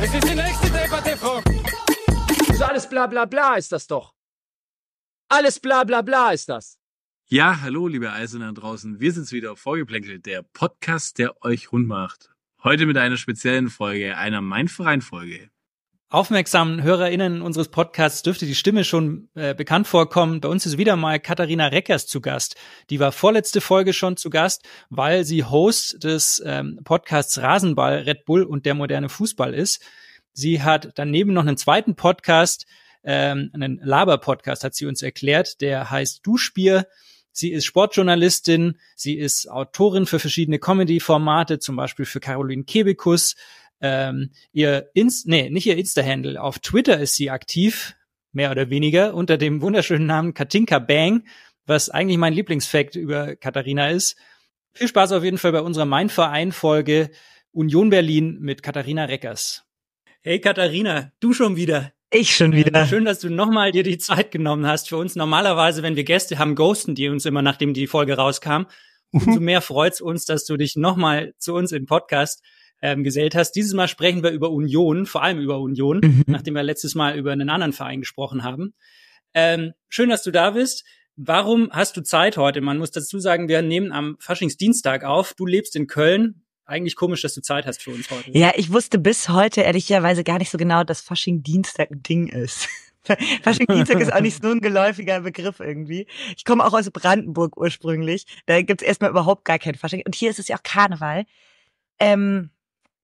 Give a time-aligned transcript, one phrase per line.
[0.00, 1.40] Es ist die nächste Debatte, Frau.
[2.54, 4.14] So alles bla bla bla ist das doch.
[5.28, 6.78] Alles bla bla bla ist das.
[7.28, 9.00] Ja, hallo, liebe Eiserner draußen.
[9.00, 12.30] Wir sind's wieder, Vorgeplänkelt, der Podcast, der euch rund macht.
[12.62, 15.50] Heute mit einer speziellen Folge, einer Mein Verein-Folge.
[16.16, 20.40] Aufmerksamen HörerInnen unseres Podcasts dürfte die Stimme schon äh, bekannt vorkommen.
[20.40, 22.56] Bei uns ist wieder mal Katharina Reckers zu Gast.
[22.88, 28.24] Die war vorletzte Folge schon zu Gast, weil sie Host des ähm, Podcasts Rasenball, Red
[28.24, 29.82] Bull und der moderne Fußball ist.
[30.32, 32.64] Sie hat daneben noch einen zweiten Podcast,
[33.04, 36.86] ähm, einen Laber-Podcast, hat sie uns erklärt, der heißt Duschbier.
[37.30, 43.34] Sie ist Sportjournalistin, sie ist Autorin für verschiedene Comedy-Formate, zum Beispiel für Caroline Kebekus.
[43.80, 47.94] Ähm, ihr Inst nee, nicht ihr Insta-Handle, auf Twitter ist sie aktiv,
[48.32, 51.24] mehr oder weniger, unter dem wunderschönen Namen Katinka Bang,
[51.66, 54.16] was eigentlich mein Lieblingsfakt über Katharina ist.
[54.72, 57.10] Viel Spaß auf jeden Fall bei unserer Mein Verein-Folge
[57.52, 59.64] Union Berlin mit Katharina Reckers.
[60.20, 61.92] Hey Katharina, du schon wieder.
[62.10, 62.86] Ich schon Äh, wieder.
[62.86, 65.16] Schön, dass du nochmal dir die Zeit genommen hast für uns.
[65.16, 68.64] Normalerweise, wenn wir Gäste haben, ghosten die uns immer, nachdem die Folge rauskam.
[69.12, 72.42] Umso mehr freut's uns, dass du dich nochmal zu uns im Podcast
[72.82, 73.52] ähm, gesellt hast.
[73.52, 76.24] Dieses Mal sprechen wir über Union, vor allem über Union, Mhm.
[76.26, 78.74] nachdem wir letztes Mal über einen anderen Verein gesprochen haben.
[79.34, 80.84] Ähm, schön, dass du da bist.
[81.16, 82.60] Warum hast du Zeit heute?
[82.60, 85.32] Man muss dazu sagen, wir nehmen am Faschingsdienstag auf.
[85.34, 86.42] Du lebst in Köln.
[86.66, 88.30] Eigentlich komisch, dass du Zeit hast für uns heute.
[88.36, 92.26] Ja, ich wusste bis heute ehrlicherweise gar nicht so genau, dass Fasching Dienstag ein Ding
[92.28, 92.68] ist.
[93.42, 96.06] Fasching Dienstag ist auch nicht so ein geläufiger Begriff irgendwie.
[96.36, 98.26] Ich komme auch aus Brandenburg ursprünglich.
[98.46, 100.02] Da gibt's erstmal überhaupt gar kein Fasching.
[100.04, 101.24] Und hier ist es ja auch Karneval.
[102.00, 102.50] Ähm,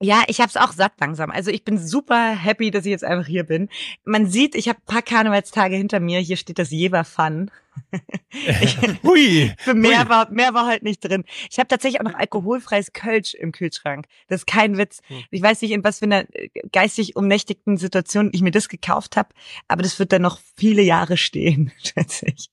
[0.02, 1.30] ja, ich hab's auch satt langsam.
[1.30, 3.68] Also ich bin super happy, dass ich jetzt einfach hier bin.
[4.04, 6.18] Man sieht, ich habe paar Karnevalstage hinter mir.
[6.18, 7.50] Hier steht das Jever Fun.
[8.34, 9.52] Ich, Hui!
[9.58, 11.24] Für mehr war, mehr war halt nicht drin.
[11.50, 14.06] Ich habe tatsächlich auch noch alkoholfreies Kölsch im Kühlschrank.
[14.28, 15.00] Das ist kein Witz.
[15.06, 15.22] Hm.
[15.30, 19.16] Ich weiß nicht, in was für einer äh, geistig umnächtigten Situation ich mir das gekauft
[19.16, 19.30] habe,
[19.68, 22.50] aber das wird dann noch viele Jahre stehen, schätze ich.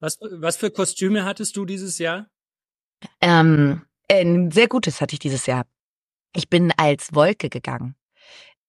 [0.00, 2.28] Was, was für Kostüme hattest du dieses Jahr?
[3.20, 5.66] Ähm, ein sehr gutes hatte ich dieses Jahr.
[6.36, 7.94] Ich bin als Wolke gegangen.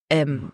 [0.10, 0.52] Ähm,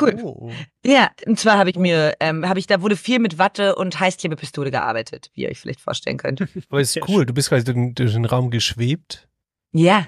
[0.00, 0.18] cool.
[0.22, 0.50] Oh.
[0.84, 3.98] Ja, und zwar habe ich mir, ähm, habe ich, da wurde viel mit Watte und
[4.00, 6.40] Heißklebepistole gearbeitet, wie ihr euch vielleicht vorstellen könnt.
[6.68, 9.28] Aber ist cool, du bist quasi durch, den- durch den Raum geschwebt.
[9.72, 10.06] Ja,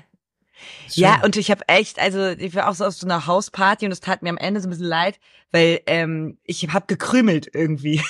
[0.89, 3.93] Ja, und ich habe echt, also ich war auch so auf so einer Hausparty und
[3.93, 5.19] es tat mir am Ende so ein bisschen leid,
[5.51, 8.01] weil ähm, ich habe gekrümelt irgendwie.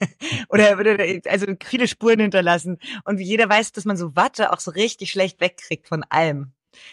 [0.48, 0.96] oder, oder
[1.26, 2.78] also viele Spuren hinterlassen.
[3.04, 6.52] Und wie jeder weiß, dass man so Watte auch so richtig schlecht wegkriegt von allem.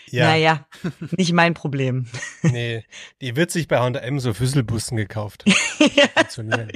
[0.10, 0.68] Ja, Naja,
[1.18, 2.06] nicht mein Problem.
[2.44, 2.84] nee,
[3.22, 5.44] die wird sich bei H&M so Füsselbussen gekauft.
[5.80, 6.08] ja.
[6.16, 6.72] Funktionieren.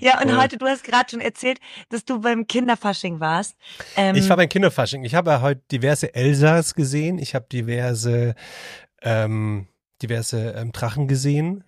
[0.00, 0.38] ja, und Voll.
[0.38, 1.58] heute, du hast gerade schon erzählt,
[1.88, 3.56] dass du beim Kinderfasching warst.
[3.96, 5.04] Ähm, Ich war beim Kinderfasching.
[5.04, 7.18] Ich habe ja heute diverse Elsas gesehen.
[7.18, 8.34] Ich habe diverse,
[9.02, 9.68] ähm,
[10.02, 11.64] diverse ähm, Drachen gesehen.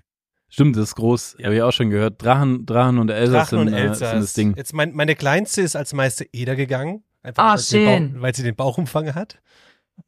[0.49, 1.37] Stimmt, das ist groß.
[1.43, 2.23] Habe ich auch schon gehört.
[2.23, 4.11] Drachen, Drachen und Elsass Drachen und sind, äh, Elsas.
[4.11, 4.55] sind das Ding.
[4.57, 7.03] Jetzt mein, meine kleinste ist als Meister Eder gegangen.
[7.27, 8.13] Einfach Ah, weil, sie den schön.
[8.15, 9.39] Bauch, weil sie den Bauchumfang hat.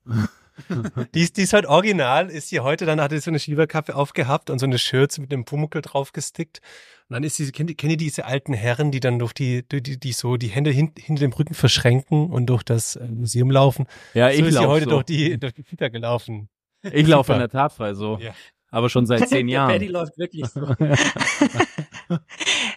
[1.15, 3.95] die, ist, die ist halt original, ist sie heute, dann hat sie so eine Schieberkappe
[3.95, 6.61] aufgehabt und so eine Schürze mit einem Pumuckel draufgestickt.
[7.09, 9.67] Und dann ist sie, kennt, ihr- kennt ihr diese alten Herren, die dann durch die,
[9.69, 13.07] durch die, die so die Hände hin, hinter dem Rücken verschränken und durch das äh,
[13.07, 13.87] Museum laufen?
[14.15, 14.91] Ja, so ich ist sie laufe heute so.
[14.91, 16.49] durch die, durch die Kita gelaufen.
[16.83, 18.19] Ich laufe in der Tat frei so.
[18.21, 18.35] Ja.
[18.71, 19.93] Aber schon seit zehn Der Paddy Jahren.
[19.93, 20.61] läuft wirklich so.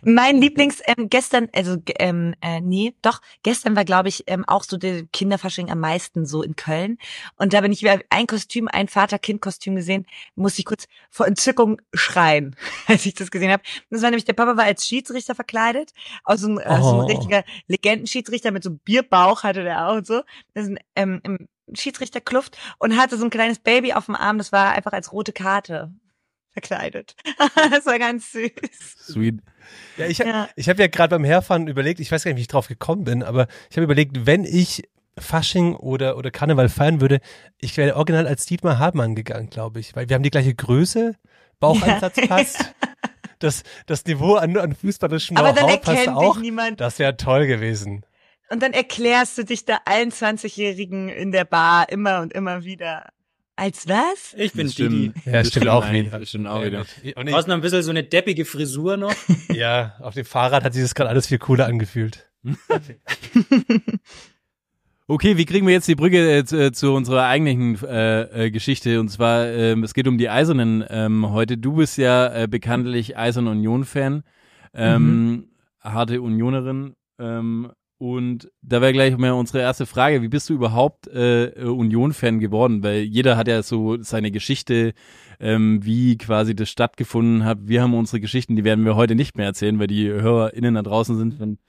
[0.04, 4.64] Mein Lieblings ähm, gestern, also ähm, äh, nee, doch gestern war glaube ich ähm, auch
[4.64, 6.98] so der Kinderfasching am meisten so in Köln
[7.38, 10.06] und da bin ich über ein Kostüm, ein Vater-Kind-Kostüm gesehen,
[10.36, 12.56] musste ich kurz vor Entzückung schreien,
[12.88, 13.64] als ich das gesehen habe.
[13.90, 15.92] Das war nämlich der Papa war als Schiedsrichter verkleidet,
[16.24, 17.02] aus so ein, äh, so Oh.
[17.02, 20.22] ein richtiger Legendenschiedsrichter mit so einem Bierbauch hatte der auch und so.
[20.54, 24.38] Das ist ein, ähm, im Schiedsrichterkluft und hatte so ein kleines Baby auf dem Arm,
[24.38, 25.94] das war einfach als rote Karte
[26.54, 27.16] verkleidet.
[27.72, 28.52] das war ganz süß.
[29.08, 29.40] Sweet.
[29.98, 30.50] Ja, ich, Ja.
[30.56, 33.04] ich habe ja gerade beim Herfahren überlegt, ich weiß gar nicht, wie ich drauf gekommen
[33.04, 34.84] bin, aber ich habe überlegt, wenn ich
[35.18, 37.20] Fasching oder, oder Karneval feiern würde,
[37.60, 41.16] ich wäre original als Dietmar Hartmann gegangen, glaube ich, weil wir haben die gleiche Größe,
[41.60, 42.28] Bauchansatz Ja.
[42.28, 42.74] passt,
[43.40, 46.34] das, das Niveau an, an fußballischem Aber dann Know-how passt erkennt auch.
[46.36, 46.80] dich niemand.
[46.82, 48.06] Das wäre toll gewesen.
[48.50, 53.10] Und dann erklärst du dich da allen 20-Jährigen in der Bar immer und immer wieder.
[53.62, 54.34] Als was?
[54.38, 54.70] Ich bin.
[54.70, 55.12] Didi.
[55.24, 56.18] Ja, Das stimmt auch wieder.
[56.18, 56.84] Das stimmt auch wieder.
[57.16, 59.14] Und Du hast noch ein bisschen so eine deppige Frisur noch.
[59.28, 62.28] ich, ja, auf dem Fahrrad hat sich das gerade alles viel cooler angefühlt.
[65.08, 68.52] Okay, wie kriegen wir jetzt die Brücke äh, zu, äh, zu unserer eigentlichen äh, äh,
[68.52, 68.98] Geschichte?
[69.02, 71.58] Und zwar, ähm, es geht um die Eisernen ähm, heute.
[71.58, 74.24] Du bist ja äh, bekanntlich Eisern Union-Fan,
[74.74, 75.50] ähm,
[75.82, 76.94] harte Unionerin.
[77.20, 80.24] Ähm, und da wäre gleich mal unsere erste Frage.
[80.24, 82.82] Wie bist du überhaupt äh, Union-Fan geworden?
[82.82, 84.96] Weil jeder hat ja so seine Geschichte,
[85.40, 87.60] ähm, wie quasi das stattgefunden hat.
[87.68, 90.82] Wir haben unsere Geschichten, die werden wir heute nicht mehr erzählen, weil die HörerInnen da
[90.82, 91.60] draußen sind von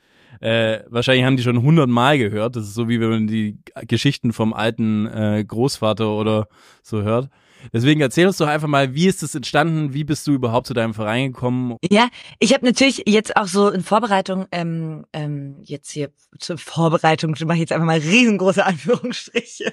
[0.40, 2.56] äh, wahrscheinlich haben die schon hundertmal gehört.
[2.56, 6.48] Das ist so wie wenn man die Geschichten vom alten äh, Großvater oder
[6.82, 7.28] so hört.
[7.72, 9.94] Deswegen erzähl uns doch einfach mal, wie ist das entstanden?
[9.94, 11.76] Wie bist du überhaupt zu deinem Verein gekommen?
[11.90, 17.36] Ja, ich habe natürlich jetzt auch so in Vorbereitung, ähm, ähm, jetzt hier zur Vorbereitung,
[17.44, 19.72] mache ich jetzt einfach mal riesengroße Anführungsstriche.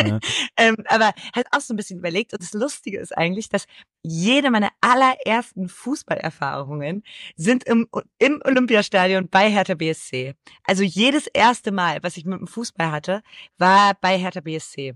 [0.00, 0.18] Ja.
[0.56, 2.32] ähm, aber halt auch so ein bisschen überlegt.
[2.32, 3.66] Und das Lustige ist eigentlich, dass
[4.02, 7.02] jede meiner allerersten Fußballerfahrungen
[7.36, 7.88] sind im,
[8.18, 10.34] im Olympiastadion bei Hertha BSC.
[10.64, 13.22] Also jedes erste Mal, was ich mit dem Fußball hatte,
[13.58, 14.94] war bei Hertha BSC.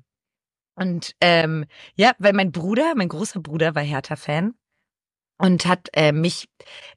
[0.77, 1.65] Und ähm,
[1.95, 4.55] ja, weil mein Bruder, mein großer Bruder war Hertha-Fan
[5.39, 6.49] und hat äh, mich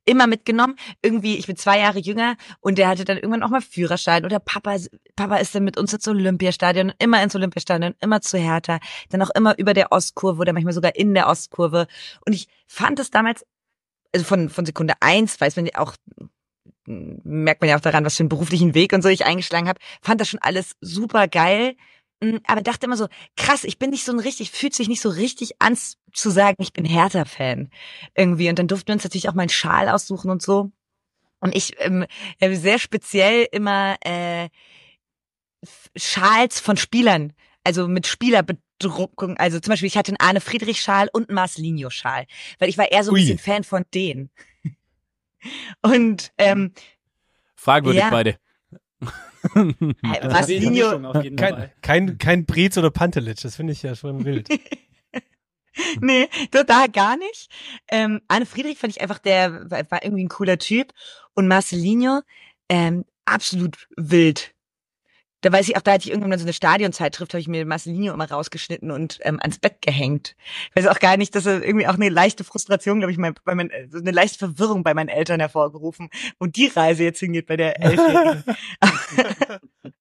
[0.06, 0.76] immer mitgenommen.
[1.02, 4.40] Irgendwie, ich bin zwei Jahre jünger und der hatte dann irgendwann auch mal Führerschein oder
[4.40, 4.78] Papa,
[5.16, 8.80] Papa ist dann mit uns ins Olympiastadion, immer ins Olympiastadion, immer zu Hertha,
[9.10, 11.88] dann auch immer über der Ostkurve oder manchmal sogar in der Ostkurve.
[12.26, 13.46] Und ich fand es damals,
[14.14, 15.96] also von, von Sekunde eins, weiß man ja auch,
[16.86, 19.80] merkt man ja auch daran, was für einen beruflichen Weg und so ich eingeschlagen habe,
[20.02, 21.76] fand das schon alles super geil.
[22.22, 23.08] Mm, Aber dachte immer so,
[23.38, 25.78] krass, ich bin nicht so ein richtig, fühlt sich nicht so richtig an
[26.14, 27.70] zu sagen, ich bin Hertha-Fan
[28.16, 28.50] irgendwie.
[28.50, 30.72] Und dann durften wir uns natürlich auch mal einen Schal aussuchen und so.
[31.40, 32.06] Und ich ähm,
[32.42, 34.50] habe sehr speziell immer äh,
[35.96, 37.34] Schals von Spielern,
[37.64, 39.38] also mit Spielerbedruckung.
[39.38, 42.26] Also zum Beispiel, ich hatte einen Arne Friedrich-Schal und einen Marcelinho-Schal,
[42.60, 43.22] weil ich war eher so ein Ui.
[43.22, 44.30] bisschen Fan von denen.
[45.82, 46.74] Und ähm,
[47.56, 48.10] Fragwürdig Ja.
[48.10, 48.38] beide.
[50.02, 51.74] Marcelinho, auf jeden Kein, Fall.
[51.82, 54.50] kein, kein Brez oder Pantelic, das finde ich ja schon wild.
[56.02, 57.50] nee, total gar nicht.
[57.90, 60.94] Ähm, Arne Friedrich fand ich einfach, der war, war irgendwie ein cooler Typ.
[61.34, 62.22] Und Marcelinho,
[62.70, 64.54] ähm, absolut wild.
[65.42, 68.14] Da weiß ich auch, da hatte ich irgendwann so eine Stadionzeitschrift, habe ich mir Marcelinho
[68.14, 70.36] immer rausgeschnitten und ähm, ans Bett gehängt.
[70.70, 73.34] Ich weiß auch gar nicht, dass er irgendwie auch eine leichte Frustration, glaube ich, mein,
[73.46, 76.10] bei mein, so eine leichte Verwirrung bei meinen Eltern hervorgerufen,
[76.40, 78.44] wo die Reise jetzt hingeht bei der Elfjährigen.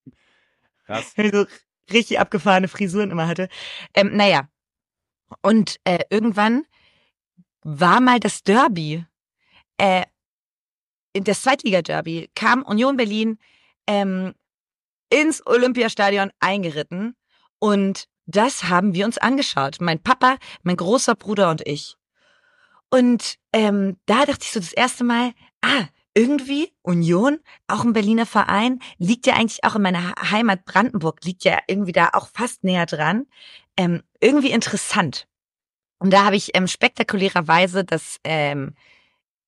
[0.86, 1.14] Krass.
[1.16, 1.46] So
[1.92, 3.48] richtig abgefahrene Frisuren immer hatte.
[3.94, 4.48] Ähm, naja.
[5.42, 6.64] Und äh, irgendwann
[7.62, 9.04] war mal das Derby,
[9.76, 10.04] äh,
[11.12, 13.38] in das Zweitliga-Derby, kam Union Berlin
[13.86, 14.34] ähm,
[15.10, 17.16] ins Olympiastadion eingeritten
[17.58, 19.78] und das haben wir uns angeschaut.
[19.80, 21.96] Mein Papa, mein großer Bruder und ich.
[22.90, 25.32] Und ähm, da dachte ich so das erste Mal,
[25.62, 27.38] ah, irgendwie Union,
[27.68, 31.92] auch ein Berliner Verein, liegt ja eigentlich auch in meiner Heimat Brandenburg, liegt ja irgendwie
[31.92, 33.26] da auch fast näher dran.
[33.76, 35.26] Ähm, irgendwie interessant.
[35.98, 38.74] Und da habe ich ähm, spektakulärerweise das, ähm,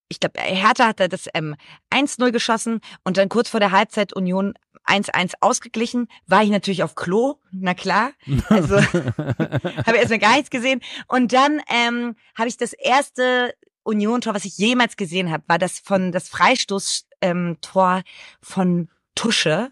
[0.07, 1.55] ich glaube, Hertha hat da das ähm,
[1.91, 4.53] 1-0 geschossen und dann kurz vor der Halbzeit Union
[4.85, 6.07] 1-1 ausgeglichen.
[6.27, 8.11] War ich natürlich auf Klo, na klar.
[8.49, 10.81] Also habe erstmal gar nichts gesehen.
[11.07, 15.79] Und dann ähm, habe ich das erste Union-Tor, was ich jemals gesehen habe, war das
[15.79, 18.03] von das Freistoß-Tor ähm,
[18.41, 19.71] von Tusche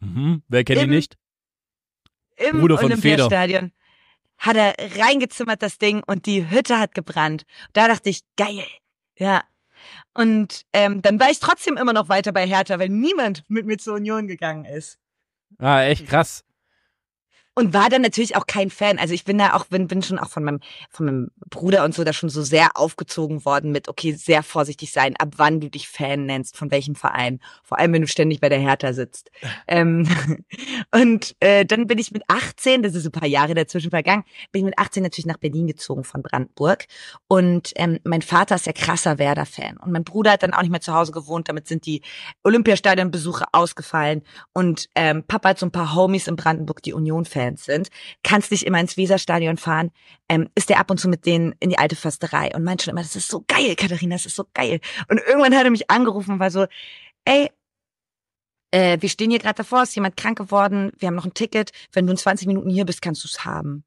[0.00, 0.42] Mhm.
[0.48, 1.16] Wer kennt ihn Im- nicht?
[2.36, 3.72] im Bruder von Olympiastadion.
[4.38, 7.44] Hat er reingezimmert, das Ding, und die Hütte hat gebrannt.
[7.72, 8.64] Da dachte ich, geil.
[9.18, 9.42] Ja.
[10.14, 13.78] Und ähm, dann war ich trotzdem immer noch weiter bei Hertha, weil niemand mit mir
[13.78, 14.98] zur Union gegangen ist.
[15.58, 16.44] Ah, echt krass.
[17.58, 19.00] Und war dann natürlich auch kein Fan.
[19.00, 20.60] Also ich bin da auch, bin, bin schon auch von meinem,
[20.90, 24.92] von meinem Bruder und so da schon so sehr aufgezogen worden mit, okay, sehr vorsichtig
[24.92, 27.40] sein, ab wann du dich Fan nennst, von welchem Verein.
[27.64, 29.32] Vor allem, wenn du ständig bei der Hertha sitzt.
[29.66, 30.08] ähm,
[30.94, 34.22] und äh, dann bin ich mit 18, das ist ein paar Jahre dazwischen vergangen,
[34.52, 36.86] bin ich mit 18 natürlich nach Berlin gezogen von Brandenburg.
[37.26, 39.78] Und ähm, mein Vater ist ja krasser Werder-Fan.
[39.78, 42.02] Und mein Bruder hat dann auch nicht mehr zu Hause gewohnt, damit sind die
[42.44, 44.22] Olympiastadionbesuche ausgefallen.
[44.52, 47.88] Und ähm, Papa hat so ein paar Homies in Brandenburg, die Union-Fans sind.
[48.22, 49.90] Kannst nicht immer ins Weserstadion fahren,
[50.28, 52.92] ähm, ist der ab und zu mit denen in die alte Försterei und meint schon
[52.92, 54.80] immer, das ist so geil, Katharina, das ist so geil.
[55.08, 56.66] Und irgendwann hat er mich angerufen und war so,
[57.24, 57.50] ey,
[58.70, 61.70] äh, wir stehen hier gerade davor, ist jemand krank geworden, wir haben noch ein Ticket,
[61.92, 63.84] wenn du in 20 Minuten hier bist, kannst du es haben.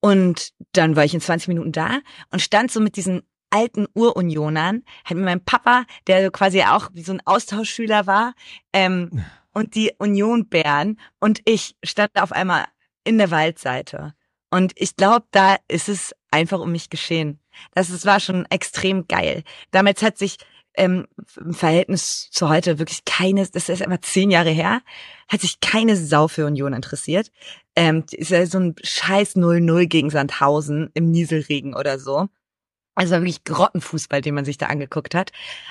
[0.00, 4.82] Und dann war ich in 20 Minuten da und stand so mit diesen alten Urunionern,
[5.04, 8.34] halt mit meinem Papa, der quasi auch wie so ein Austauschschüler war,
[8.72, 12.64] ähm, und die Unionbären und ich stand auf einmal
[13.04, 14.14] in der Waldseite.
[14.50, 17.40] Und ich glaube, da ist es einfach um mich geschehen.
[17.74, 19.44] Das ist, war schon extrem geil.
[19.70, 20.38] Damals hat sich
[20.74, 21.06] ähm,
[21.36, 24.80] im Verhältnis zu heute wirklich keine, das ist einfach zehn Jahre her,
[25.28, 27.30] hat sich keine Sau für Union interessiert.
[27.76, 32.28] Ähm, ist ja so ein scheiß 0-0 gegen Sandhausen im Nieselregen oder so.
[32.94, 35.30] Also wirklich Grottenfußball, den man sich da angeguckt hat.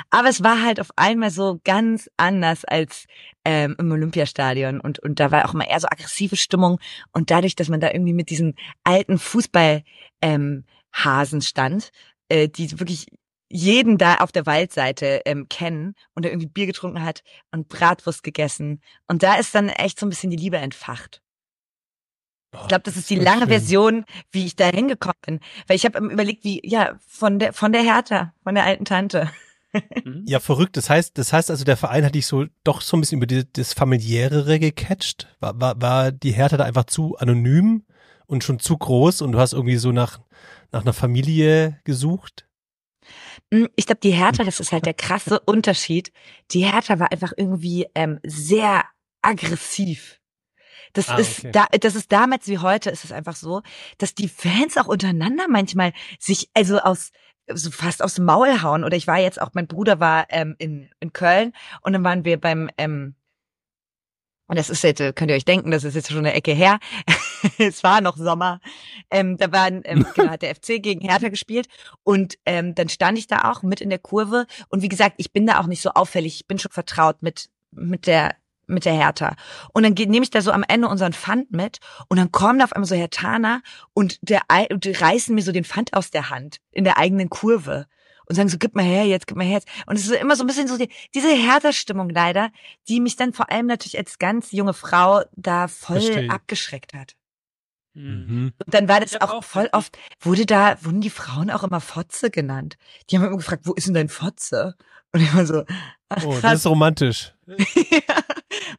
[0.10, 3.06] Aber es war halt auf einmal so ganz anders als
[3.46, 4.80] ähm, im Olympiastadion.
[4.80, 6.80] Und, und da war auch immer eher so aggressive Stimmung.
[7.12, 9.84] Und dadurch, dass man da irgendwie mit diesen alten Fußball
[10.22, 11.92] ähm, Hasen stand,
[12.30, 13.08] äh, die wirklich
[13.51, 18.24] jeden da auf der Waldseite ähm, kennen und der irgendwie Bier getrunken hat und Bratwurst
[18.24, 18.82] gegessen.
[19.08, 21.22] Und da ist dann echt so ein bisschen die Liebe entfacht.
[22.53, 23.50] Ich glaube, das ist die so lange schön.
[23.50, 25.39] Version, wie ich da hingekommen bin.
[25.67, 29.29] Weil ich habe überlegt, wie, ja, von der, von der Hertha, von der alten Tante.
[30.25, 30.75] Ja, verrückt.
[30.75, 33.25] Das heißt, das heißt also, der Verein hat dich so doch so ein bisschen über
[33.25, 35.34] die, das familiärere gecatcht.
[35.39, 37.86] War, war, war die Hertha da einfach zu anonym
[38.25, 40.20] und schon zu groß und du hast irgendwie so nach,
[40.74, 42.50] nach einer Familie gesucht?
[43.51, 46.12] Mm, Ich glaube, die Hertha, das ist halt der krasse Unterschied.
[46.51, 48.84] Die Hertha war einfach irgendwie ähm, sehr
[49.22, 50.20] aggressiv.
[50.93, 51.51] Das Ah, ist okay.
[51.51, 53.62] da, das ist damals wie heute ist es einfach so,
[53.98, 57.12] dass die Fans auch untereinander manchmal sich also aus
[57.53, 58.83] so fast aufs Maul hauen.
[58.83, 62.25] Oder ich war jetzt auch, mein Bruder war ähm, in, in Köln und dann waren
[62.25, 63.15] wir beim ähm,
[64.48, 66.51] und das ist jetzt, äh, könnt ihr euch denken, das ist jetzt schon eine Ecke
[66.51, 66.79] her.
[67.57, 68.60] es war noch Sommer.
[69.10, 71.67] Ähm, da waren, ähm, genau, hat der FC gegen Hertha gespielt
[72.03, 75.31] und ähm, dann stand ich da auch mit in der Kurve und wie gesagt, ich
[75.31, 78.36] bin da auch nicht so auffällig, ich bin schon vertraut mit mit der
[78.72, 79.36] mit der Hertha.
[79.74, 82.66] Und dann nehme ich da so am Ende unseren Pfand mit und dann kommen da
[82.66, 83.62] auf einmal so Hertaner
[83.94, 87.30] und der und die reißen mir so den Pfand aus der Hand in der eigenen
[87.30, 87.88] Kurve
[88.28, 89.68] und sagen so, gib mal her jetzt, gib mal her jetzt.
[89.86, 92.50] Und es ist immer so ein bisschen so die, diese Hertha-Stimmung leider,
[92.88, 96.30] die mich dann vor allem natürlich als ganz junge Frau da voll Verstehe.
[96.30, 97.16] abgeschreckt hat.
[97.93, 98.53] Mhm.
[98.65, 101.81] Und dann war das auch, auch- voll oft, wurde da, wurden die Frauen auch immer
[101.81, 102.77] Fotze genannt.
[103.10, 104.75] Die haben immer gefragt, wo ist denn dein Fotze?
[105.13, 105.63] Und ich war so,
[106.10, 107.33] ach, Oh, das ist romantisch.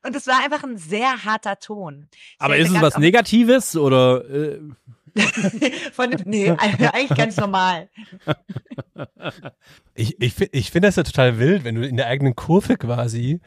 [0.04, 2.08] Und es war einfach ein sehr harter Ton.
[2.38, 4.60] Aber ist es was Negatives oder äh,
[5.92, 7.90] Von, nee, eigentlich ganz normal.
[9.94, 13.40] Ich, ich, ich finde das ja total wild, wenn du in der eigenen Kurve quasi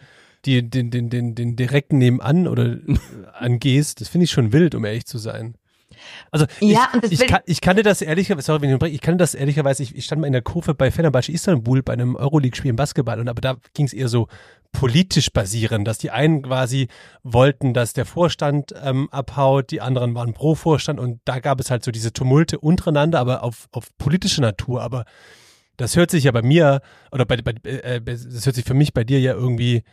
[0.45, 2.77] die, den, den, den, den direkten nebenan oder
[3.33, 4.01] angehst.
[4.01, 5.55] Das finde ich schon wild, um ehrlich zu sein.
[6.31, 9.19] Also Ja, ich, das ich, kann, ich kannte das ehrlicherweise, sorry, wenn ich ich kannte
[9.19, 12.69] das ehrlicherweise, ich, ich stand mal in der Kurve bei Fenerbahce Istanbul bei einem Euroleague-Spiel
[12.69, 14.27] im Basketball und aber da ging es eher so
[14.71, 16.89] politisch basierend, dass die einen quasi
[17.23, 21.71] wollten, dass der Vorstand ähm, abhaut, die anderen waren pro Vorstand und da gab es
[21.71, 25.05] halt so diese Tumulte untereinander, aber auf, auf politische Natur, aber
[25.77, 28.93] das hört sich ja bei mir, oder bei, bei äh, das hört sich für mich
[28.93, 29.83] bei dir ja irgendwie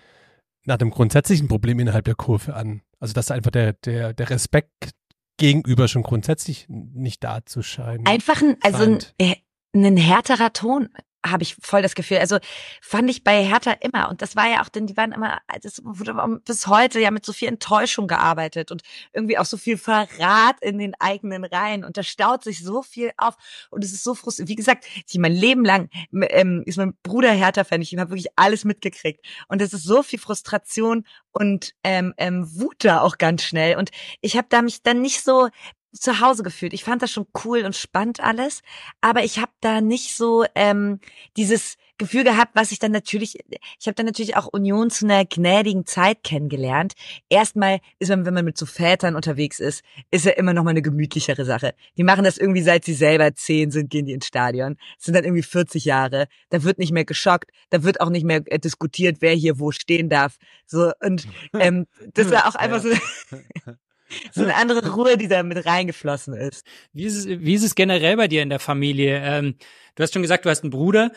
[0.64, 2.83] nach einem grundsätzlichen Problem innerhalb der Kurve an.
[3.00, 4.92] Also dass einfach der, der, der Respekt
[5.37, 8.07] gegenüber schon grundsätzlich nicht da zu scheinen.
[8.07, 9.14] Einfach ein, also ein, scheint.
[9.19, 9.35] äh,
[9.75, 10.88] ein härterer Ton
[11.25, 12.19] habe ich voll das Gefühl.
[12.19, 12.38] Also
[12.81, 14.09] fand ich bei Hertha immer.
[14.09, 16.14] Und das war ja auch, denn die waren immer, das wurde
[16.45, 20.79] bis heute ja mit so viel Enttäuschung gearbeitet und irgendwie auch so viel Verrat in
[20.79, 21.85] den eigenen Reihen.
[21.85, 23.37] Und da staut sich so viel auf.
[23.71, 24.50] Und es ist so frustrierend.
[24.50, 27.83] Wie gesagt, ich mein Leben lang ähm, ist mein Bruder Hertha-Fan.
[27.83, 29.25] Ich habe wirklich alles mitgekriegt.
[29.49, 33.76] Und es ist so viel Frustration und ähm, ähm, Wut da auch ganz schnell.
[33.76, 35.49] Und ich habe da mich dann nicht so
[35.93, 36.73] zu Hause gefühlt.
[36.73, 38.63] Ich fand das schon cool und spannend alles,
[39.01, 41.01] aber ich habe da nicht so ähm,
[41.37, 43.39] dieses Gefühl gehabt, was ich dann natürlich,
[43.79, 46.95] ich habe dann natürlich auch Union zu einer gnädigen Zeit kennengelernt.
[47.29, 50.71] Erstmal ist man, wenn man mit so Vätern unterwegs ist, ist ja immer noch mal
[50.71, 51.75] eine gemütlichere Sache.
[51.97, 54.77] Die machen das irgendwie seit sie selber zehn sind, gehen die ins Stadion.
[54.97, 56.27] Das sind dann irgendwie 40 Jahre.
[56.49, 59.71] Da wird nicht mehr geschockt, da wird auch nicht mehr äh, diskutiert, wer hier wo
[59.71, 60.39] stehen darf.
[60.67, 61.29] So und
[61.61, 62.89] ähm, das war auch einfach so.
[64.33, 66.66] So eine andere Ruhe, die da mit reingeflossen ist.
[66.92, 69.21] Wie ist, es, wie ist es generell bei dir in der Familie?
[69.23, 69.57] Ähm,
[69.95, 71.12] du hast schon gesagt, du hast einen Bruder.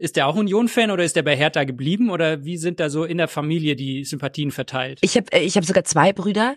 [0.00, 2.10] Ist der auch Union-Fan oder ist der bei Hertha geblieben?
[2.10, 5.00] Oder wie sind da so in der Familie die Sympathien verteilt?
[5.02, 6.56] Ich habe ich hab sogar zwei Brüder.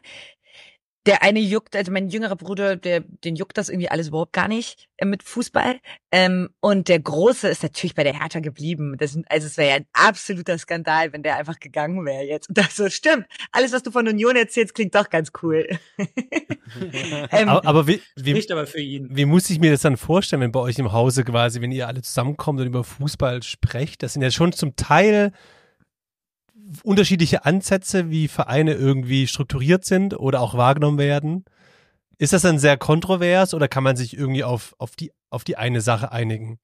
[1.07, 4.47] Der eine juckt, also mein jüngerer Bruder, der, den juckt das irgendwie alles überhaupt gar
[4.47, 5.79] nicht äh, mit Fußball.
[6.11, 8.95] Ähm, und der Große ist natürlich bei der Hertha geblieben.
[8.97, 12.49] Das, also es wäre ja ein absoluter Skandal, wenn der einfach gegangen wäre jetzt.
[12.49, 15.67] Und das so, stimmt, alles, was du von Union erzählst, klingt doch ganz cool.
[17.31, 19.07] ähm, aber, aber wie, wie, aber für ihn.
[19.09, 21.87] wie muss ich mir das dann vorstellen, wenn bei euch im Hause quasi, wenn ihr
[21.87, 24.03] alle zusammenkommt und über Fußball sprecht?
[24.03, 25.33] Das sind ja schon zum Teil
[26.83, 31.45] unterschiedliche Ansätze, wie Vereine irgendwie strukturiert sind oder auch wahrgenommen werden.
[32.17, 35.57] Ist das dann sehr kontrovers oder kann man sich irgendwie auf, auf, die, auf die
[35.57, 36.59] eine Sache einigen?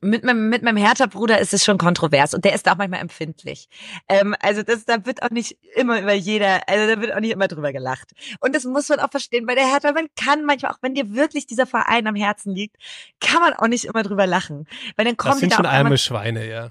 [0.00, 3.68] mit meinem, mit meinem Hertha-Bruder ist es schon kontrovers und der ist auch manchmal empfindlich.
[4.08, 7.32] Ähm, also das, da wird auch nicht immer über jeder, also da wird auch nicht
[7.32, 8.12] immer drüber gelacht.
[8.40, 9.46] Und das muss man auch verstehen.
[9.46, 12.76] Bei der Hertha, man kann manchmal auch, wenn dir wirklich dieser Verein am Herzen liegt,
[13.20, 14.66] kann man auch nicht immer drüber lachen.
[14.96, 16.70] Weil dann kommen Das sind schon arme Schweine, ja.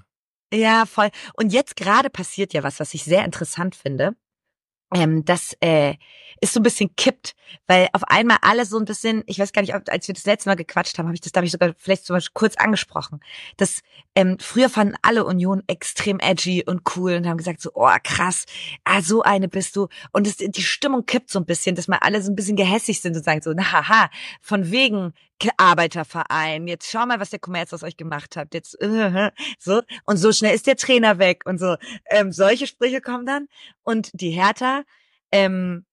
[0.52, 1.10] Ja, voll.
[1.34, 4.16] Und jetzt gerade passiert ja was, was ich sehr interessant finde.
[4.94, 5.94] Ähm, das äh,
[6.40, 7.34] ist so ein bisschen kippt,
[7.66, 10.26] weil auf einmal alle so ein bisschen, ich weiß gar nicht, ob, als wir das
[10.26, 13.20] letzte Mal gequatscht haben, habe ich das, glaube ich, sogar vielleicht zum Beispiel kurz angesprochen.
[13.56, 13.80] Das
[14.14, 18.44] ähm, früher fanden alle Union extrem edgy und cool und haben gesagt so, oh krass,
[18.84, 19.88] ah, so eine bist du.
[20.12, 23.00] Und es, die Stimmung kippt so ein bisschen, dass mal alle so ein bisschen gehässig
[23.00, 24.08] sind und sagen so, na haha,
[24.40, 25.14] von wegen
[25.56, 28.54] Arbeiterverein, jetzt schau mal, was der Kommerz aus euch gemacht hat.
[28.54, 31.76] Jetzt äh, so und so schnell ist der Trainer weg und so.
[32.10, 33.48] Ähm, solche Sprüche kommen dann
[33.82, 34.82] und die Hertha
[35.32, 35.84] ähm,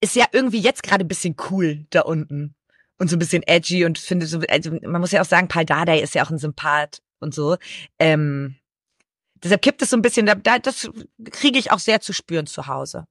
[0.00, 2.54] ist ja irgendwie jetzt gerade ein bisschen cool da unten
[2.98, 5.64] und so ein bisschen edgy und finde so, also man muss ja auch sagen, Paul
[5.64, 7.56] Dardai ist ja auch ein Sympath und so.
[7.98, 8.56] Ähm,
[9.34, 10.90] deshalb kippt es so ein bisschen, da, da, das
[11.30, 13.06] kriege ich auch sehr zu spüren zu Hause.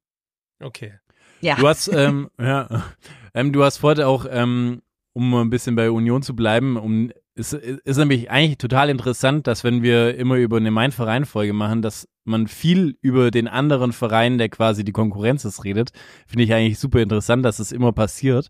[0.60, 1.00] Okay.
[1.42, 1.56] Ja.
[1.56, 2.86] Du hast, ähm, ja,
[3.34, 4.82] ähm, du hast vorhin auch, ähm,
[5.18, 9.64] um ein bisschen bei Union zu bleiben, um es ist nämlich eigentlich total interessant, dass
[9.64, 14.50] wenn wir immer über eine Mein-Verein-Folge machen, dass man viel über den anderen Verein, der
[14.50, 15.92] quasi die Konkurrenz ist, redet.
[16.28, 18.50] Finde ich eigentlich super interessant, dass es immer passiert.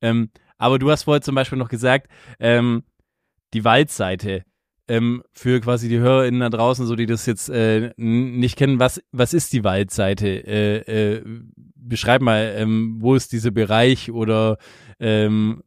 [0.00, 2.84] Ähm, aber du hast vorhin zum Beispiel noch gesagt, ähm,
[3.52, 4.44] die Waldseite.
[4.86, 9.02] Ähm, für quasi die HörerInnen da draußen, so die das jetzt äh, nicht kennen, was,
[9.12, 10.28] was ist die Waldseite?
[10.28, 11.24] Äh, äh,
[11.56, 14.58] beschreib mal, ähm, wo ist dieser Bereich oder
[15.00, 15.62] ähm,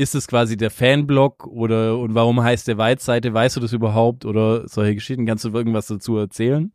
[0.00, 3.34] ist es quasi der Fanblog oder und warum heißt der Waldseite?
[3.34, 5.26] Weißt du das überhaupt oder solche Geschichten?
[5.26, 6.72] Kannst du irgendwas dazu erzählen?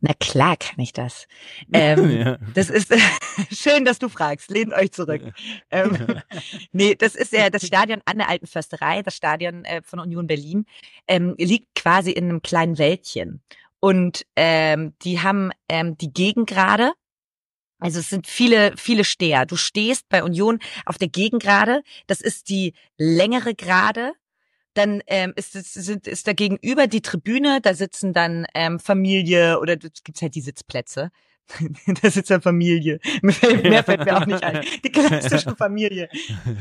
[0.00, 1.28] Na klar kann ich das.
[1.72, 2.38] Ähm, ja.
[2.52, 2.92] Das ist
[3.52, 4.50] schön, dass du fragst.
[4.50, 5.22] Lehnt euch zurück.
[5.70, 6.20] Ähm,
[6.72, 10.26] nee, das ist ja das Stadion an der Alten Försterei, das Stadion äh, von Union
[10.26, 10.66] Berlin,
[11.06, 13.40] ähm, liegt quasi in einem kleinen Wäldchen.
[13.78, 16.92] Und ähm, die haben ähm, die Gegengrade.
[17.78, 19.46] Also es sind viele, viele Steher.
[19.46, 21.82] Du stehst bei Union auf der Gegengrade.
[22.06, 24.12] Das ist die längere Gerade.
[24.74, 27.60] Dann ähm, ist, sind, ist da gegenüber die Tribüne.
[27.60, 31.10] Da sitzen dann ähm, Familie oder es gibt halt die Sitzplätze.
[32.02, 33.00] Da sitzt dann Familie.
[33.22, 34.64] Mehr fällt, mehr fällt mir auch nicht ein.
[34.84, 36.08] Die klassische Familie.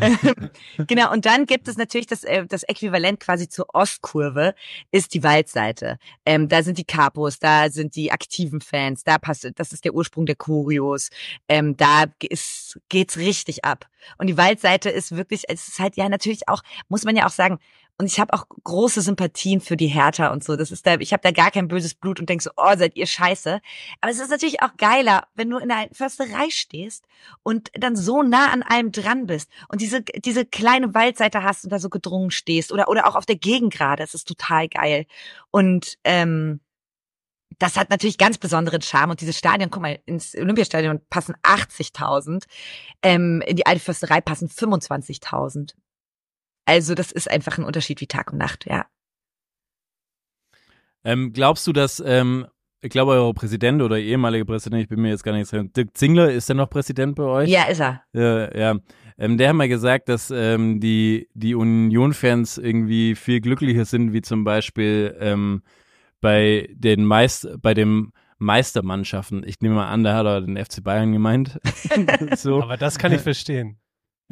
[0.02, 0.50] Ähm,
[0.88, 4.56] genau, und dann gibt es natürlich das, äh, das Äquivalent quasi zur Ostkurve,
[4.92, 5.98] ist die Waldseite.
[6.26, 9.94] Ähm, da sind die Capos, da sind die aktiven Fans, da passt, das ist der
[9.94, 11.10] Ursprung der Kurios.
[11.48, 13.88] Ähm, da ist, geht's richtig ab.
[14.18, 17.32] Und die Waldseite ist wirklich, es ist halt ja natürlich auch, muss man ja auch
[17.32, 17.60] sagen,
[17.98, 20.56] und ich habe auch große Sympathien für die Hertha und so.
[20.56, 22.96] Das ist da, ich habe da gar kein böses Blut und denk so, oh, seid
[22.96, 23.62] ihr scheiße.
[24.02, 27.06] Aber es ist natürlich auch geiler, wenn du in der Försterei stehst
[27.44, 31.70] und dann so nah an allem dran bist und diese diese kleine Waldseite hast und
[31.72, 34.04] da so gedrungen stehst oder oder auch auf der Gegengrade.
[34.04, 35.06] Das ist total geil.
[35.52, 36.62] Und ähm,
[37.60, 42.46] das hat natürlich ganz besonderen Charme und dieses Stadion, guck mal, ins Olympiastadion passen 80.000,
[43.04, 45.74] ähm, in die alte Försterei passen 25.000.
[46.66, 48.86] Also das ist einfach ein Unterschied wie Tag und Nacht, ja.
[51.04, 52.48] Ähm, glaubst du, dass, ähm,
[52.82, 55.98] ich glaube, euer Präsident oder ehemaliger Präsident, ich bin mir jetzt gar nicht sicher, Dirk
[55.98, 57.50] Zingler, ist der noch Präsident bei euch?
[57.50, 58.04] Ja, ist er.
[58.14, 58.80] Ja, ja.
[59.18, 64.22] Ähm, der hat mal gesagt, dass ähm, die, die Union-Fans irgendwie viel glücklicher sind, wie
[64.22, 65.62] zum Beispiel ähm,
[66.22, 69.44] bei den Meist bei dem Meistermannschaften.
[69.46, 71.60] Ich nehme mal an, da hat er den FC Bayern gemeint.
[72.36, 72.62] so.
[72.62, 73.78] Aber das kann ich verstehen.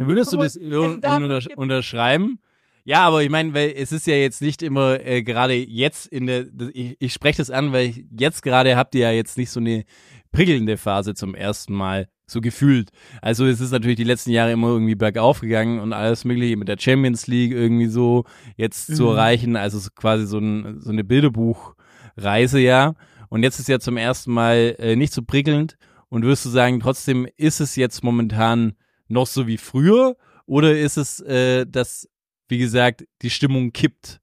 [0.07, 2.39] Würdest du das Aber un- es darf- unter unterschreiben?
[2.83, 6.25] Ja, aber ich meine, weil es ist ja jetzt nicht immer äh, gerade jetzt in
[6.27, 9.51] der, ich, ich spreche das an, weil ich, jetzt gerade habt ihr ja jetzt nicht
[9.51, 9.83] so eine
[10.31, 12.89] prickelnde Phase zum ersten Mal so gefühlt.
[13.21, 16.69] Also es ist natürlich die letzten Jahre immer irgendwie bergauf gegangen und alles mögliche mit
[16.69, 18.23] der Champions League irgendwie so
[18.55, 19.09] jetzt zu Mhm.
[19.09, 22.93] erreichen, also so quasi so, ein, so eine Bilderbuchreise ja.
[23.29, 25.77] Und jetzt ist ja zum ersten Mal äh, nicht so prickelnd
[26.09, 28.73] und wirst du sagen, trotzdem ist es jetzt momentan
[29.11, 32.09] noch so wie früher oder ist es, äh, dass,
[32.47, 34.19] wie gesagt, die Stimmung kippt?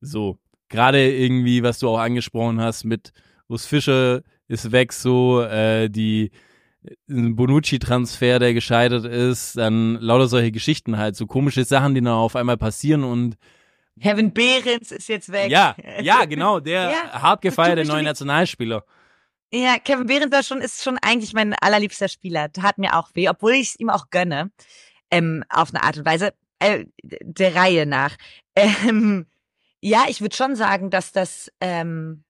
[0.00, 3.12] So, gerade irgendwie, was du auch angesprochen hast mit
[3.48, 6.30] Urs Fischer ist weg, so äh, die
[7.08, 12.12] ein Bonucci-Transfer, der gescheitert ist, dann lauter solche Geschichten halt, so komische Sachen, die dann
[12.12, 13.36] auf einmal passieren und
[14.00, 15.50] Kevin Behrens ist jetzt weg.
[15.50, 18.84] ja, ja, genau, der Ja, hart gefeierte neue Nationalspieler.
[19.56, 22.50] Ja, Kevin Behrens schon, ist schon eigentlich mein allerliebster Spieler.
[22.52, 24.50] Tat mir auch weh, obwohl ich es ihm auch gönne.
[25.12, 26.34] Ähm, auf eine Art und Weise.
[26.58, 28.16] Äh, der Reihe nach.
[28.56, 29.26] Ähm,
[29.80, 32.22] ja, ich würde schon sagen, dass das, ähm,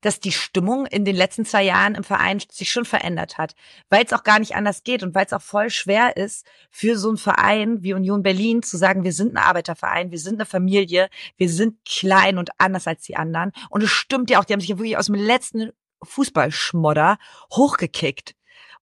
[0.00, 3.56] dass die Stimmung in den letzten zwei Jahren im Verein sich schon verändert hat,
[3.90, 6.96] weil es auch gar nicht anders geht und weil es auch voll schwer ist für
[6.96, 10.46] so einen Verein wie Union Berlin zu sagen, wir sind ein Arbeiterverein, wir sind eine
[10.46, 13.50] Familie, wir sind klein und anders als die anderen.
[13.68, 17.18] Und es stimmt ja auch, die haben sich ja wirklich aus dem letzten Fußballschmodder
[17.52, 18.34] hochgekickt.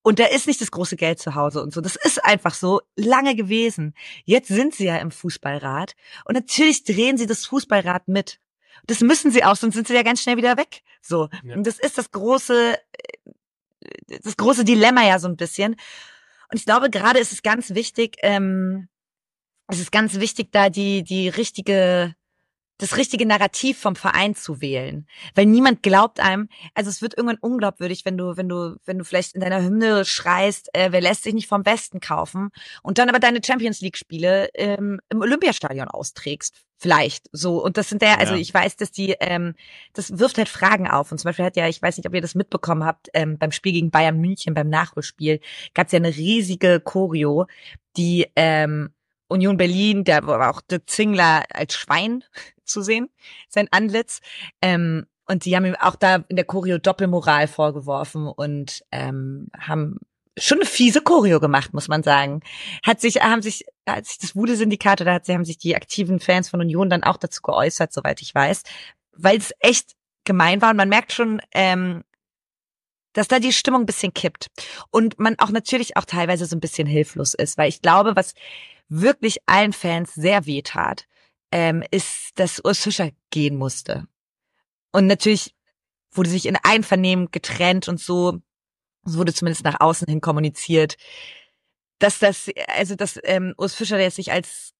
[0.03, 1.81] Und da ist nicht das große Geld zu Hause und so.
[1.81, 3.93] Das ist einfach so lange gewesen.
[4.25, 5.93] Jetzt sind sie ja im Fußballrat.
[6.25, 8.39] Und natürlich drehen sie das Fußballrad mit.
[8.87, 10.81] Das müssen sie auch, sonst sind sie ja ganz schnell wieder weg.
[11.01, 11.29] So.
[11.43, 11.55] Ja.
[11.55, 15.75] Und das ist das große, äh, das große Dilemma ja so ein bisschen.
[16.51, 18.89] Und ich glaube, gerade ist es ganz wichtig, ähm,
[19.67, 22.15] es ist ganz wichtig, da die, die richtige,
[22.81, 25.05] das richtige Narrativ vom Verein zu wählen.
[25.35, 29.05] Weil niemand glaubt einem, also es wird irgendwann unglaubwürdig, wenn du, wenn du, wenn du
[29.05, 32.49] vielleicht in deiner Hymne schreist, äh, wer lässt sich nicht vom Westen kaufen
[32.81, 36.55] und dann aber deine Champions League Spiele ähm, im Olympiastadion austrägst.
[36.77, 37.63] Vielleicht so.
[37.63, 38.39] Und das sind ja, also Ja.
[38.39, 39.53] ich weiß, dass die, ähm,
[39.93, 41.11] das wirft halt Fragen auf.
[41.11, 43.51] Und zum Beispiel hat ja, ich weiß nicht, ob ihr das mitbekommen habt, ähm, beim
[43.51, 45.39] Spiel gegen Bayern München, beim Nachholspiel,
[45.75, 47.45] gab es ja eine riesige Choreo,
[47.97, 48.89] die ähm,
[49.31, 52.23] Union Berlin, da war auch Dirk Zingler als Schwein
[52.63, 53.09] zu sehen,
[53.49, 54.21] sein Antlitz.
[54.61, 59.99] Ähm, und die haben ihm auch da in der Choreo Doppelmoral vorgeworfen und ähm, haben
[60.37, 62.41] schon eine fiese Choreo gemacht, muss man sagen.
[62.83, 66.49] Hat sich, haben sich, hat sich das Wude-Syndikat oder hat, haben sich die aktiven Fans
[66.49, 68.63] von Union dann auch dazu geäußert, soweit ich weiß,
[69.15, 72.03] weil es echt gemein war und man merkt schon, ähm,
[73.13, 74.47] dass da die Stimmung ein bisschen kippt
[74.89, 78.33] und man auch natürlich auch teilweise so ein bisschen hilflos ist, weil ich glaube, was
[78.91, 81.07] wirklich allen Fans sehr weh tat,
[81.51, 84.07] ähm, ist, dass Urs Fischer gehen musste.
[84.91, 85.55] Und natürlich
[86.11, 88.41] wurde sich in Einvernehmen getrennt und so,
[89.05, 90.97] es wurde zumindest nach außen hin kommuniziert,
[91.99, 94.73] dass das, also dass ähm, Urs Fischer, der sich als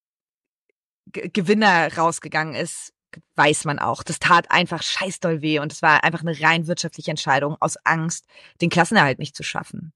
[1.08, 2.94] G Gewinner rausgegangen ist,
[3.36, 4.04] weiß man auch.
[4.04, 8.26] Das tat einfach scheißdoll weh und es war einfach eine rein wirtschaftliche Entscheidung aus Angst,
[8.62, 9.94] den Klassenerhalt nicht zu schaffen.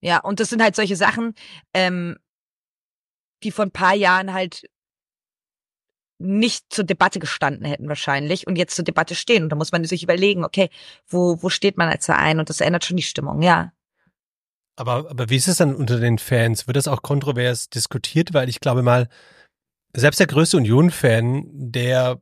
[0.00, 1.34] Ja, und das sind halt solche Sachen,
[1.72, 2.18] ähm,
[3.44, 4.64] die vor ein paar Jahren halt
[6.18, 9.44] nicht zur Debatte gestanden hätten wahrscheinlich und jetzt zur Debatte stehen.
[9.44, 10.70] Und da muss man sich überlegen, okay,
[11.06, 12.38] wo, wo steht man als Verein?
[12.38, 13.72] Und das ändert schon die Stimmung, ja.
[14.76, 16.66] Aber, aber wie ist es dann unter den Fans?
[16.66, 18.34] Wird das auch kontrovers diskutiert?
[18.34, 19.08] Weil ich glaube mal,
[19.94, 22.20] selbst der größte Union-Fan, der,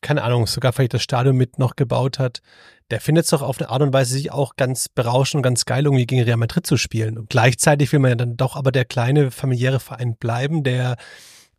[0.00, 2.42] keine Ahnung, sogar vielleicht das Stadion mit noch gebaut hat,
[2.90, 5.64] der findet es doch auf eine Art und Weise sich auch ganz berauschend und ganz
[5.64, 7.18] geil, irgendwie gegen Real Madrid zu spielen.
[7.18, 10.96] Und gleichzeitig will man ja dann doch aber der kleine familiäre Verein bleiben, der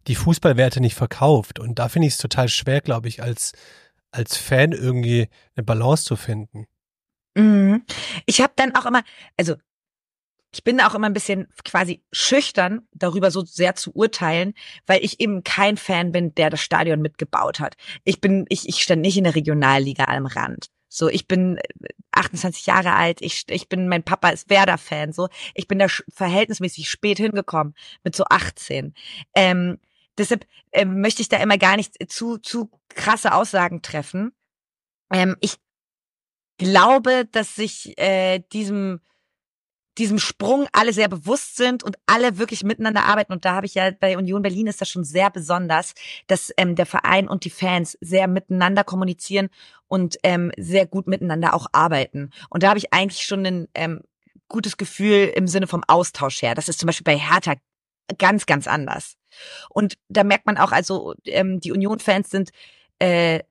[0.08, 1.60] die Fußballwerte nicht verkauft.
[1.60, 3.54] Und da finde ich es total schwer, glaube ich, als,
[4.12, 6.68] als Fan irgendwie eine Balance zu finden.
[7.36, 7.84] Mhm.
[8.26, 9.04] Ich habe dann auch immer,
[9.38, 9.56] also
[10.54, 14.54] ich bin auch immer ein bisschen quasi schüchtern, darüber so sehr zu urteilen,
[14.86, 17.76] weil ich eben kein Fan bin, der das Stadion mitgebaut hat.
[18.04, 20.68] Ich bin, ich, ich stand nicht in der Regionalliga am Rand.
[20.96, 21.60] So, ich bin
[22.12, 25.28] 28 Jahre alt, ich, ich bin, mein Papa ist Werder-Fan, so.
[25.56, 28.94] Ich bin da verhältnismäßig spät hingekommen, mit so 18.
[29.34, 29.80] Ähm,
[30.20, 34.34] deshalb ähm, möchte ich da immer gar nicht zu, zu krasse Aussagen treffen.
[35.12, 35.56] Ähm, ich
[36.60, 39.02] glaube, dass sich äh, diesem
[39.98, 43.34] diesem Sprung alle sehr bewusst sind und alle wirklich miteinander arbeiten.
[43.34, 45.94] Und da habe ich ja bei Union Berlin ist das schon sehr besonders,
[46.28, 49.50] dass ähm, der Verein und die Fans sehr miteinander kommunizieren
[49.88, 52.32] und ähm, sehr gut miteinander auch arbeiten.
[52.50, 54.02] Und da habe ich eigentlich schon ein ähm,
[54.48, 56.56] gutes Gefühl im Sinne vom Austausch her.
[56.56, 57.54] Das ist zum Beispiel bei Hertha
[58.18, 59.16] ganz, ganz anders.
[59.70, 62.52] Und da merkt man auch, also ähm, die Union-Fans sind
[63.00, 63.42] äh,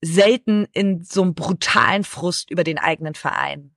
[0.00, 3.75] selten in so einem brutalen Frust über den eigenen Verein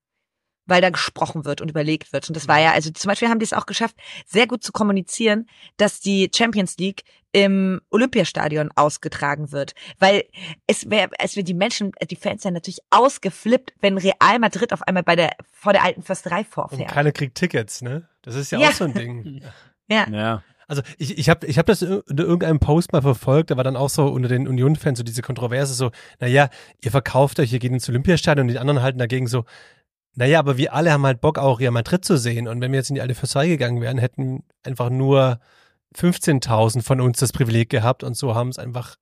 [0.70, 2.28] weil da gesprochen wird und überlegt wird.
[2.30, 4.72] Und das war ja, also zum Beispiel haben die es auch geschafft, sehr gut zu
[4.72, 9.74] kommunizieren, dass die Champions League im Olympiastadion ausgetragen wird.
[10.00, 10.24] Weil
[10.68, 14.82] es wäre, es wäre die Menschen, die Fans sind natürlich ausgeflippt, wenn Real Madrid auf
[14.84, 16.90] einmal bei der, vor der alten Försterei Und vorfährt.
[16.90, 18.08] keiner kriegt Tickets, ne?
[18.24, 18.70] Das ist ja, Ja.
[18.70, 19.42] auch so ein Ding.
[19.92, 20.08] Ja.
[20.12, 20.44] Ja.
[20.68, 23.76] Also ich, ich habe ich hab das in irgendeinem Post mal verfolgt, da war dann
[23.76, 26.50] auch so unter den Union-Fans so diese Kontroverse so, naja,
[26.84, 29.46] ihr verkauft euch, ihr geht ins Olympiastadion und die anderen halten dagegen so,
[30.16, 32.80] naja, aber wir alle haben halt Bock auch Real Madrid zu sehen und wenn wir
[32.80, 35.40] jetzt in die alte Försterei gegangen wären, hätten einfach nur
[35.96, 38.96] 15.000 von uns das Privileg gehabt und so haben es einfach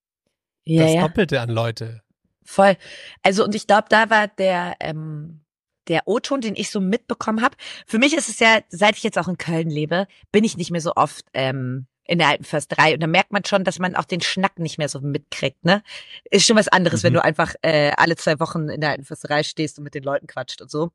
[0.64, 1.02] Ja, das ja.
[1.02, 2.02] Doppelte an Leute.
[2.44, 2.78] Voll.
[3.24, 5.42] Also und ich glaube, da war der ähm,
[5.88, 7.56] der O-Ton, den ich so mitbekommen habe.
[7.86, 10.72] Für mich ist es ja, seit ich jetzt auch in Köln lebe, bin ich nicht
[10.72, 13.96] mehr so oft ähm, in der alten Försterei und da merkt man schon, dass man
[13.96, 15.64] auch den Schnack nicht mehr so mitkriegt.
[15.66, 15.84] Ne,
[16.32, 17.18] ist schon was anderes, wenn Mhm.
[17.18, 20.28] du einfach äh, alle zwei Wochen in der alten Försterei stehst und mit den Leuten
[20.28, 20.92] quatscht und so.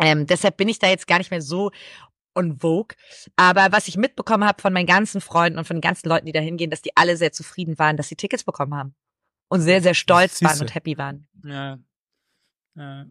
[0.00, 1.70] Ähm, deshalb bin ich da jetzt gar nicht mehr so
[2.34, 2.96] on vogue.
[3.36, 6.32] Aber was ich mitbekommen habe von meinen ganzen Freunden und von den ganzen Leuten, die
[6.32, 8.94] da hingehen, dass die alle sehr zufrieden waren, dass sie Tickets bekommen haben.
[9.50, 11.26] und sehr, sehr stolz waren und happy waren.
[11.44, 11.78] Ja.
[12.76, 13.06] Ja.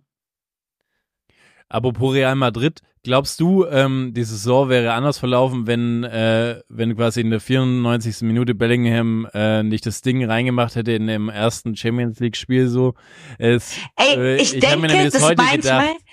[1.70, 7.22] Apropos Real Madrid, glaubst du, ähm, die Saison wäre anders verlaufen, wenn, äh, wenn quasi
[7.22, 8.22] in der 94.
[8.22, 12.96] Minute Bellingham äh, nicht das Ding reingemacht hätte in dem ersten Champions League Spiel so?
[13.40, 16.04] Es, Ey, äh, ich, denke, mir das heute manchmal, gedacht.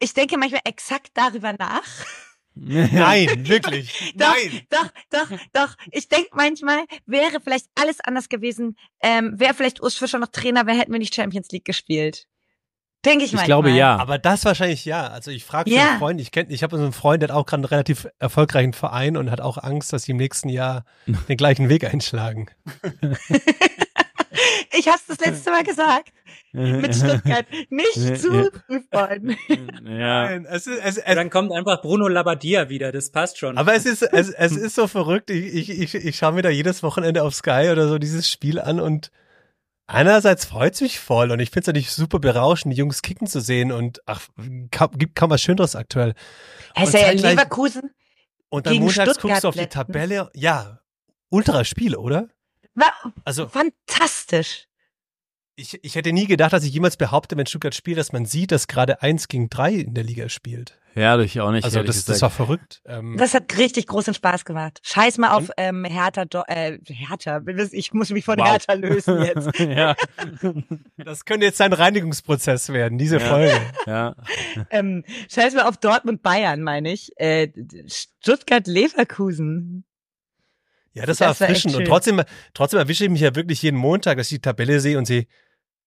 [0.00, 1.84] ich denke manchmal exakt darüber nach.
[2.54, 4.12] Nein, wirklich.
[4.16, 4.62] Doch, Nein.
[4.68, 5.76] doch, doch, doch.
[5.92, 10.66] Ich denke manchmal, wäre vielleicht alles anders gewesen, ähm, wäre vielleicht Urs Fischer noch Trainer,
[10.66, 12.26] wäre, hätten wir nicht Champions League gespielt.
[13.04, 13.46] Denke ich Ich manchmal.
[13.46, 13.96] glaube ja.
[13.96, 15.08] Aber das wahrscheinlich ja.
[15.08, 15.90] Also ich frage Ja.
[15.90, 18.06] einen Freund, ich kenne, ich habe so einen Freund, der hat auch gerade einen relativ
[18.18, 20.84] erfolgreichen Verein und hat auch Angst, dass sie im nächsten Jahr
[21.28, 22.46] den gleichen Weg einschlagen.
[24.72, 26.10] Ich hab's das letzte Mal gesagt.
[26.52, 27.44] Mit Stuttgart.
[27.68, 29.36] Nicht zu früh freuen.
[29.84, 30.30] ja.
[30.30, 33.58] Es ist, es, es, Dann kommt einfach Bruno Labbadia wieder, das passt schon.
[33.58, 35.30] aber es ist, es, es ist so verrückt.
[35.30, 38.58] Ich, ich, ich, ich schaue mir da jedes Wochenende auf Sky oder so dieses Spiel
[38.60, 39.10] an und
[39.90, 43.40] einerseits freut's mich voll und ich finde es natürlich super berauschend, die Jungs kicken zu
[43.40, 44.28] sehen und ach,
[44.70, 46.14] kaum, gibt kaum was Schöneres aktuell.
[46.74, 47.90] Er ist ja in Leverkusen.
[48.48, 49.66] Und dann Gegen montags Stuttgart guckst du auf die.
[49.66, 50.30] Tabelle.
[50.34, 50.80] Ja,
[51.28, 52.28] ultra Spiel, oder?
[52.74, 52.92] War
[53.24, 54.66] Also fantastisch.
[55.56, 58.50] ich, ich hätte nie gedacht, dass ich jemals behaupte, wenn Stuttgart spielt, dass man sieht,
[58.50, 60.79] dass gerade eins gegen drei in der Liga spielt.
[60.94, 61.64] Ja, ich auch nicht.
[61.64, 62.82] Also das, das war verrückt.
[62.84, 64.80] Ähm, Das hat richtig großen Spaß gemacht.
[64.82, 67.40] Scheiß mal auf ähm, Hertha, Do äh, Hertha.
[67.70, 68.48] Ich muss mich von Wow.
[68.48, 69.58] Hertha lösen jetzt.
[69.58, 69.94] ja,
[70.96, 73.26] das könnte jetzt ein Reinigungsprozess werden, diese Ja.
[73.26, 73.60] Folge.
[73.86, 74.16] ja.
[74.70, 77.12] ähm, scheiß mal auf Dortmund Bayern, meine ich.
[77.16, 77.48] Äh,
[77.86, 79.84] Stuttgart Leverkusen.
[80.92, 81.76] Ja, das war Das war erfrischend.
[81.76, 82.20] Und trotzdem,
[82.52, 85.26] trotzdem erwische ich mich ja wirklich jeden Montag, dass ich die Tabelle sehe und sehe,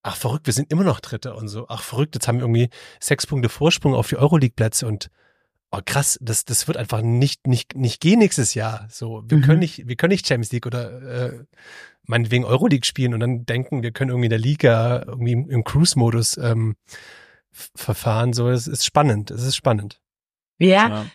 [0.03, 1.65] ach verrückt, wir sind immer noch Dritte und so.
[1.69, 5.09] Ach verrückt, jetzt haben wir irgendwie sechs Punkte Vorsprung auf die Euroleague-Plätze und
[5.71, 8.87] oh krass, das, das wird einfach nicht, nicht, nicht gehen nächstes Jahr.
[8.91, 9.41] So, wir Mhm.
[9.41, 11.45] können nicht, wir können nicht Champions League oder äh,
[12.03, 15.63] meinetwegen Euroleague spielen und dann denken, wir können irgendwie in der Liga irgendwie im, im
[15.63, 16.75] Cruise-Modus ähm,
[17.51, 18.33] verfahren.
[18.33, 19.99] So, es ist spannend, es ist spannend.
[20.59, 20.89] Ja.
[20.89, 21.05] ja.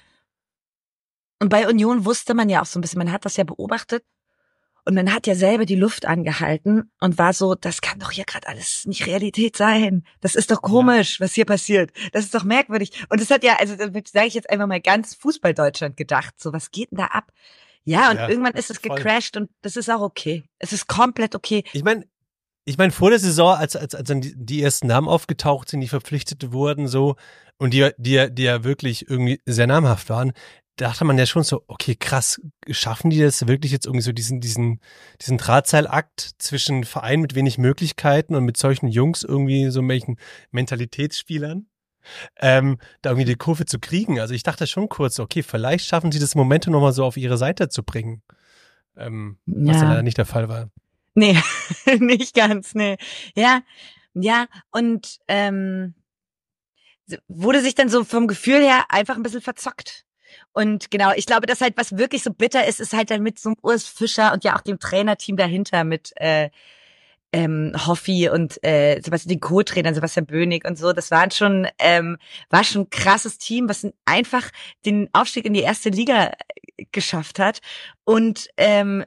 [1.41, 4.03] Und bei Union wusste man ja auch so ein bisschen, man hat das ja beobachtet
[4.89, 8.25] und man hat ja selber die Luft angehalten und war so, das kann doch hier
[8.25, 10.03] gerade alles nicht Realität sein.
[10.23, 11.91] Das ist doch komisch, was hier passiert.
[12.13, 12.93] Das ist doch merkwürdig.
[13.11, 16.55] Und es hat ja, also damit sage ich jetzt einfach mal ganz Fußball-Deutschland gedacht, so
[16.55, 17.31] was geht denn da ab?
[17.85, 18.97] Ja, und Ja, irgendwann ist es voll.
[18.97, 20.45] gecrashed und das ist auch okay.
[20.59, 21.65] Es ist komplett okay.
[21.75, 22.07] Ich meine,
[22.65, 25.89] ich meine, vor der Saison, als, als, als dann die, ersten Namen aufgetaucht sind, die
[25.89, 27.17] verpflichtet wurden, so,
[27.59, 30.33] und die, die, ja- die ja wirklich irgendwie sehr namhaft waren,
[30.81, 34.41] dachte man ja schon so, okay, krass, schaffen die das wirklich jetzt irgendwie so diesen,
[34.41, 34.81] diesen,
[35.21, 40.19] diesen Drahtseilakt zwischen Verein mit wenig Möglichkeiten und mit solchen Jungs irgendwie so welchen
[40.51, 41.67] Mentalitätsspielern?
[42.37, 44.19] Ähm, da irgendwie die Kurve zu kriegen.
[44.19, 47.37] Also ich dachte schon kurz, okay, vielleicht schaffen sie das Momentum nochmal so auf ihre
[47.37, 48.23] Seite zu bringen.
[48.97, 49.89] Ähm, was Ja.
[49.89, 50.71] leider nicht der Fall war.
[51.15, 51.37] Nee,
[51.99, 52.97] nicht ganz, nee.
[53.35, 53.63] Ja,
[54.15, 55.95] ja, und ähm,
[57.27, 60.05] wurde sich dann so vom Gefühl her einfach ein bisschen verzockt.
[60.53, 63.39] Und genau, ich glaube, dass halt was wirklich so bitter ist, ist halt dann mit
[63.39, 66.51] so einem Urs Fischer und ja auch dem Trainerteam dahinter mit äh,
[67.33, 70.93] ähm, Hoffi und äh, Sebastian, den Co-Trainern, Sebastian Bönig und so.
[70.93, 72.17] Das waren schon, ähm,
[72.51, 74.51] war schon ein krasses Team, was einfach
[74.87, 76.33] den Aufstieg in die erste Liga
[76.77, 77.61] äh, geschafft hat.
[78.05, 79.05] Und ähm,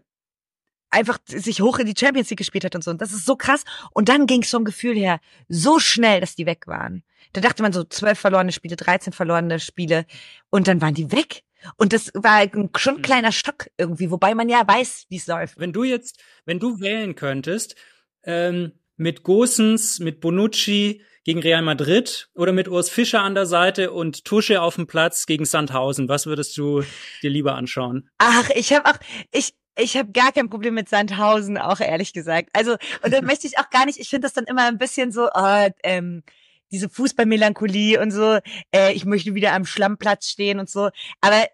[0.92, 2.92] einfach sich hoch in die Champions League gespielt hat und so.
[2.92, 3.64] Und das ist so krass.
[3.94, 7.04] Und dann ging es vom Gefühl her so schnell, dass die weg waren.
[7.34, 10.06] Da dachte man so, zwölf verlorene Spiele, 13 verlorene Spiele.
[10.50, 11.44] Und dann waren die weg.
[11.78, 15.28] Und das war ein- schon ein kleiner Schock irgendwie, wobei man ja weiß, wie es
[15.28, 15.60] läuft.
[15.60, 17.76] Wenn du jetzt, wenn du wählen könntest,
[18.24, 23.92] ähm, mit Gosens, mit Bonucci gegen Real Madrid oder mit Urs Fischer an der Seite
[23.92, 26.84] und Tusche auf dem Platz gegen Sandhausen, was würdest du
[27.22, 28.10] dir lieber anschauen?
[28.18, 28.98] Ach, ich habe auch,
[29.32, 32.50] ich, ich habe gar kein Problem mit Sandhausen, auch ehrlich gesagt.
[32.54, 35.12] Also, und dann möchte ich auch gar nicht, ich finde das dann immer ein bisschen
[35.12, 36.24] so, oh, ähm,
[36.72, 38.40] diese Fußballmelancholie und so,
[38.74, 40.90] äh, ich möchte wieder am Schlammplatz stehen und so.
[41.20, 41.46] Aber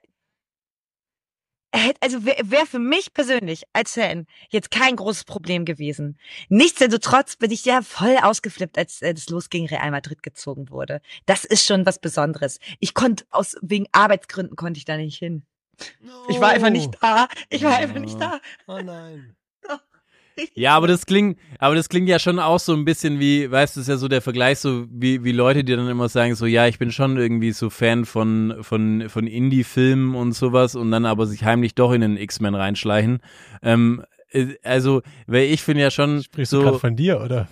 [2.00, 6.18] also wäre wär für mich persönlich als Fan jetzt kein großes Problem gewesen.
[6.50, 11.02] Nichtsdestotrotz bin ich ja voll ausgeflippt, als äh, das Los gegen Real Madrid gezogen wurde.
[11.26, 12.60] Das ist schon was Besonderes.
[12.80, 15.47] Ich konnte aus wegen Arbeitsgründen konnte ich da nicht hin.
[16.30, 17.28] Ich war einfach nicht da.
[17.50, 18.40] Ich war einfach nicht da.
[18.68, 19.36] Oh nein.
[20.54, 23.76] Ja, aber das klingt, aber das klingt ja schon auch so ein bisschen wie, weißt
[23.76, 26.46] du, ist ja so der Vergleich, so wie, wie Leute, die dann immer sagen, so,
[26.46, 31.08] ja, ich bin schon irgendwie so Fan von, von, von Indie-Filmen und sowas und dann
[31.08, 33.20] aber sich heimlich doch in den X-Men reinschleichen.
[33.64, 37.48] Ähm, äh, also, weil ich finde ja schon Sprichst du so, gerade von dir, oder?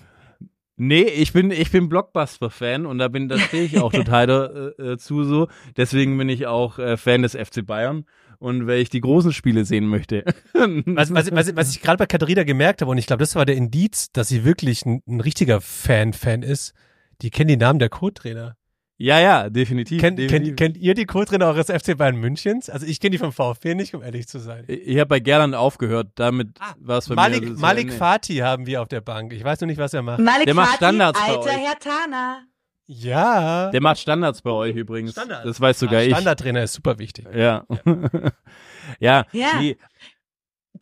[0.78, 5.24] Nee, ich bin, ich bin Blockbuster-Fan und da bin, da stehe ich auch total dazu
[5.24, 5.48] so.
[5.78, 8.06] Deswegen bin ich auch äh, Fan des FC Bayern.
[8.40, 10.24] und weil ich die großen Spiele sehen möchte.
[10.54, 13.46] Was, was, was, was ich gerade bei Katharina gemerkt habe, und ich glaube, das war
[13.46, 16.74] der Indiz, dass sie wirklich ein, ein richtiger Fan-Fan ist,
[17.22, 18.58] die kennen die Namen der Co-Trainer.
[18.98, 20.00] Ja, ja, definitiv.
[20.02, 20.56] Kennt, definitiv.
[20.56, 22.70] kennt, kennt ihr die Co-Trainer eures FC Bayern Münchens?
[22.70, 24.64] Also ich kenne die vom VfB nicht, um ehrlich zu sein.
[24.68, 27.56] ich habe bei Gerland aufgehört, damit war es bei Malik, mir.
[27.56, 27.98] so Malik Ende.
[27.98, 29.34] Fatih haben wir auf der Bank.
[29.34, 30.20] Ich weiß noch nicht, was er macht.
[30.20, 31.68] Malik Der macht Fatih, Standards bei alter euch.
[31.68, 32.44] Herr Tana.
[32.88, 33.72] Ja.
[33.72, 35.12] Der macht Standards bei euch übrigens.
[35.12, 35.46] Standard.
[35.46, 36.12] Das weiß sogar ich.
[36.12, 37.26] Standardtrainer ist super wichtig.
[37.34, 37.66] Ja.
[39.00, 39.26] ja.
[39.32, 39.60] Ja.
[39.60, 39.78] Nee,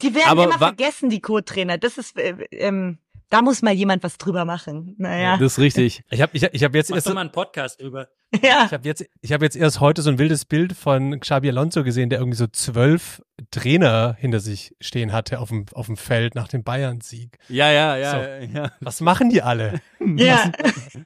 [0.02, 1.78] Die werden Aber immer vergessen, die Co-Trainer.
[1.78, 2.98] Das ist, äh, ähm,
[3.34, 4.94] da muss mal jemand was drüber machen.
[5.00, 5.38] Naja.
[5.38, 6.04] das ist richtig.
[6.12, 8.08] Ich habe ich, hab- ich hab jetzt Mach erst, mal einen Podcast drüber.
[8.44, 8.66] Ja.
[8.66, 11.84] ich hab jetzt, ich habe jetzt erst heute so ein wildes Bild von Xabi Alonso
[11.84, 16.34] gesehen, der irgendwie so zwölf Trainer hinter sich stehen hatte auf dem, auf dem Feld
[16.36, 17.38] nach dem Bayern-Sieg.
[17.48, 18.58] Ja, ja, ja, So.
[18.58, 18.72] ja.
[18.82, 19.82] Was machen die alle?
[20.00, 20.52] Ja.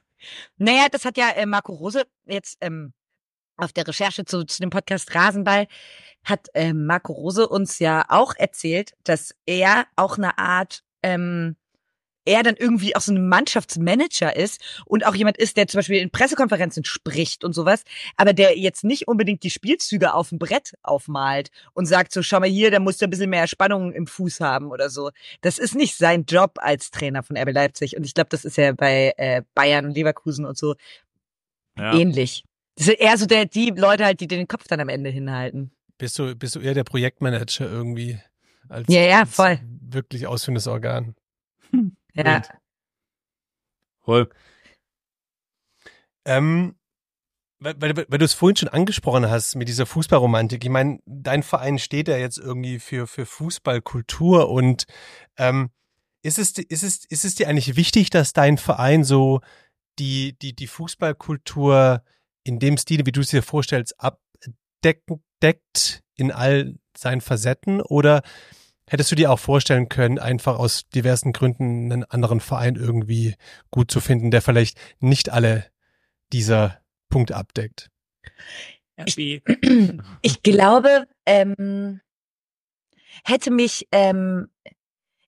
[0.58, 2.92] naja, das hat ja äh, Marco Rose jetzt ähm,
[3.56, 5.66] auf der Recherche zu, zu dem Podcast Rasenball
[6.24, 11.56] hat ähm, Marco Rose uns ja auch erzählt, dass er auch eine Art ähm,
[12.28, 16.00] er dann irgendwie auch so ein Mannschaftsmanager ist und auch jemand ist, der zum Beispiel
[16.00, 17.84] in Pressekonferenzen spricht und sowas,
[18.16, 22.40] aber der jetzt nicht unbedingt die Spielzüge auf dem Brett aufmalt und sagt so, schau
[22.40, 25.10] mal hier, da musst du ein bisschen mehr Spannung im Fuß haben oder so.
[25.40, 28.56] Das ist nicht sein Job als Trainer von RB Leipzig und ich glaube, das ist
[28.56, 30.74] ja bei äh, Bayern und Leverkusen und so
[31.78, 31.94] ja.
[31.94, 32.44] ähnlich.
[32.76, 35.72] Das sind eher so der, die Leute halt, die den Kopf dann am Ende hinhalten.
[35.96, 38.20] Bist du, bist du eher der Projektmanager irgendwie?
[38.68, 39.58] Als, Ja, ja, als voll.
[39.80, 41.14] Wirklich ausführendes Organ.
[42.18, 42.42] Ja.
[44.00, 44.28] Voll.
[46.24, 46.76] Ähm,
[47.60, 50.64] weil, weil, weil du es vorhin schon angesprochen hast mit dieser Fußballromantik.
[50.64, 54.84] Ich meine, dein Verein steht ja jetzt irgendwie für, für Fußballkultur und
[55.36, 55.70] ähm,
[56.22, 59.40] ist, es, ist, es, ist es dir eigentlich wichtig, dass dein Verein so
[59.98, 62.02] die, die, die Fußballkultur
[62.44, 67.80] in dem Stil, wie du es dir vorstellst, abdecken, deckt in all seinen Facetten?
[67.80, 68.22] Oder
[68.88, 73.34] hättest du dir auch vorstellen können, einfach aus diversen Gründen einen anderen Verein irgendwie
[73.70, 75.66] gut zu finden, der vielleicht nicht alle
[76.32, 77.90] dieser Punkte abdeckt?
[78.98, 79.42] RB.
[80.22, 82.00] Ich glaube, ähm,
[83.24, 84.48] hätte mich, ähm,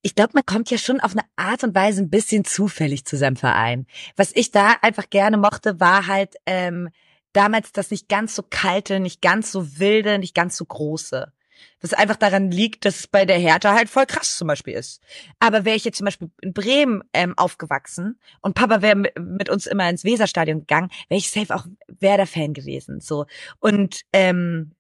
[0.03, 3.17] ich glaube, man kommt ja schon auf eine Art und Weise ein bisschen zufällig zu
[3.17, 3.87] seinem Verein.
[4.17, 6.89] Was ich da einfach gerne mochte, war halt ähm,
[7.33, 11.33] damals das nicht ganz so kalte, nicht ganz so wilde, nicht ganz so große.
[11.81, 15.01] Was einfach daran liegt, dass es bei der Hertha halt voll krass zum Beispiel ist.
[15.39, 19.67] Aber wäre ich jetzt zum Beispiel in Bremen ähm, aufgewachsen und Papa wäre mit, uns
[19.67, 23.01] immer ins Weserstadion gegangen, wäre ich safe auch Werder-Fan gewesen.
[23.01, 23.27] So
[23.61, 24.73] und ähm,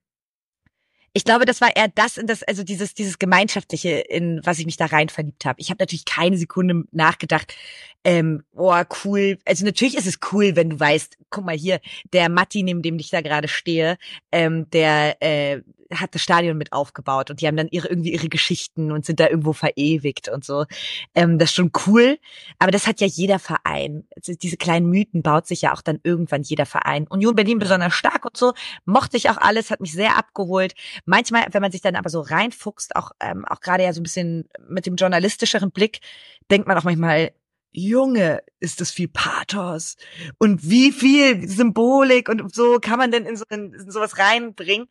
[1.12, 4.66] ich glaube, das war eher das in das, also dieses, dieses Gemeinschaftliche, in was ich
[4.66, 5.60] mich da rein verliebt habe.
[5.60, 7.52] Ich habe natürlich keine Sekunde nachgedacht,
[8.04, 9.38] ähm, oh, cool.
[9.44, 11.80] Also natürlich ist es cool, wenn du weißt, guck mal hier,
[12.12, 13.98] der Matti, neben dem ich da gerade stehe,
[14.30, 15.62] ähm, der äh,
[15.94, 19.20] hat das Stadion mit aufgebaut und die haben dann ihre irgendwie ihre Geschichten und sind
[19.20, 20.64] da irgendwo verewigt und so.
[21.14, 22.18] Ähm, das ist schon cool,
[22.58, 24.06] aber das hat ja jeder Verein.
[24.26, 27.06] Diese kleinen Mythen baut sich ja auch dann irgendwann jeder Verein.
[27.08, 28.52] Union Berlin besonders stark und so,
[28.84, 30.74] mochte ich auch alles, hat mich sehr abgeholt.
[31.04, 34.04] Manchmal, wenn man sich dann aber so reinfuchst, auch ähm, auch gerade ja so ein
[34.04, 36.00] bisschen mit dem journalistischeren Blick,
[36.50, 37.32] denkt man auch manchmal,
[37.72, 39.96] Junge, ist das viel Pathos
[40.38, 44.88] und wie viel Symbolik und so kann man denn in, so, in sowas reinbringen.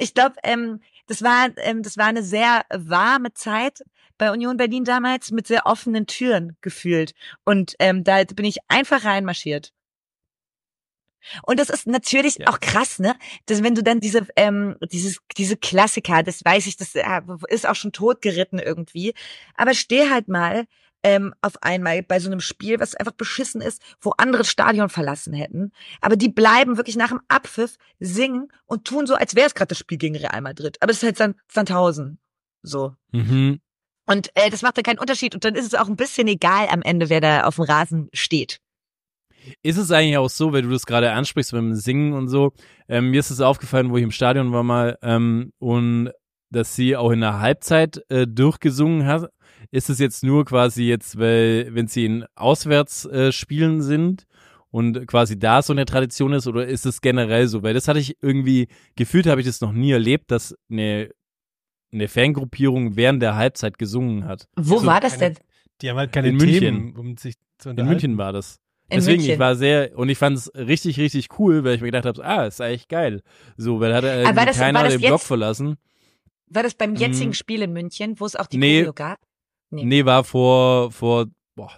[0.00, 3.82] Ich glaube, ähm, das war ähm, das war eine sehr warme Zeit
[4.18, 9.04] bei Union Berlin damals mit sehr offenen Türen gefühlt und ähm, da bin ich einfach
[9.04, 9.72] reinmarschiert.
[11.46, 12.46] Und das ist natürlich Ja.
[12.48, 13.14] auch krass, ne?
[13.46, 17.68] Dass wenn du dann diese, ähm, dieses, diese Klassiker, das weiß ich, das äh, ist
[17.68, 19.14] auch schon totgeritten irgendwie.
[19.54, 20.64] Aber steh halt mal
[21.02, 24.88] ähm, auf einmal bei so einem Spiel, was einfach beschissen ist, wo andere das Stadion
[24.88, 25.72] verlassen hätten.
[26.00, 29.68] Aber die bleiben wirklich nach dem Abpfiff singen und tun so, als wäre es gerade
[29.68, 30.76] das Spiel gegen Real Madrid.
[30.80, 32.18] Aber es ist halt San- Sandhausen.
[32.62, 32.94] So.
[33.12, 33.60] Mhm.
[34.06, 35.34] Und äh, das macht dann keinen Unterschied.
[35.34, 38.08] Und dann ist es auch ein bisschen egal am Ende, wer da auf dem Rasen
[38.12, 38.60] steht.
[39.62, 42.52] Ist es eigentlich auch so, wenn du das gerade ansprichst beim Singen und so,
[42.88, 46.10] ähm, mir ist es aufgefallen, wo ich im Stadion war mal ähm, und
[46.50, 49.30] dass sie auch in der Halbzeit äh, durchgesungen hat.
[49.70, 54.26] Ist es jetzt nur quasi jetzt, weil wenn sie in Auswärtsspielen äh, sind
[54.70, 57.62] und quasi da so eine Tradition ist oder ist es generell so?
[57.62, 61.10] Weil das hatte ich irgendwie gefühlt, habe ich das noch nie erlebt, dass eine
[61.92, 64.46] eine Fangruppierung während der Halbzeit gesungen hat.
[64.56, 65.44] Wo So war das keine- denn?
[65.82, 66.60] Die haben halt keine In München.
[66.60, 67.90] Themen, um sich zu In unterhalten.
[67.90, 68.58] München war das.
[68.88, 69.32] In Deswegen, München.
[69.34, 72.24] ich war sehr, und ich fand es richtig, richtig cool, weil ich mir gedacht habe,
[72.24, 73.22] ah, ist eigentlich geil.
[73.56, 75.78] So, weil da hat er das- keiner das den Block jetzt- verlassen.
[76.46, 77.34] War das beim jetzigen Mm.
[77.34, 78.78] Spiel in München, wo es auch die Nee.
[78.80, 79.18] Choreo gab?
[79.70, 79.84] Nee.
[79.84, 81.76] Nee, war vor, vor boah,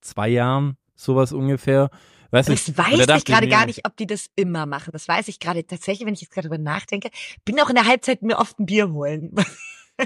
[0.00, 1.90] zwei Jahren, sowas ungefähr.
[2.30, 2.52] Weißt du?
[2.52, 4.90] Das Und weiß da ich gerade gar nicht, ob die das immer machen.
[4.92, 7.10] Das weiß ich gerade tatsächlich, wenn ich jetzt gerade drüber nachdenke.
[7.44, 9.34] Bin auch in der Halbzeit mir oft ein Bier holen.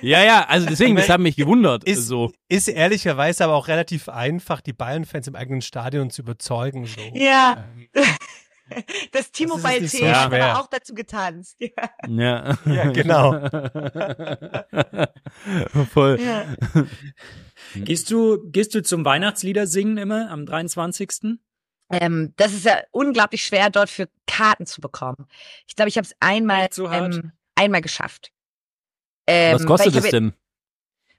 [0.02, 1.84] Ja, ja, also deswegen, das hat mich gewundert.
[1.84, 2.32] Ist, so.
[2.48, 6.86] ist ehrlicherweise aber auch relativ einfach, die Bayern-Fans im eigenen Stadion zu überzeugen.
[6.86, 7.00] So.
[7.14, 7.64] ja.
[7.92, 8.04] Das
[9.12, 11.56] Das T-Mobile ist nicht T so hat aber auch dazu getanzt.
[11.60, 11.70] Ja.
[12.08, 12.58] Ja.
[12.66, 13.32] Ja, genau.
[15.92, 16.20] Voll.
[16.20, 16.44] Ja.
[17.74, 21.38] Gehst du, gehst du zum Weihnachtslieder singen immer am 23.?
[21.90, 25.26] Ähm, das ist ja unglaublich schwer, dort für Karten zu bekommen.
[25.68, 28.32] Ich glaube, ich habe es einmal, So ähm, einmal geschafft.
[29.26, 30.32] Ähm, Was kostet es denn?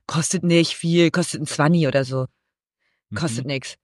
[0.05, 2.27] Kostet nicht viel, kostet ein 20 oder so.
[3.15, 3.51] Kostet Mhm.
[3.51, 3.77] nix.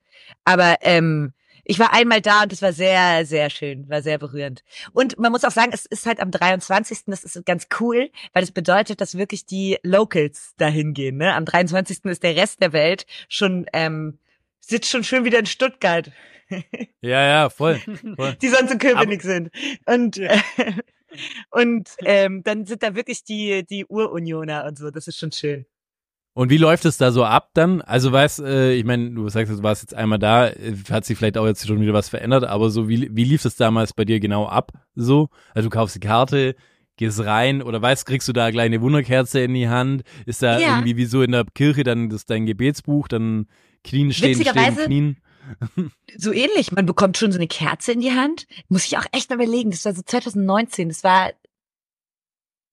[0.46, 1.34] Aber ähm,
[1.64, 4.64] ich war einmal da und das war sehr, sehr schön, war sehr berührend.
[4.92, 7.00] Und man muss auch sagen, es ist halt am 23.
[7.08, 11.18] Das ist ganz cool, weil das bedeutet, dass wirklich die Locals dahin gehen.
[11.18, 11.34] Ne?
[11.34, 12.04] Am 23.
[12.06, 14.20] ist der Rest der Welt schon, ähm,
[14.60, 16.12] sitzt schon schön wieder in Stuttgart,
[17.02, 17.80] Ja, ja, voll.
[18.16, 18.36] voll.
[18.42, 19.50] die sonst in Köpenick sind.
[19.86, 20.38] Und, äh,
[21.52, 25.66] und ähm, dann sind da wirklich die, die Urunioner und so, das ist schon schön.
[26.36, 27.82] Und wie läuft es da so ab dann?
[27.82, 30.52] Also weißt, äh, ich meine, du sagst, du warst jetzt einmal da,
[30.90, 33.56] hat sich vielleicht auch jetzt schon wieder was verändert, aber so wie, wie lief es
[33.56, 34.72] damals bei dir genau ab?
[34.96, 36.56] So, also du kaufst die Karte,
[36.98, 40.04] gehst rein oder weißt, kriegst du da gleich eine Wunderkerze in die Hand?
[40.26, 40.70] Ist da Ja.
[40.70, 43.48] irgendwie wie so in der Kirche dann das dein Gebetsbuch, dann
[43.84, 45.18] Knien stehen, stehen, Knien?
[46.18, 46.72] so ähnlich.
[46.72, 48.48] Man bekommt schon so eine Kerze in die Hand.
[48.70, 49.72] Muss ich auch echt mal überlegen.
[49.72, 50.88] Das war so 2019.
[50.88, 51.32] Das war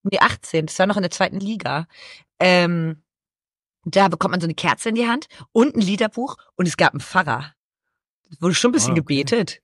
[0.05, 0.67] nee 18.
[0.67, 1.87] Das war noch in der zweiten Liga.
[2.39, 3.03] Ähm,
[3.85, 6.93] da bekommt man so eine Kerze in die Hand und ein Liederbuch und es gab
[6.93, 7.55] einen Pfarrer.
[8.31, 9.01] Es wurde schon ein bisschen Ah, okay.
[9.01, 9.61] gebetet.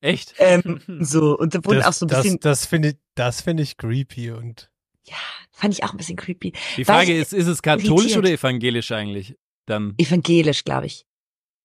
[0.00, 0.34] Echt?
[0.38, 2.38] Ähm, so und da wurde auch Das, so ein bisschen.
[2.40, 4.70] das, das finde ich, das finde ich creepy und
[5.04, 5.14] ja,
[5.52, 6.52] fand ich auch ein bisschen creepy.
[6.76, 8.18] Die Frage ich ist, ist es katholisch irritiert.
[8.18, 9.36] oder evangelisch eigentlich?
[9.66, 9.94] Dann.
[9.98, 11.06] Evangelisch, glaube ich.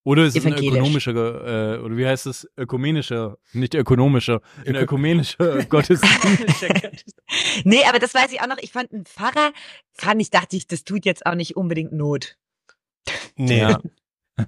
[0.04, 2.49] Oder ist es ein ökonomischer, äh, oder wie heißt es?
[2.58, 6.66] Ökumenischer, nicht ökonomischer, ein ökumenischer Gottesdienst.
[7.64, 8.58] Nee, aber das weiß ich auch noch.
[8.60, 9.54] Ich fand einen Pfarrer,
[9.93, 12.38] fand ich, dachte ich, das tut jetzt auch nicht unbedingt Not.
[13.36, 13.60] nee.
[13.60, 13.80] Ja.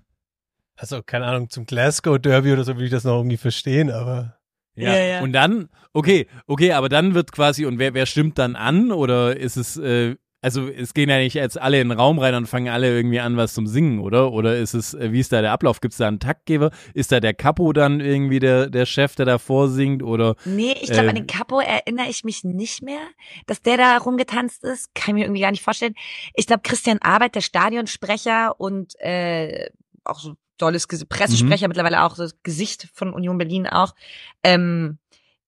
[0.76, 4.38] Also, keine Ahnung, zum Glasgow Derby oder so würde ich das noch irgendwie verstehen, aber
[4.76, 4.94] Ja.
[4.96, 5.22] Ja, ja.
[5.22, 8.92] Und dann, okay, okay, aber dann wird quasi, und wer, wer stimmt dann an?
[8.92, 12.36] Oder ist es, äh, also es gehen ja nicht jetzt alle in den Raum rein
[12.36, 14.32] und fangen alle irgendwie an, was zum Singen, oder?
[14.34, 15.80] Oder ist es, äh, wie ist da der Ablauf?
[15.80, 16.72] Gibt es da einen Taktgeber?
[16.94, 20.04] Ist da der Capo dann irgendwie der, der Chef, der da vorsingt?
[20.04, 21.24] Oder Nee, ich glaube, an Ähm.
[21.24, 23.02] den Capo erinnere ich mich nicht mehr,
[23.48, 24.94] dass der da rumgetanzt ist.
[24.94, 25.96] Kann ich mir irgendwie gar nicht vorstellen.
[26.34, 29.70] Ich glaube, Christian Arbeit, der Stadionsprecher und äh,
[30.04, 33.96] auch so tolles Pressesprecher, mittlerweile auch so das Gesicht von Union Berlin auch,
[34.44, 34.98] ähm,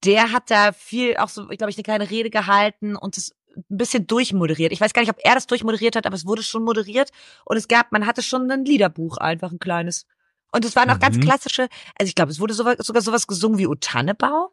[0.03, 3.31] der hat da viel, auch so, ich glaube ich, eine kleine Rede gehalten und das
[3.55, 4.71] ein bisschen durchmoderiert.
[4.71, 7.11] Ich weiß gar nicht, ob er das durchmoderiert hat, aber es wurde schon moderiert
[7.45, 10.05] und es gab, man hatte schon ein Liederbuch, einfach ein kleines.
[10.51, 11.21] Und es waren auch ganz Mhm.
[11.21, 14.51] klassische, also ich glaube, es wurde sogar, sogar sowas gesungen wie O Tannebau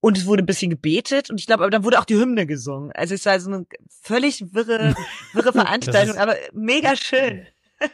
[0.00, 2.46] und es wurde ein bisschen gebetet und ich glaube, aber dann wurde auch die Hymne
[2.46, 2.92] gesungen.
[2.92, 3.66] Also es war so eine
[4.02, 4.94] völlig wirre,
[5.32, 7.46] wirre Veranstaltung, aber mega schön.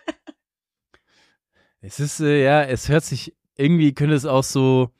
[1.80, 4.90] Es ist, äh, ja, es hört sich, irgendwie könnte es auch so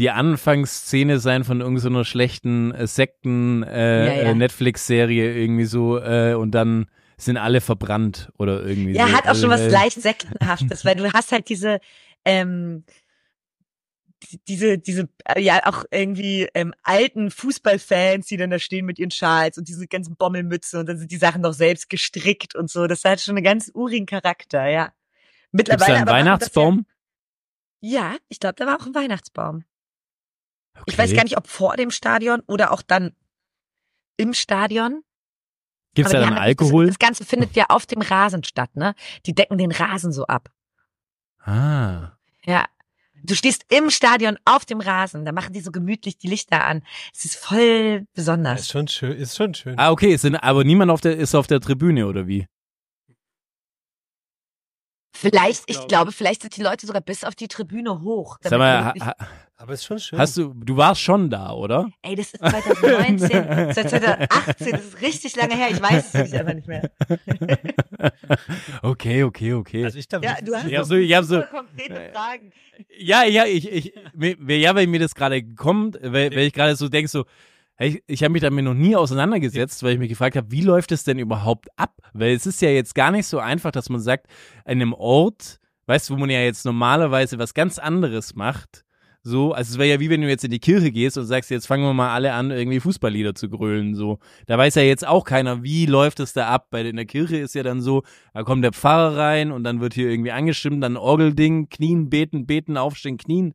[0.00, 4.30] die Anfangsszene sein von irgendeiner schlechten äh, Sekten äh, Ja, ja.
[4.30, 6.86] äh, irgendwie so äh, und dann
[7.18, 9.12] sind alle verbrannt oder irgendwie Ja, so.
[9.12, 11.80] hat auch Also, schon was leicht Sektenhaftes, weil du hast halt diese,
[12.24, 12.84] ähm,
[14.22, 18.98] die- diese, diese, äh, ja, auch irgendwie ähm, alten Fußballfans, die dann da stehen mit
[18.98, 22.70] ihren Schals und diese ganzen Bommelmützen und dann sind die Sachen noch selbst gestrickt und
[22.70, 22.86] so.
[22.86, 24.86] Das hat schon einen ganz urigen Charakter, ja.
[24.86, 24.94] Gibt's
[25.52, 26.86] da Mittlerweile einen Weihnachtsbaum?
[27.82, 29.64] Ja, ja ich glaube, da war auch ein Weihnachtsbaum.
[30.86, 31.02] Ich Okay.
[31.02, 33.12] weiß gar nicht, ob vor dem Stadion oder auch dann
[34.16, 35.02] im Stadion.
[35.94, 36.86] Gibt's Aber da dann Alkohol?
[36.86, 38.94] Das, das Ganze findet ja auf dem Rasen statt, ne?
[39.26, 40.50] Die decken den Rasen so ab.
[41.44, 42.12] Ah.
[42.44, 42.66] Ja.
[43.22, 46.82] Du stehst im Stadion auf dem Rasen, da machen die so gemütlich die Lichter an.
[47.14, 48.60] Es ist voll besonders.
[48.62, 49.78] ist schon schön, ist schon schön.
[49.78, 52.46] Ah, okay, es sind, aber niemand auf der, ist auf der Tribüne oder wie?
[55.12, 55.88] Vielleicht, ich glaube.
[55.88, 58.38] glaube, vielleicht sind die Leute sogar bis auf die Tribüne hoch.
[58.42, 59.14] Sag mal, ha,
[59.56, 60.18] aber ist schon schön.
[60.18, 61.90] hast du, du warst schon da, oder?
[62.02, 66.14] ey, das ist 2019, das ist 2018, das ist richtig lange her, ich weiß es
[66.14, 66.90] nämlich einfach nicht mehr.
[68.82, 69.84] okay, okay, okay.
[69.84, 72.52] also ich glaube, Ja, du hast Ich so- ich so- konkrete Fragen.
[72.98, 76.76] Ja, ja, ich, ich, mir, ja, weil mir das gerade kommt, weil, weil ich gerade
[76.76, 77.24] so denke, so,
[77.86, 80.92] ich, ich habe mich damit noch nie auseinandergesetzt, weil ich mich gefragt habe, wie läuft
[80.92, 81.94] es denn überhaupt ab?
[82.12, 84.26] Weil es ist ja jetzt gar nicht so einfach, dass man sagt,
[84.64, 88.84] an einem Ort, weißt du, wo man ja jetzt normalerweise was ganz anderes macht,
[89.22, 91.50] So, also es wäre ja wie wenn du jetzt in die Kirche gehst und sagst,
[91.50, 93.94] jetzt fangen wir mal alle an, irgendwie Fußballlieder zu grölen.
[93.94, 96.68] So, da weiß ja jetzt auch keiner, wie läuft es da ab.
[96.70, 98.02] Bei in der Kirche ist ja dann so,
[98.32, 102.46] da kommt der Pfarrer rein und dann wird hier irgendwie angestimmt, dann Orgelding, knien, beten,
[102.46, 103.52] beten, aufstehen, knien.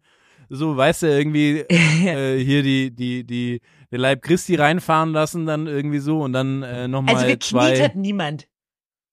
[0.49, 5.67] So, weißt du, irgendwie äh, hier die, die, die, den Leib Christi reinfahren lassen, dann
[5.67, 7.83] irgendwie so und dann äh, nochmal Also gekniet zwei.
[7.83, 8.47] hat niemand.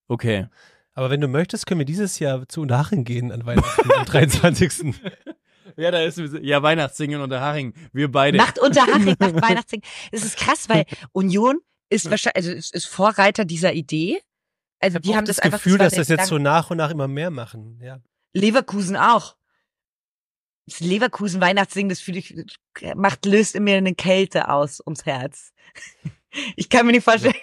[0.09, 0.47] Okay.
[0.95, 4.95] Aber wenn du möchtest, können wir dieses Jahr zu Unterhaching gehen an Weihnachten am 23.
[5.77, 7.75] Ja, da ist ja Weihnachtssingen unter Haring.
[7.93, 8.37] Wir beide.
[8.37, 9.85] Macht Unterhaching, macht Weihnachtssingen.
[10.11, 14.21] Es ist krass, weil Union ist wahrscheinlich, also ist, ist Vorreiter dieser Idee.
[14.81, 16.77] Also Ich die habe haben das, das, einfach Gefühl, dass das jetzt so nach und
[16.79, 17.79] nach immer mehr machen.
[17.83, 18.01] Ja.
[18.35, 19.37] Leverkusen auch.
[20.67, 22.35] Das Leverkusen Weihnachtssingen, das fühle ich,
[22.95, 25.53] macht, löst in mir eine Kälte aus ums Herz.
[26.57, 27.35] Ich kann mir nicht vorstellen.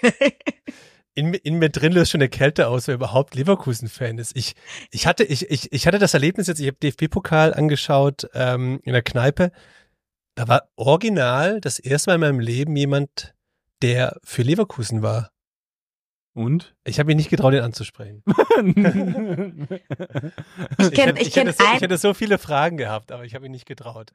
[1.14, 4.36] In, in mir drin löst schon eine Kälte aus, wer überhaupt Leverkusen-Fan ist.
[4.36, 4.56] Ich,
[4.90, 8.94] ich hatte, ich, ich, ich hatte das Erlebnis jetzt, ich habe DFB-Pokal angeschaut ähm, in
[8.94, 9.52] der Kneipe.
[10.34, 13.36] Da war original das erste Mal in meinem Leben jemand,
[13.84, 15.30] der für Leverkusen war.
[16.40, 16.74] Und?
[16.86, 18.24] Ich habe mich nicht getraut, ihn anzusprechen.
[20.78, 23.36] Ich kenne hätte- ich kenn so, ich einen, hätte so viele Fragen gehabt, aber ich
[23.36, 24.14] habe ihn nicht getraut.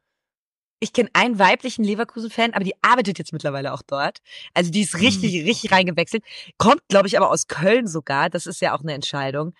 [0.80, 4.18] ich kenn einen weiblichen Leverkusen-Fan, aber die arbeitet jetzt mittlerweile auch dort.
[4.54, 6.24] Also die ist richtig, richtig reingewechselt.
[6.58, 8.30] Kommt, glaube ich, aber aus Köln sogar.
[8.30, 9.54] Das ist ja auch eine Entscheidung.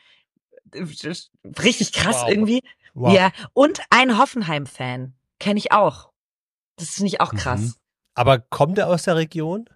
[0.74, 2.28] Richtig krass Wow.
[2.30, 2.60] irgendwie.
[2.94, 3.12] Wow.
[3.14, 5.14] Ja, und ein Hoffenheim-Fan.
[5.38, 6.10] Kenne ich auch.
[6.76, 7.60] Das finde ich auch krass.
[7.60, 7.74] Mhm.
[8.14, 9.68] Aber kommt er aus der Region?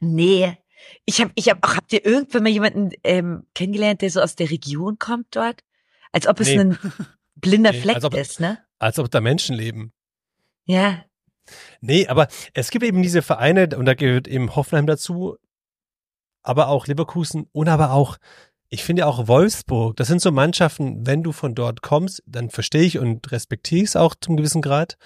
[0.00, 0.56] Nee.
[1.04, 4.36] Ich habe, ich hab auch, habt ihr irgendwann mal jemanden ähm, kennengelernt, der so aus
[4.36, 5.62] der Region kommt dort?
[6.12, 6.58] Als ob es Nee.
[6.60, 6.78] ein
[7.36, 8.58] blinder Nee, Fleck ob- ist, ne?
[8.78, 9.92] Als ob da Menschen leben.
[10.64, 11.04] Ja.
[11.80, 15.36] Nee, aber es gibt eben diese Vereine, und da gehört eben Hoffenheim dazu,
[16.42, 18.18] aber auch Leverkusen und aber auch,
[18.68, 19.96] ich finde auch Wolfsburg.
[19.96, 23.88] Das sind so Mannschaften, wenn du von dort kommst, dann verstehe ich und respektiere ich
[23.90, 24.96] es auch zum gewissen Grad.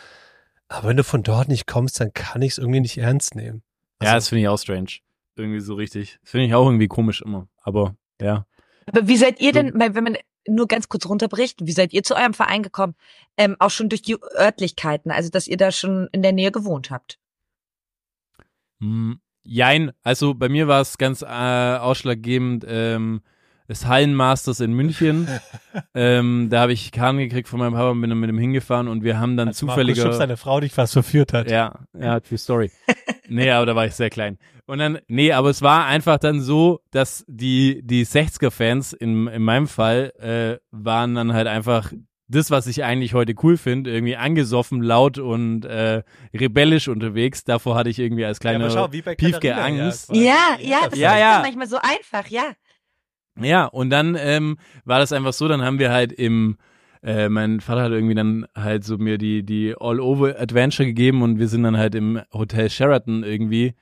[0.68, 3.62] Aber wenn du von dort nicht kommst, dann kann ich es irgendwie nicht ernst nehmen.
[4.02, 4.90] ja, Also- das finde ich auch strange.
[5.36, 6.18] Irgendwie so richtig.
[6.22, 7.48] Das finde ich auch irgendwie komisch immer.
[7.62, 8.46] Aber ja.
[8.86, 10.16] Aber wie seid ihr denn, wenn man
[10.46, 12.94] nur ganz kurz runterbricht, wie seid ihr zu eurem Verein gekommen?
[13.36, 16.90] Ähm, auch schon durch die Örtlichkeiten, also dass ihr da schon in der Nähe gewohnt
[16.90, 17.18] habt.
[18.80, 23.22] Hm, Jein, also bei mir war es ganz äh, ausschlaggebend, ähm,
[23.66, 25.28] das Hallenmasters in München.
[25.94, 28.86] ähm, da habe ich Karten gekriegt von meinem Papa und bin dann mit ihm hingefahren
[28.86, 30.02] und wir haben dann Als Markus zufälliger.
[30.02, 31.50] Schubs seine Frau dich fast verführt hat.
[31.50, 32.70] Ja, ja, true story.
[33.32, 34.38] nee, aber da war ich sehr klein.
[34.66, 39.42] Und dann, nee, aber es war einfach dann so, dass die, die 60er-Fans in, in
[39.42, 41.92] meinem Fall, äh, waren dann halt einfach
[42.28, 46.02] das, was ich eigentlich heute cool finde, irgendwie angesoffen, laut und äh,
[46.32, 47.44] rebellisch unterwegs.
[47.44, 50.10] Davor hatte ich irgendwie als Ja, kleiner bei Piefke Angst.
[50.14, 51.40] Ja, ja, das Ja, ist ja.
[51.42, 52.44] manchmal so einfach, ja.
[53.40, 56.56] Ja, und dann ähm, war das einfach so, dann haben wir halt im,
[57.02, 61.48] äh, mein Vater hat irgendwie dann halt so mir die, die All-Over-Adventure gegeben und wir
[61.48, 63.74] sind dann halt im Hotel Sheraton irgendwie,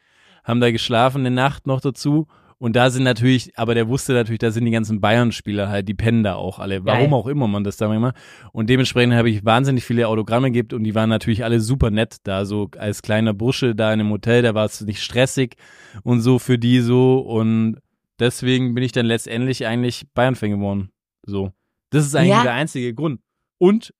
[0.45, 2.27] haben da geschlafen eine Nacht noch dazu.
[2.57, 5.95] Und da sind natürlich, aber der wusste natürlich, da sind die ganzen Bayern-Spieler halt, die
[5.95, 6.85] pennen da auch alle.
[6.85, 7.12] Warum Geil.
[7.14, 8.12] auch immer man das da immer.
[8.53, 12.18] Und dementsprechend habe ich wahnsinnig viele Autogramme gibt und die waren natürlich alle super nett
[12.25, 15.57] da, so als kleiner Bursche da in einem Hotel, da war es nicht stressig
[16.03, 17.79] und so für die so und
[18.18, 20.91] deswegen bin ich dann letztendlich eigentlich Bayern-Fan geworden.
[21.25, 21.53] So.
[21.91, 22.43] Das ist eigentlich Ja.
[22.43, 23.20] der einzige Grund.
[23.59, 23.93] Und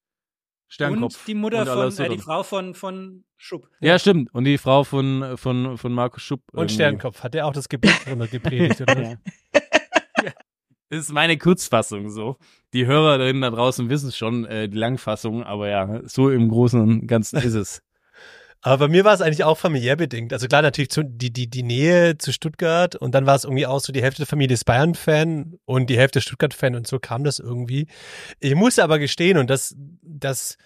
[0.69, 1.19] Sternkopf.
[1.19, 2.19] Und die Mutter Und von, äh, die.
[2.19, 3.69] Frau von, von Schupp.
[3.81, 4.33] Ja, stimmt.
[4.33, 6.43] Und die Frau von, von, von Markus Schupp.
[6.53, 6.75] Und irgendwie.
[6.75, 9.03] Sternkopf, hat der auch das Gebet drunter gepredigt, oder?
[9.03, 9.17] Ja.
[10.93, 12.37] Das ist meine Kurzfassung so.
[12.73, 17.07] Die Hörerinnen da draußen wissen schon äh, die Langfassung, aber ja, so im Großen und
[17.07, 17.83] Ganzen ist es.
[18.63, 20.33] Aber bei mir war es eigentlich auch familiär bedingt.
[20.33, 23.67] Also klar, natürlich zu, die, die, die Nähe zu Stuttgart und dann war es irgendwie
[23.67, 27.25] auch so, die Hälfte der Familie ist Bayern-Fan und die Hälfte Stuttgart-Fan und so kam
[27.25, 27.87] das irgendwie.
[28.39, 30.59] Ich muss aber gestehen und das, das,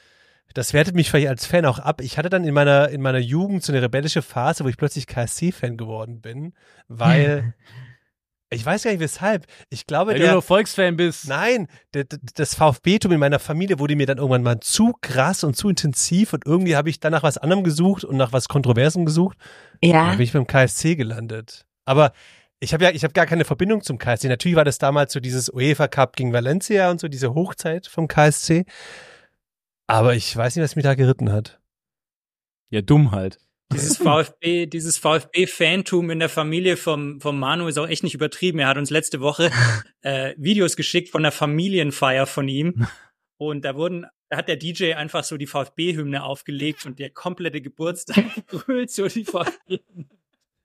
[0.54, 2.00] das wertet mich vielleicht als Fan auch ab.
[2.00, 5.06] Ich hatte dann in meiner, in meiner Jugend so eine rebellische Phase, wo ich plötzlich
[5.06, 6.52] KSC-Fan geworden bin,
[6.88, 7.54] weil,
[8.54, 9.46] ich weiß gar nicht weshalb.
[9.70, 11.28] Ich glaube, Weil du der, noch Volksfan bist.
[11.28, 15.44] Nein, d- d- das VfB-Tum in meiner Familie wurde mir dann irgendwann mal zu krass
[15.44, 18.48] und zu intensiv und irgendwie habe ich dann nach was anderem gesucht und nach was
[18.48, 19.36] Kontroversem gesucht.
[19.82, 20.10] Da Ja.
[20.12, 21.66] bin ich beim KSC gelandet.
[21.84, 22.12] Aber
[22.60, 24.28] ich habe ja, ich habe gar keine Verbindung zum KSC.
[24.28, 28.08] Natürlich war das damals so dieses UEFA Cup gegen Valencia und so diese Hochzeit vom
[28.08, 28.64] KSC.
[29.86, 31.60] Aber ich weiß nicht, was mich da geritten hat.
[32.70, 33.38] Ja, dumm halt.
[33.72, 38.58] Dieses VfB, dieses VfB-Fantum in der Familie vom, vom Manu ist auch echt nicht übertrieben.
[38.58, 39.50] Er hat uns letzte Woche
[40.02, 42.86] äh, Videos geschickt von der Familienfeier von ihm.
[43.36, 47.60] Und da wurden, da hat der DJ einfach so die VfB-Hymne aufgelegt und der komplette
[47.60, 49.80] Geburtstag brüllt so die VfB.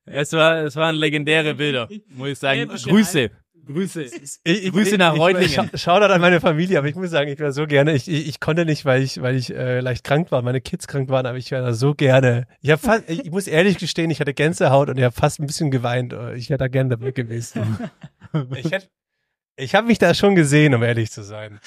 [0.06, 2.70] Es war, es waren legendäre Bilder, muss ich sagen.
[2.70, 3.32] Grüße.
[3.72, 4.02] Grüße.
[4.44, 5.54] Ich, Grüße nach Reutlingen.
[5.54, 8.08] Schau, schau da an meine Familie, aber ich muss sagen, ich wäre so gerne, ich,
[8.08, 11.10] ich, ich konnte nicht, weil ich, weil ich äh, leicht krank war, meine Kids krank
[11.10, 12.48] waren, aber ich wäre da so gerne.
[12.62, 15.46] Ich habe fast, ich muss ehrlich gestehen, ich hatte Gänsehaut und ich habe fast ein
[15.46, 16.16] bisschen geweint.
[16.36, 17.78] Ich wäre da gerne dabei gewesen.
[18.56, 18.90] ich hätte,
[19.56, 21.60] ich habe mich da schon gesehen, um ehrlich zu sein.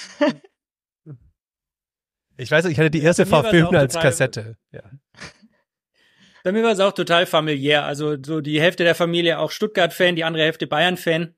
[2.37, 4.57] Ich weiß, ich hatte die erste Bei mir war's verfilmt auch als Kassette.
[4.73, 4.83] Ja.
[6.43, 7.85] Bei mir war es auch total familiär.
[7.85, 11.37] Also so die Hälfte der Familie auch Stuttgart-Fan, die andere Hälfte Bayern-Fan.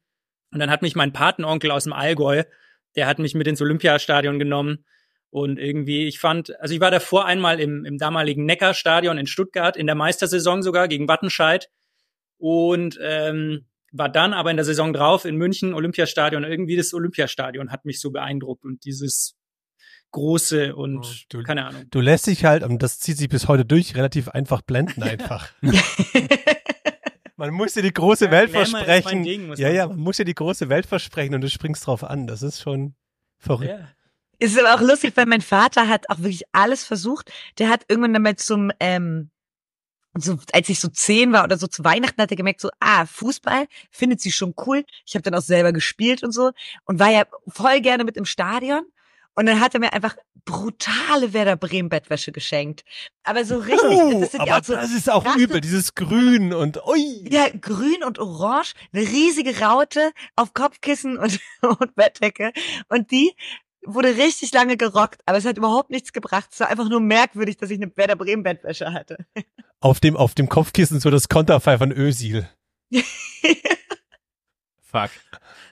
[0.54, 2.44] Und dann hat mich mein Patenonkel aus dem Allgäu,
[2.96, 4.84] der hat mich mit ins Olympiastadion genommen.
[5.30, 9.76] Und irgendwie, ich fand, also ich war davor einmal im, im damaligen Neckarstadion in Stuttgart,
[9.76, 11.68] in der Meistersaison sogar, gegen Wattenscheid.
[12.38, 16.44] Und ähm, war dann aber in der Saison drauf in München, Olympiastadion.
[16.44, 19.36] Irgendwie das Olympiastadion hat mich so beeindruckt und dieses
[20.12, 21.84] große und Oh, du- keine Ahnung.
[21.90, 25.50] Du lässt dich halt, und das zieht sich bis heute durch, relativ einfach blenden einfach.
[27.36, 29.22] Man muss dir die große Welt Glamour ist mein versprechen.
[29.24, 31.86] Ding, muss ja, man ja, man muss dir die große Welt versprechen und du springst
[31.86, 32.26] drauf an.
[32.26, 32.94] Das ist schon
[33.38, 33.70] verrückt.
[33.70, 33.88] Ja.
[34.38, 37.32] Es ist aber auch lustig, weil mein Vater hat auch wirklich alles versucht.
[37.58, 39.30] Der hat irgendwann damit zum, ähm,
[40.16, 43.06] so, als ich so zehn war oder so zu Weihnachten, hat er gemerkt, so, ah,
[43.06, 44.84] Fußball findet sie schon cool.
[45.06, 46.52] Ich habe dann auch selber gespielt und so
[46.84, 48.82] und war ja voll gerne mit im Stadion.
[49.34, 52.84] Und dann hat er mir einfach brutale Werder Bremen Bettwäsche geschenkt.
[53.22, 56.84] Aber so richtig, Oh, das aber auch so, das ist auch übel, dieses Grün und
[56.86, 57.28] ui.
[57.30, 62.52] ja, grün und orange, eine riesige Raute auf Kopfkissen und, und Bettdecke.
[62.88, 63.32] Und die
[63.86, 66.50] wurde richtig lange gerockt, aber es hat überhaupt nichts gebracht.
[66.52, 69.26] Es war einfach nur merkwürdig, dass ich eine Werder Bremen Bettwäsche hatte.
[69.80, 72.48] Auf dem, auf dem Kopfkissen so das Konterfei von Ösil.
[74.80, 75.10] Fuck.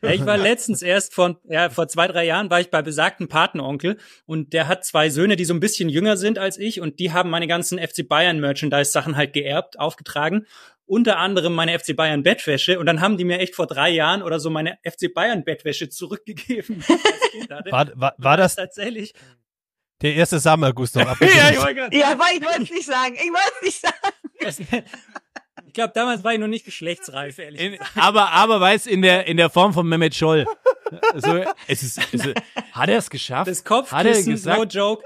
[0.02, 3.98] Ich war letztens erst vor, ja, vor zwei, drei Jahren war ich bei besagten Patenonkel
[4.26, 7.12] und der hat zwei Söhne, die so ein bisschen jünger sind als ich und die
[7.12, 10.46] haben meine ganzen FC Bayern Merchandise Sachen halt geerbt, aufgetragen.
[10.84, 14.22] Unter anderem meine FC Bayern Bettwäsche und dann haben die mir echt vor drei Jahren
[14.22, 16.84] oder so meine FC Bayern Bettwäsche zurückgegeben.
[17.70, 19.14] War, war, war das tatsächlich?
[20.02, 23.14] der erste Samenerguss noch Ja, ich wollte Ja, aber ich wollte es nicht sagen.
[23.14, 24.84] Ich wollte es nicht sagen.
[25.72, 27.92] Ich glaube, damals war ich noch nicht geschlechtsreif, ehrlich In, gesagt.
[27.96, 30.44] aber, aber weiß in der, in der Form von Mehmet Scholl.
[31.16, 32.34] So, es ist, es ist,
[32.72, 33.50] hat er es geschafft?
[33.50, 35.02] Das Hat er Kopfkissen, no joke.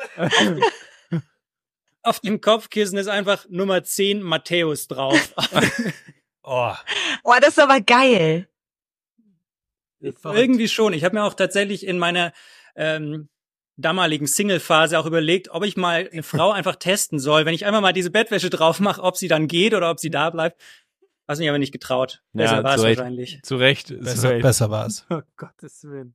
[2.03, 5.33] Auf dem Kopfkissen ist einfach Nummer 10 Matthäus drauf.
[6.49, 6.73] Oh,
[7.23, 8.49] Oh, das ist aber geil.
[10.01, 10.93] Irgendwie schon.
[10.95, 12.33] Ich habe mir auch tatsächlich in meiner
[12.75, 13.29] ähm,
[13.77, 17.81] damaligen Single-Phase auch überlegt, ob ich mal eine Frau einfach testen soll, wenn ich einmal
[17.83, 20.61] mal diese Bettwäsche drauf mache, ob sie dann geht oder ob sie da bleibt.
[21.29, 22.23] Hast mich aber nicht getraut.
[22.33, 22.99] Besser war es zu Recht.
[22.99, 23.41] wahrscheinlich.
[23.43, 23.89] Zu Recht.
[24.01, 24.43] besser, Recht.
[24.43, 25.05] besser war's.
[25.11, 26.15] Oh Gottes Willen.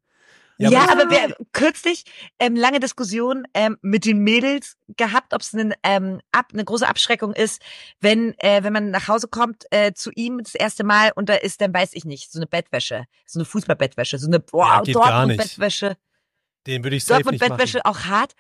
[0.58, 2.06] Ja, Ja, aber- aber, wir kürzlich
[2.40, 6.88] ähm, lange Diskussion ähm, mit den Mädels gehabt, ob es eine, ähm, ab, eine große
[6.88, 7.62] Abschreckung ist,
[8.00, 11.34] wenn äh, wenn man nach Hause kommt äh, zu ihm das erste Mal und da
[11.36, 14.82] ist, dann weiß ich nicht, so eine Bettwäsche, so eine Fußballbettwäsche, so eine Ja, boah,
[14.86, 14.96] nicht.
[14.96, 15.98] Dortmund-Bettwäsche.
[16.68, 17.58] Den würde ich safe Dortmund nicht machen.
[17.58, 18.34] Bettwäsche auch hart.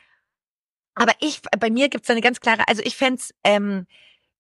[0.95, 3.88] Aber ich, bei mir gibt's da eine ganz klare, also ich fänd's ähm,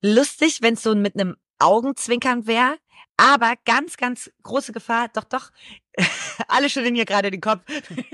[0.01, 2.77] lustig, wenn es so mit einem Augenzwinkern wäre.
[3.17, 5.51] Aber ganz, ganz große Gefahr, doch, doch,
[6.47, 7.61] alle schütteln hier gerade den Kopf.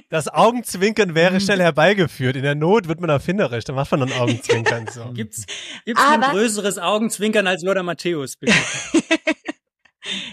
[0.10, 2.36] Das Augenzwinkern wäre schnell herbeigeführt.
[2.36, 3.64] In der Not wird man erfinderisch.
[3.64, 5.12] Da macht man dann Augenzwinkern so.
[5.14, 5.46] Gibt's,
[5.86, 8.36] gibt's ein Aber- größeres Augenzwinkern als Lothar Matthäus?
[8.36, 8.54] Bitte?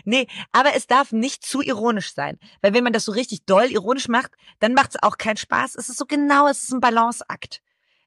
[0.05, 2.39] Nee, aber es darf nicht zu ironisch sein.
[2.61, 5.75] Weil wenn man das so richtig doll ironisch macht, dann macht's auch keinen Spaß.
[5.77, 7.62] Es ist so genau, es ist ein Balanceakt.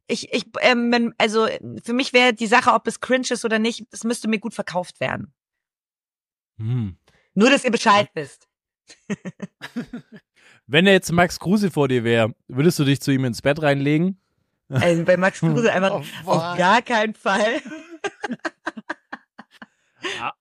[0.07, 1.47] Ich, ich, ähm, also
[1.83, 4.53] für mich wäre die Sache, ob es cringe ist oder nicht, das müsste mir gut
[4.53, 5.33] verkauft werden.
[6.57, 6.97] Hm.
[7.33, 8.47] Nur, dass ihr Bescheid wisst.
[10.67, 14.19] Wenn jetzt Max Kruse vor dir wäre, würdest du dich zu ihm ins Bett reinlegen?
[14.69, 17.61] Also bei Max Kruse einfach auf gar keinen Fall.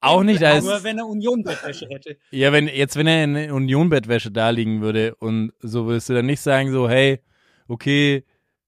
[0.00, 2.16] Auch nicht als, Nur wenn er Union-Bettwäsche hätte.
[2.30, 6.26] ja, wenn, jetzt wenn er in Union-Bettwäsche da liegen würde und so würdest du dann
[6.26, 7.20] nicht sagen so, hey,
[7.68, 8.24] okay,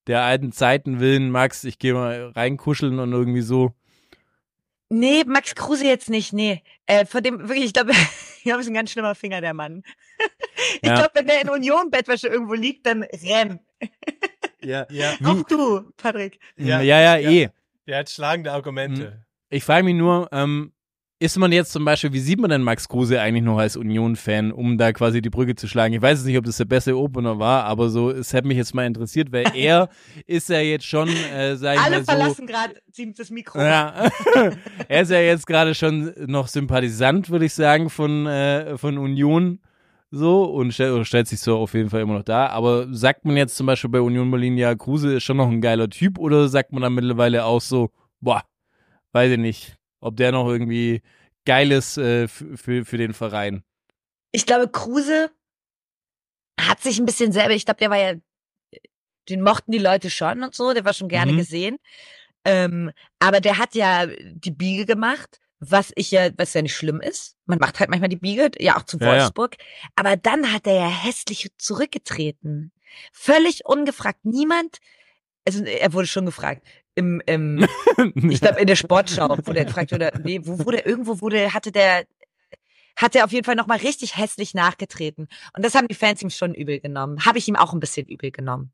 [0.07, 3.73] der alten Zeiten willen, Max, ich gehe mal reinkuscheln und irgendwie so.
[4.91, 6.63] Nee, Max Kruse jetzt nicht, nee.
[6.87, 7.91] Äh, von dem, wirklich, ich glaube,
[8.39, 9.83] ich glaube, ist ein ganz schlimmer Finger, der Mann.
[10.83, 10.95] Ich Ja.
[10.97, 13.61] glaube, wenn der in Union-Bettwäsche irgendwo liegt, dann renn.
[14.61, 14.87] Ja.
[14.91, 16.41] Ja, Auch du, Patrick.
[16.57, 17.31] Ja, Ja, ja, ja.
[17.31, 17.49] eh.
[17.87, 19.25] der hat schlagende Argumente.
[19.51, 20.73] Ich frage mich nur, ähm,
[21.21, 24.53] ist man jetzt zum Beispiel, wie sieht man denn Max Kruse eigentlich noch als Union-Fan,
[24.53, 25.95] um da quasi die Brücke zu schlagen?
[25.95, 28.57] Ich weiß jetzt nicht, ob das der beste Opener war, aber so, es hätte mich
[28.57, 29.89] jetzt mal interessiert, weil er
[30.27, 32.75] ist ja jetzt schon, äh, sag ich Alle mal so, verlassen gerade
[33.17, 33.61] das Mikro.
[33.61, 34.09] ja,
[34.89, 39.59] er ist ja jetzt gerade schon noch Sympathisant, würde ich sagen, von, äh, von Union
[40.11, 42.47] so und stell, stellt sich so auf jeden Fall immer noch da.
[42.47, 45.61] Aber sagt man jetzt zum Beispiel bei Union Berlin, ja, Kruse ist schon noch ein
[45.61, 47.91] geiler Typ oder sagt man dann mittlerweile auch so,
[48.21, 48.45] boah,
[49.13, 51.03] weiß ich nicht, ob der noch irgendwie
[51.45, 53.63] geil ist äh, für, für den Verein?
[54.33, 55.31] Ich glaube, Kruse
[56.61, 58.15] hat sich ein bisschen selber, ich glaube, der war ja,
[59.29, 61.37] den mochten die Leute schon und so, der war schon gerne Mhm.
[61.37, 61.79] gesehen.
[62.45, 67.01] Ähm, aber der hat ja die Biege gemacht, was ich ja, was ja nicht schlimm
[67.01, 67.37] ist.
[67.47, 69.13] Man macht halt manchmal die Biege, ja auch zu Ja, ja.
[69.23, 69.57] Wolfsburg.
[69.97, 72.73] Aber dann hat er ja hässlich zurückgetreten.
[73.13, 74.25] Völlig ungefragt.
[74.25, 74.79] Niemand,
[75.47, 76.67] also er wurde schon gefragt.
[76.99, 77.65] Im, im,
[78.31, 81.71] ich glaube in der Sportschau wurde er gefragt oder nee, wo wurde irgendwo wurde hatte
[81.71, 82.05] der
[82.97, 86.21] hat er auf jeden Fall noch mal richtig hässlich nachgetreten und das haben die Fans
[86.21, 87.25] ihm schon übel genommen.
[87.25, 88.73] Habe ich ihm auch ein bisschen übel genommen.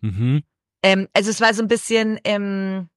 [0.00, 0.42] Mhm.
[0.82, 2.88] Ähm, also es war so ein bisschen ähm,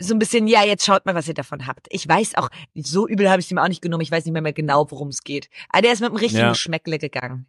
[0.00, 1.86] so ein bisschen ja jetzt schaut mal was ihr davon habt.
[1.90, 4.02] Ich weiß auch so übel habe ich es ihm auch nicht genommen.
[4.02, 5.48] Ich weiß nicht mehr, mehr genau worum es geht.
[5.68, 6.54] Aber der ist mit einem richtigen Ja.
[6.56, 7.46] Schmeckle gegangen.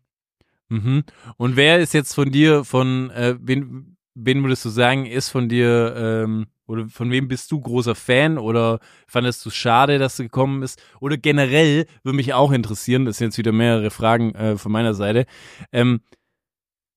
[0.69, 1.03] Mhm.
[1.37, 5.49] Und wer ist jetzt von dir, von äh, wen, wen würdest du sagen, ist von
[5.49, 10.25] dir, ähm, oder von wem bist du großer Fan oder fandest du schade, dass er
[10.25, 10.81] gekommen ist?
[10.99, 14.93] Oder generell würde mich auch interessieren, das sind jetzt wieder mehrere Fragen äh, von meiner
[14.93, 15.25] Seite.
[15.71, 16.01] Ähm,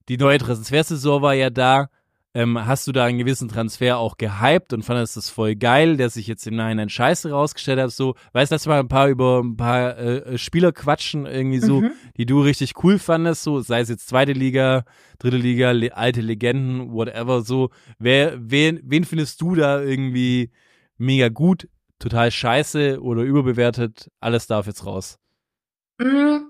[0.08, 1.88] die neue Transfersaison war ja da.
[2.36, 6.10] Ähm, hast du da einen gewissen Transfer auch gehypt und fandest das voll geil, der
[6.10, 7.92] sich jetzt im Nachhinein scheiße rausgestellt hat?
[7.92, 11.82] So, weißt du, lass mal ein paar über ein paar äh, Spieler quatschen, irgendwie so,
[11.82, 11.92] Mhm.
[12.16, 14.84] die du richtig cool fandest, so, sei es jetzt zweite Liga,
[15.20, 17.70] dritte Liga, le alte Legenden, whatever, so.
[18.00, 20.50] Wer, wen, wen findest du da irgendwie
[20.98, 21.68] mega gut,
[22.00, 24.10] total scheiße oder überbewertet?
[24.18, 25.20] Alles darf jetzt raus.
[25.98, 26.48] Mm.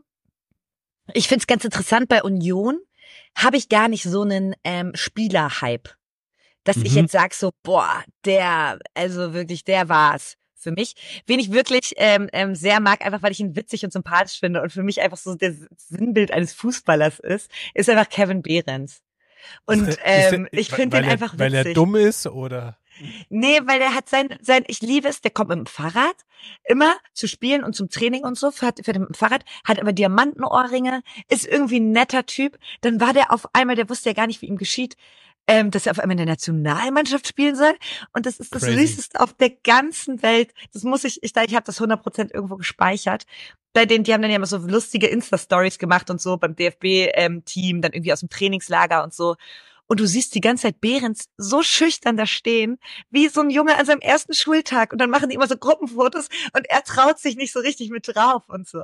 [1.12, 2.78] Ich find's ganz interessant, bei Union
[3.34, 5.88] habe ich gar nicht so einen ähm, Spieler-Hype.
[6.64, 7.02] Dass ich Mhm.
[7.02, 10.94] jetzt sag so, boah, der, also wirklich, der war's für mich.
[11.26, 14.62] Wen ich wirklich ähm, ähm, sehr mag, einfach weil ich ihn witzig und sympathisch finde
[14.62, 19.02] und für mich einfach so das Sinnbild eines Fußballers ist, ist einfach Kevin Behrens.
[19.66, 21.40] Und ähm, ich finde den einfach witzig.
[21.40, 22.78] Weil er dumm ist oder?
[23.28, 26.16] Nee, weil der hat sein, sein, ich liebe es, der kommt mit dem Fahrrad
[26.64, 29.92] immer zu spielen und zum Training und so, fährt, fährt mit dem Fahrrad, hat aber
[29.92, 32.58] Diamantenohrringe, ist irgendwie ein netter Typ.
[32.82, 34.96] Dann war der auf einmal, der wusste ja gar nicht, wie ihm geschieht,
[35.46, 37.74] ähm, dass er auf einmal in der Nationalmannschaft spielen soll.
[38.12, 38.86] Und das ist das Crazy.
[38.86, 40.52] Süßeste auf der ganzen Welt.
[40.72, 43.24] Das muss ich, ich, ich habe das 100% irgendwo gespeichert.
[43.72, 47.82] Bei denen, die haben dann ja immer so lustige Insta-Stories gemacht und so beim DFB-Team,
[47.82, 49.36] dann irgendwie aus dem Trainingslager und so.
[49.86, 52.78] Und du siehst die ganze Zeit Behrens so schüchtern da stehen,
[53.10, 54.92] wie so ein Junge an seinem ersten Schultag.
[54.92, 58.08] Und dann machen die immer so Gruppenfotos und er traut sich nicht so richtig mit
[58.08, 58.82] drauf und so.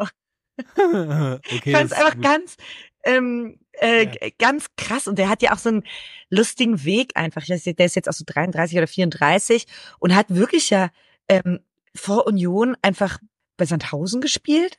[0.76, 2.56] okay, Ich fand es einfach ganz,
[3.04, 4.28] ähm, äh, Ja.
[4.38, 5.08] ganz krass.
[5.08, 5.84] Und der hat ja auch so einen
[6.28, 7.44] lustigen Weg einfach.
[7.46, 9.66] Der ist jetzt auch so 33 oder 34
[9.98, 10.90] und hat wirklich ja
[11.28, 11.60] ähm,
[11.94, 13.18] vor Union einfach
[13.56, 14.78] bei Sandhausen gespielt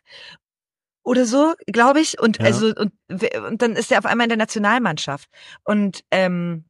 [1.03, 2.19] oder so, glaube ich.
[2.19, 2.45] Und Ja.
[2.45, 5.29] also und, und dann ist er auf einmal in der Nationalmannschaft.
[5.63, 6.65] Und ähm,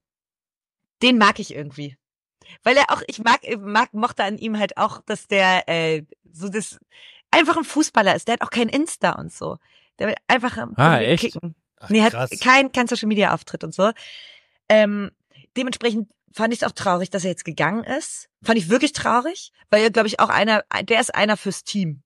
[1.01, 1.97] den mag ich irgendwie.
[2.63, 6.49] Weil er auch, ich mag, mag, mochte an ihm halt auch, dass der äh, so
[6.49, 6.79] das
[7.31, 8.27] einfach ein Fußballer ist.
[8.27, 9.57] Der hat auch kein Insta und so.
[9.99, 11.21] Der will einfach Ah, echt?
[11.23, 11.55] kicken.
[11.79, 12.29] Ach, nee, hat krass.
[12.41, 13.91] kein, kein Social Media Auftritt und so.
[14.69, 15.11] Ähm,
[15.57, 18.29] dementsprechend fand ich es auch traurig, dass er jetzt gegangen ist.
[18.43, 22.03] Fand ich wirklich traurig, weil er, glaube ich, auch einer, der ist einer fürs Team.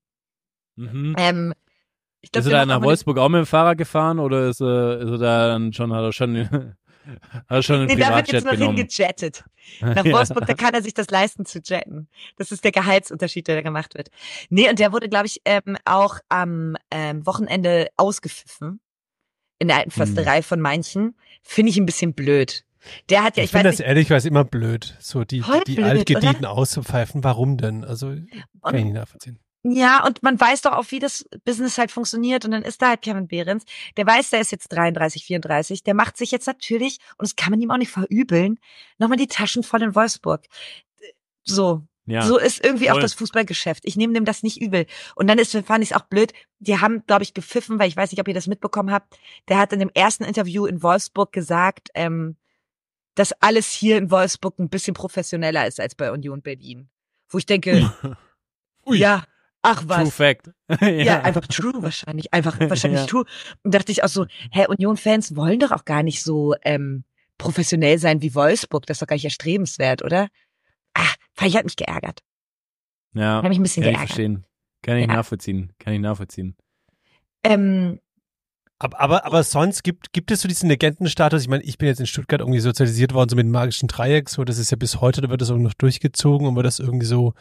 [0.76, 1.15] Mhm.
[1.17, 1.53] Ähm,
[2.32, 5.09] glaub, Ist er da nach Wolfsburg auch mit dem Fahrrad gefahren oder ist er, ist
[5.09, 6.76] er da dann schon, hat er schon, hat
[7.49, 8.78] er schon einen eine- Nee, da wird Privatjet jetzt noch genommen?
[8.78, 9.43] hingejettet.
[9.82, 10.05] Nach.
[10.05, 12.07] Wolfsburg, da kann er sich das leisten zu jetten.
[12.38, 14.09] Das ist der Gehaltsunterschied, der da gemacht wird.
[14.49, 18.80] Nee, und der wurde, glaube ich, ähm, auch am ähm, Wochenende ausgepfiffen.
[19.57, 19.95] In der alten Hm.
[19.95, 21.15] Försterei von manchen.
[21.41, 22.63] Finde ich ein bisschen blöd.
[23.09, 25.41] Der hat ja, ich ich, weiß finde das nicht, ehrlich gesagt immer blöd, so die,
[25.41, 27.23] Voll die blöd, Altgedienten auszupfeifen.
[27.23, 27.84] Warum denn?
[27.84, 29.39] Also kann ich und, nicht nachvollziehen.
[29.68, 32.45] Ja, und man weiß doch auch, wie das Business halt funktioniert.
[32.45, 33.63] Und dann ist da halt Kevin Behrens.
[33.97, 35.82] Der weiß, der ist jetzt 33, 34.
[35.84, 38.59] Der macht sich jetzt natürlich, und das kann man ihm auch nicht verübeln,
[38.99, 40.45] nochmal die Taschen voll in Wolfsburg.
[41.43, 42.22] So, Ja.
[42.22, 43.01] So ist irgendwie auch Voll.
[43.01, 43.84] das Fußballgeschäft.
[43.86, 44.86] Ich nehme dem das nicht übel.
[45.16, 46.34] Und dann ist, fand ich es auch blöd.
[46.59, 49.18] Die haben, glaube ich, gepfiffen, weil ich weiß nicht, ob ihr das mitbekommen habt.
[49.47, 52.36] Der hat in dem ersten Interview in Wolfsburg gesagt, ähm,
[53.16, 56.89] dass alles hier in Wolfsburg ein bisschen professioneller ist als bei Union Berlin.
[57.30, 57.91] Wo ich denke,
[58.86, 59.24] ja,
[59.66, 60.13] ach True was.
[60.16, 60.51] Fact.
[60.82, 61.22] Ja.
[61.22, 62.34] einfach true wahrscheinlich.
[62.34, 63.05] Einfach wahrscheinlich Ja.
[63.07, 63.26] true.
[63.63, 67.03] Und dachte ich auch so, hä, Union-Fans wollen doch auch gar nicht so ähm,
[67.38, 68.86] professionell sein wie Wolfsburg.
[68.86, 70.28] Das ist doch gar nicht erstrebenswert, oder?
[70.93, 71.13] Ah,
[71.45, 72.22] ich hat mich geärgert.
[73.13, 74.09] Ja, Hat mich ein bisschen kann ich geärgert.
[74.09, 74.45] verstehen.
[74.82, 75.13] Kann ich Ja.
[75.16, 75.74] nachvollziehen.
[75.80, 76.55] Kann ich nachvollziehen.
[77.43, 77.99] Ähm,
[78.80, 81.41] Aber, aber, aber sonst gibt, gibt es so diesen Legendenstatus.
[81.43, 84.30] Ich meine, ich bin jetzt in Stuttgart irgendwie sozialisiert worden, so mit dem magischen Dreieck,
[84.30, 86.80] so, das ist ja bis heute, da wird das auch noch durchgezogen und wird das
[86.80, 87.34] irgendwie so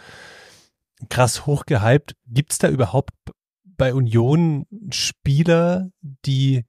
[1.08, 2.16] krass hochgehypt.
[2.26, 3.12] Gibt es da überhaupt
[3.64, 6.64] bei Union Spieler, die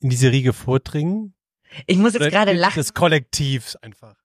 [0.00, 1.34] in diese Riege vordringen?
[1.86, 2.78] ich muss jetzt gerade lachen.
[2.78, 4.16] Des Kollektivs einfach.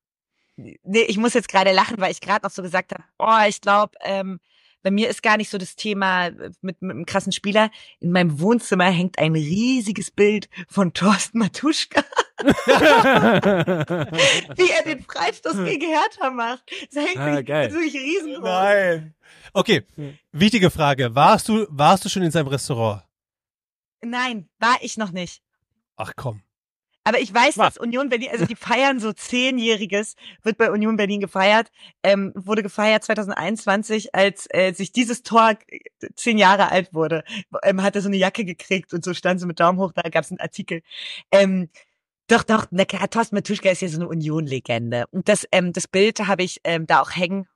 [0.56, 0.78] Nee,
[1.08, 3.94] ich muss jetzt gerade lachen, weil ich gerade noch so gesagt habe, oh, ich glaube,
[4.02, 4.40] ähm,
[4.84, 7.72] bei mir ist gar nicht so das Thema äh, mit, mit einem krassen Spieler.
[8.00, 12.04] In meinem Wohnzimmer hängt ein riesiges Bild von Thorsten Matuschka,
[14.58, 16.64] wie er den Freistoß gegen Hertha macht.
[16.94, 17.70] Das hängt Ah, mich geil.
[17.70, 18.44] natürlich riesengroß.
[18.44, 19.14] Nein.
[19.54, 19.84] Okay,
[20.32, 21.16] wichtige Frage.
[21.16, 23.04] Warst du, warst du schon in seinem Restaurant?
[24.02, 25.42] Nein, war ich noch nicht.
[25.96, 26.42] Ach komm.
[27.06, 27.74] Aber ich weiß, Was?
[27.76, 31.70] dass Union Berlin, also die feiern so zehnjähriges, wird bei Union Berlin gefeiert,
[32.02, 35.80] ähm, wurde gefeiert 2021, als äh, sich dieses Tor äh,
[36.16, 37.26] zehn Jahre alt wurde,
[37.64, 40.04] ähm, hat er so eine Jacke gekriegt und so stand so mit Daumen hoch, da
[40.10, 40.82] gab es einen Artikel.
[41.30, 41.68] Ähm,
[42.28, 45.06] doch, doch, klar, Thorsten Matuschka ist ja so eine Union-Legende.
[45.12, 47.48] Und das, ähm, das Bild habe ich ähm, da auch hängen,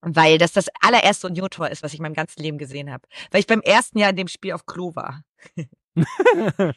[0.00, 3.06] weil das das allererste Union-Tor ist, was ich in meinem ganzen Leben gesehen habe.
[3.30, 5.22] Weil ich beim ersten Jahr in dem Spiel auf Klo war.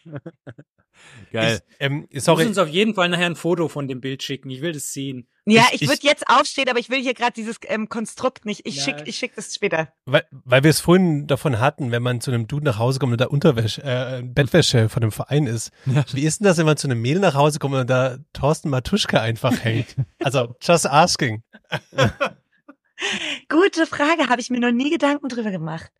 [1.31, 1.61] Geil.
[1.69, 2.45] Ich, ähm, Du musst sorry.
[2.45, 4.49] uns auf jeden Fall nachher ein Foto von dem Bild schicken.
[4.51, 5.27] Ich will das sehen.
[5.45, 8.45] Ja, Ich- ich, ich- würde jetzt aufstehen, aber ich will hier gerade dieses ähm, Konstrukt
[8.45, 8.61] nicht.
[8.65, 8.83] Ich Ja.
[8.83, 9.91] schick, ich schick das später.
[10.05, 13.13] Weil, weil wir es vorhin davon hatten, wenn man zu einem Dude nach Hause kommt
[13.13, 15.71] und da Unterwäsche, äh, Bettwäsche von dem Verein ist.
[16.13, 18.69] Wie ist denn das, wenn man zu einem Mädel nach Hause kommt und da Thorsten
[18.69, 19.95] Matuschka einfach hängt?
[20.23, 21.41] Also, just asking.
[23.49, 25.91] Gute Frage, habe ich mir noch nie Gedanken drüber gemacht.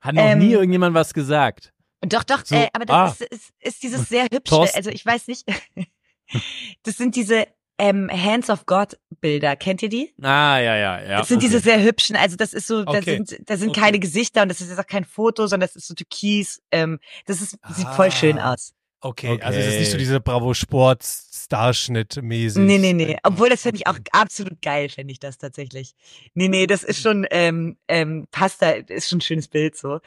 [0.00, 1.72] Hat noch Ähm, nie irgendjemand was gesagt.
[2.06, 3.06] Doch, doch, So, äh, aber das ah.
[3.06, 4.76] ist, ist, ist dieses sehr hübsche, Thorsten.
[4.76, 5.44] also ich weiß nicht,
[6.82, 7.46] das sind diese
[7.78, 10.14] ähm, Hands of God Bilder, kennt ihr die?
[10.22, 11.18] Ah, ja, ja, ja.
[11.18, 11.46] das sind okay.
[11.46, 13.16] diese sehr hübschen, also das ist so, da Okay.
[13.26, 13.80] sind, da sind Okay.
[13.80, 17.00] keine Gesichter und das ist jetzt auch kein Foto, sondern das ist so türkis, ähm,
[17.26, 18.52] das ist, sieht voll schön Ah.
[18.54, 18.72] aus.
[19.00, 22.62] Okay, also es ist nicht so dieser Bravo Sport Starschnitt mäßig.
[22.62, 23.18] Nee, nee, nee.
[23.22, 25.92] Obwohl, das fände ich auch absolut geil, fände ich das tatsächlich.
[26.32, 30.00] Nee, nee, das ist schon, ähm, ähm, passt da, ist schon ein schönes Bild so.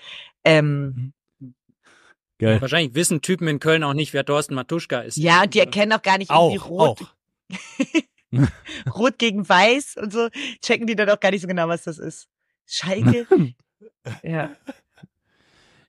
[0.43, 1.13] Ähm,
[2.39, 2.61] Geil.
[2.61, 5.17] Wahrscheinlich wissen Typen in Köln auch nicht, wer Thorsten Matuschka ist.
[5.17, 8.47] ja, und die erkennen auch gar nicht irgendwie Auch, rot, auch.
[8.95, 10.29] rot gegen weiß und so.
[10.61, 12.27] Checken die dann auch gar nicht so genau, was das ist.
[12.67, 13.25] Schalke?
[14.23, 14.51] ja.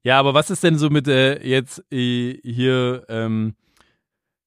[0.03, 3.55] Ja, aber was ist denn so mit äh, jetzt äh, hier ähm,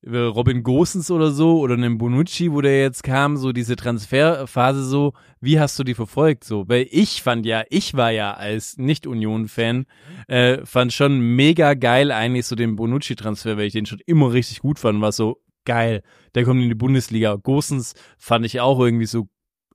[0.08, 5.14] Robin Gosens oder so oder einem Bonucci, wo der jetzt kam, so diese Transferphase so,
[5.40, 6.68] wie hast du die verfolgt so?
[6.68, 9.86] Weil ich fand ja, ich war ja als Nicht-Union-Fan,
[10.28, 14.60] äh, fand schon mega geil eigentlich so den Bonucci-Transfer, weil ich den schon immer richtig
[14.60, 16.02] gut fand, war so geil,
[16.34, 17.36] der kommt in die Bundesliga.
[17.36, 19.30] Gosens fand ich auch irgendwie so,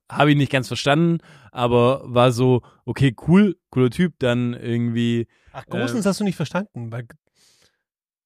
[0.09, 1.19] habe ich nicht ganz verstanden,
[1.53, 6.91] aber war so, okay, cool, cooler Typ, dann irgendwie Ach, Großens hast du nicht verstanden.
[6.91, 7.07] Weil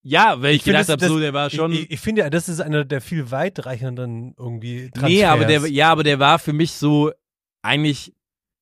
[0.02, 1.72] Ja, weil ich, finde, gedacht das- habe, so, der war schon.
[1.72, 5.10] Ich, ich, ich finde ja, das ist einer der viel weitreichenden irgendwie Transfers.
[5.10, 7.12] nee, aber der, ja, aber der war für mich so
[7.62, 8.12] eigentlich.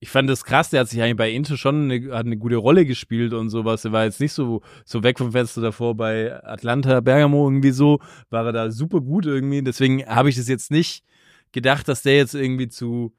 [0.03, 2.57] Ich fand das krass, der hat sich eigentlich bei Inter schon eine, hat eine gute
[2.57, 3.85] Rolle gespielt und sowas.
[3.85, 8.01] Er war jetzt nicht so, so weg vom Fenster davor bei Atlanta, Bergamo irgendwie so.
[8.31, 9.61] War er da super gut irgendwie.
[9.63, 11.05] Deswegen habe ich das jetzt nicht
[11.53, 13.13] gedacht, dass der jetzt irgendwie zu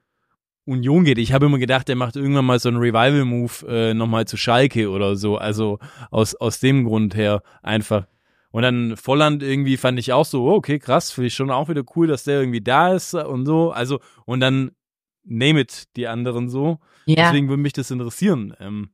[0.66, 1.18] Union geht.
[1.18, 4.90] Ich habe immer gedacht, der macht irgendwann mal so einen Revival-Move äh, nochmal zu Schalke
[4.90, 5.38] oder so.
[5.38, 5.80] Also
[6.12, 8.08] aus, aus dem Grund her einfach.
[8.52, 11.70] Und dann Volland irgendwie fand ich auch so, oh, okay, krass, finde ich schon auch
[11.70, 13.72] wieder cool, dass der irgendwie da ist und so.
[13.72, 14.72] Also, und dann
[15.24, 16.80] name it die anderen so.
[17.06, 17.26] Ja.
[17.26, 18.54] Deswegen würde mich das interessieren.
[18.60, 18.90] Ähm,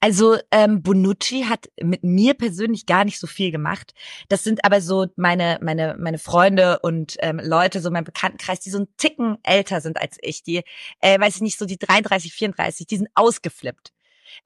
[0.00, 3.94] Also ähm, Bonucci hat mit mir persönlich gar nicht so viel gemacht.
[4.28, 8.70] Das sind aber so meine meine meine Freunde und ähm, Leute so mein Bekanntenkreis, die
[8.70, 10.62] so einen Ticken älter sind als ich, die
[11.00, 13.92] äh, weiß ich nicht so die 33, 34, die sind ausgeflippt.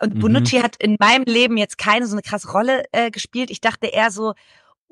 [0.00, 0.20] Und Mhm.
[0.20, 3.50] Bonucci hat in meinem Leben jetzt keine so eine krasse Rolle äh, gespielt.
[3.50, 4.34] Ich dachte eher so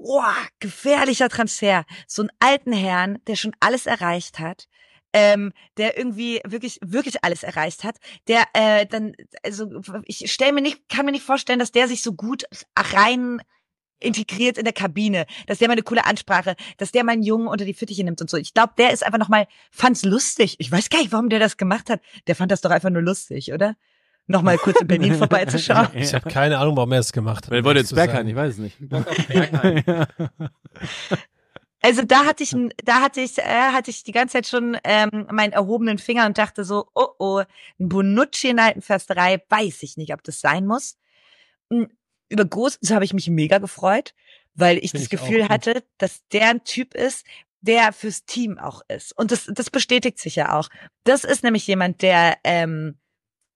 [0.00, 0.22] oh,
[0.58, 1.84] gefährlicher Transfer.
[2.06, 4.66] So einen alten Herrn, der schon alles erreicht hat,
[5.12, 7.96] ähm, der irgendwie wirklich, wirklich alles erreicht hat,
[8.28, 9.12] der äh, dann,
[9.44, 12.44] also ich stell mir nicht, kann mir nicht vorstellen, dass der sich so gut
[12.76, 13.40] rein
[14.00, 17.48] integriert in der Kabine, dass der mal eine coole Ansprache, dass der mal einen Jungen
[17.48, 18.36] unter die Fittiche nimmt und so.
[18.36, 20.56] Ich glaube, der ist einfach nochmal, fand's lustig.
[20.58, 22.00] Ich weiß gar nicht, warum der das gemacht hat.
[22.26, 23.76] Der fand das doch einfach nur lustig, oder?
[24.26, 25.88] Nochmal kurz in Berlin vorbeizuschauen.
[25.94, 27.50] Ich habe keine Ahnung, warum er es gemacht hat.
[27.50, 28.28] weil er wollte jetzt zu Bergheim, sein.
[28.28, 28.76] ich weiß es nicht.
[31.82, 32.54] Also da hatte ich,
[32.84, 36.36] da hatte ich, äh, hatte ich die ganze Zeit schon ähm, meinen erhobenen Finger und
[36.36, 37.42] dachte so, oh oh,
[37.78, 40.98] ein Bonucci in der alten Försterei, weiß ich nicht, ob das sein muss.
[41.70, 41.84] Mm,
[42.28, 44.14] Über Großes habe ich mich mega gefreut,
[44.54, 47.24] weil ich Find das Gefühl hatte, dass der ein Typ ist,
[47.62, 49.16] der fürs Team auch ist.
[49.16, 50.68] Und das, das bestätigt sich ja auch.
[51.04, 52.99] Das ist nämlich jemand, der ähm,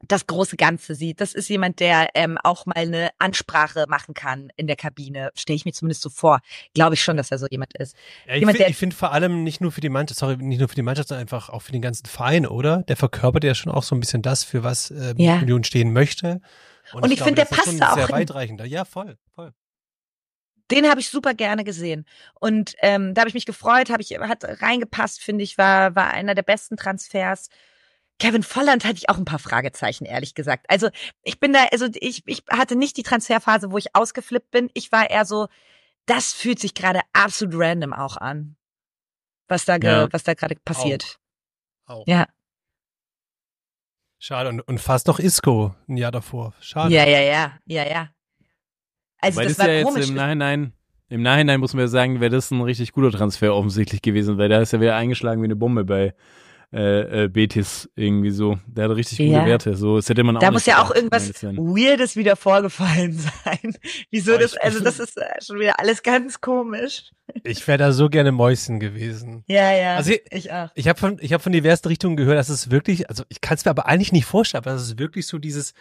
[0.08, 1.20] das große Ganze sieht.
[1.20, 5.30] Das ist jemand, der ähm, auch mal eine Ansprache machen kann in der Kabine.
[5.34, 6.40] Stelle ich mir zumindest so vor.
[6.74, 7.94] Glaube ich schon, dass er so jemand ist.
[8.26, 10.58] Ja, ich Jemand, finde der- find vor allem nicht nur für die Mannschaft, sorry, nicht
[10.58, 12.82] nur für die Mannschaft, sondern einfach auch für den ganzen Verein, oder?
[12.84, 15.36] Der verkörpert ja schon auch so ein bisschen das, für was ähm, Ja.
[15.38, 16.40] Union stehen möchte.
[16.92, 18.16] Und ich finde, der passt da auch sehr hin.
[18.16, 18.64] weitreichender.
[18.66, 19.52] Ja, voll, voll.
[20.70, 22.06] den habe ich super gerne gesehen
[22.40, 26.10] und ähm, da habe ich mich gefreut, habe ich hat reingepasst, finde ich, war war
[26.10, 27.48] einer der besten Transfers.
[28.20, 30.66] Kevin Volland hatte ich auch ein paar Fragezeichen, ehrlich gesagt.
[30.68, 30.88] Also
[31.22, 34.70] ich bin da, also ich, ich hatte nicht die Transferphase, wo ich ausgeflippt bin.
[34.74, 35.48] Ich war eher so,
[36.06, 38.56] das fühlt sich gerade absolut random auch an,
[39.48, 40.12] was da, ge- Ja.
[40.12, 41.18] was da gerade passiert.
[41.86, 42.04] Auch.
[42.06, 42.26] Ja,
[44.18, 44.48] Schade.
[44.48, 46.54] Und, und fast noch Isco ein Jahr davor.
[46.60, 46.94] Schade.
[46.94, 48.08] ja, ja, ja, ja, ja.
[49.18, 50.08] Also weil das das, war ja jetzt komisch.
[50.08, 50.72] im Nachhinein,
[51.08, 54.48] im Nachhinein muss man ja sagen, wäre das ein richtig guter Transfer offensichtlich gewesen, weil
[54.48, 56.14] da ist ja wieder eingeschlagen wie eine Bombe bei
[56.74, 58.58] äh, äh, Betis irgendwie so.
[58.66, 59.46] Der hat richtig gute Ja.
[59.46, 59.76] Werte.
[59.76, 63.12] So, das hätte man auch da nicht muss ja auch irgendwas Weirdes wieder vorgefallen
[63.44, 63.76] sein.
[64.10, 67.12] Wieso Aber das, also das ist äh, schon wieder alles ganz komisch.
[67.44, 69.44] Ich wäre da so gerne Mäuschen gewesen.
[69.46, 70.70] Ja, ja, Also ich- ich auch.
[70.74, 73.56] Ich habe von, ich hab von diversen Richtungen gehört, dass es wirklich, also ich kann
[73.56, 75.74] es mir aber eigentlich nicht vorstellen, aber dass es wirklich so dieses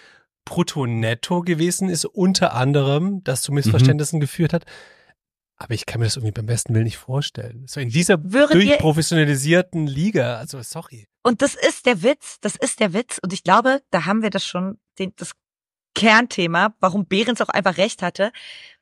[0.46, 3.56] Brutto-Netto gewesen ist, unter anderem, das zu Mhm.
[3.56, 4.66] Missverständnissen geführt hat.
[5.58, 7.66] Aber ich kann mir das irgendwie beim besten Willen nicht vorstellen.
[7.68, 11.08] So in dieser Würdet durchprofessionalisierten Liga, also sorry.
[11.22, 13.20] Und das ist der Witz, das ist der Witz.
[13.24, 15.32] Und ich glaube, da haben wir das schon, den, das
[15.96, 18.32] Kernthema, warum Behrens auch einfach recht hatte.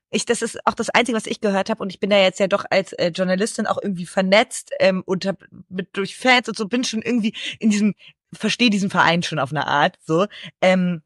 [0.10, 1.82] Ich, das ist auch das Einzige, was ich gehört habe.
[1.84, 5.38] Und ich bin da jetzt ja doch als äh, Journalistin auch irgendwie vernetzt ähm, unter,
[5.70, 7.96] mit, durch Fans und so, bin schon irgendwie in diesem,
[8.34, 10.00] verstehe diesen Verein schon auf eine Art.
[10.06, 10.28] so.
[10.62, 11.02] Ähm,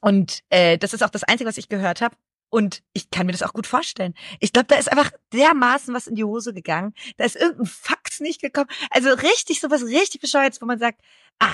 [0.00, 2.16] und äh, das ist auch das Einzige, was ich gehört habe.
[2.54, 4.14] Und ich kann mir das auch gut vorstellen.
[4.38, 6.94] Ich glaube, da ist einfach dermaßen was in die Hose gegangen.
[7.16, 8.68] Da ist irgendein Fax nicht gekommen.
[8.90, 11.00] Also richtig sowas richtig bescheuertes, wo man sagt,
[11.40, 11.50] ah,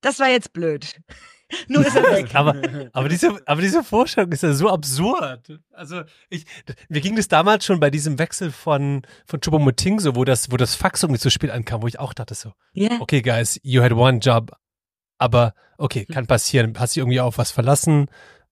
[0.00, 1.00] das war jetzt blöd.
[1.68, 2.30] Nur ist er weg.
[2.34, 2.56] Aber,
[2.92, 5.60] aber diese, aber diese Vorstellung ist ja so absurd.
[5.70, 6.46] Also ich,
[6.88, 10.56] mir ging das damals schon bei diesem Wechsel von, von Choupo-Moting so, wo das, wo
[10.56, 13.00] das Fax irgendwie zu spät ankam, wo ich auch dachte so, Ja.
[13.00, 14.50] okay, guys, you had one job.
[15.18, 16.76] Aber okay, kann passieren.
[16.76, 18.08] Hast dich irgendwie auf was verlassen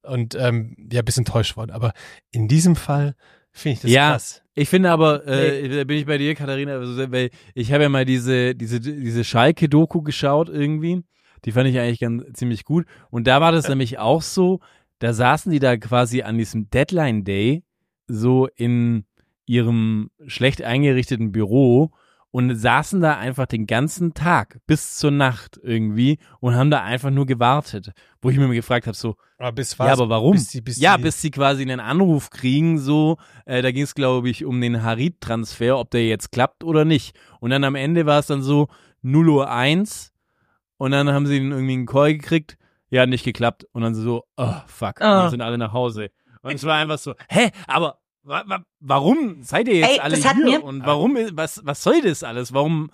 [0.09, 1.70] und ähm, ja, bist enttäuscht worden.
[1.70, 1.92] Aber
[2.30, 3.14] in diesem Fall
[3.52, 4.11] finde ich das Ja.
[4.11, 4.42] krass.
[4.54, 7.88] Ich finde aber, äh, da bin ich bei dir, Katharina, also, weil ich habe ja
[7.88, 11.02] mal diese, diese, diese Schalke-Doku geschaut irgendwie.
[11.44, 12.84] Die fand ich eigentlich ganz ziemlich gut.
[13.11, 14.59] Und da war das nämlich auch so,
[14.98, 17.62] da saßen die da quasi an diesem Deadline Day
[18.09, 19.04] so in
[19.46, 21.92] ihrem schlecht eingerichteten Büro
[22.31, 27.11] und saßen da einfach den ganzen Tag bis zur Nacht irgendwie und haben da einfach
[27.11, 27.93] nur gewartet.
[28.20, 30.33] Wo ich mir gefragt habe, so, Aber bis ja, aber warum?
[30.33, 33.16] Bis die, bis ja, bis sie quasi einen Anruf kriegen, so,
[33.47, 37.16] äh, da ging es, glaube ich, um den Harit-Transfer, ob der jetzt klappt oder nicht.
[37.41, 38.68] Und dann am Ende war es dann so
[39.03, 40.12] 0 Uhr 1
[40.76, 42.59] und dann haben sie irgendwie einen Call gekriegt,
[42.91, 43.64] ja, nicht geklappt.
[43.72, 45.11] Und dann so, oh, fuck, und Oh.
[45.11, 46.11] dann sind alle nach Hause.
[46.43, 50.62] Und es war einfach so, hä, aber warum seid ihr jetzt Ey, alle hier?
[50.64, 52.52] und warum, was, was soll das alles?
[52.52, 52.90] Warum,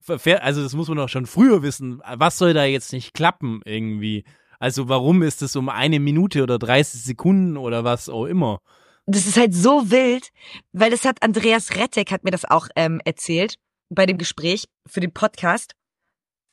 [0.00, 3.60] verfährt- also das muss man doch schon früher wissen, was soll da jetzt nicht klappen
[3.64, 4.24] irgendwie?
[4.58, 8.60] Also warum ist es um eine Minute oder 30 Sekunden oder was auch immer?
[9.06, 10.30] Das ist halt so wild,
[10.72, 13.56] weil das hat Andreas Rettek hat mir das auch ähm, erzählt
[13.90, 15.74] bei dem Gespräch für den Podcast.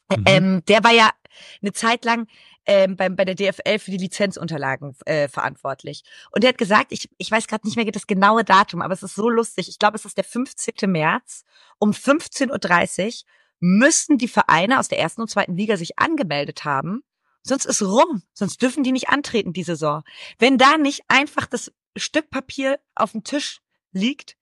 [0.10, 0.24] Mhm.
[0.26, 1.12] Ähm, der war ja
[1.62, 2.28] eine Zeit lang
[2.66, 6.04] ähm, beim, bei der DFL für die Lizenzunterlagen äh, verantwortlich.
[6.32, 9.04] Und der hat gesagt, ich, ich weiß gerade nicht mehr das genaue Datum, aber es
[9.04, 9.68] ist so lustig.
[9.70, 10.74] Ich glaube, es ist der 15.
[10.92, 11.44] März
[11.80, 13.14] um 15.30 Uhr
[13.60, 17.04] müssen die Vereine aus der ersten und zweiten Liga sich angemeldet haben.
[17.44, 18.24] Sonst ist rum.
[18.34, 20.04] Sonst dürfen die nicht antreten die Saison.
[20.38, 24.36] Wenn da nicht einfach das Stück Papier auf dem Tisch liegt,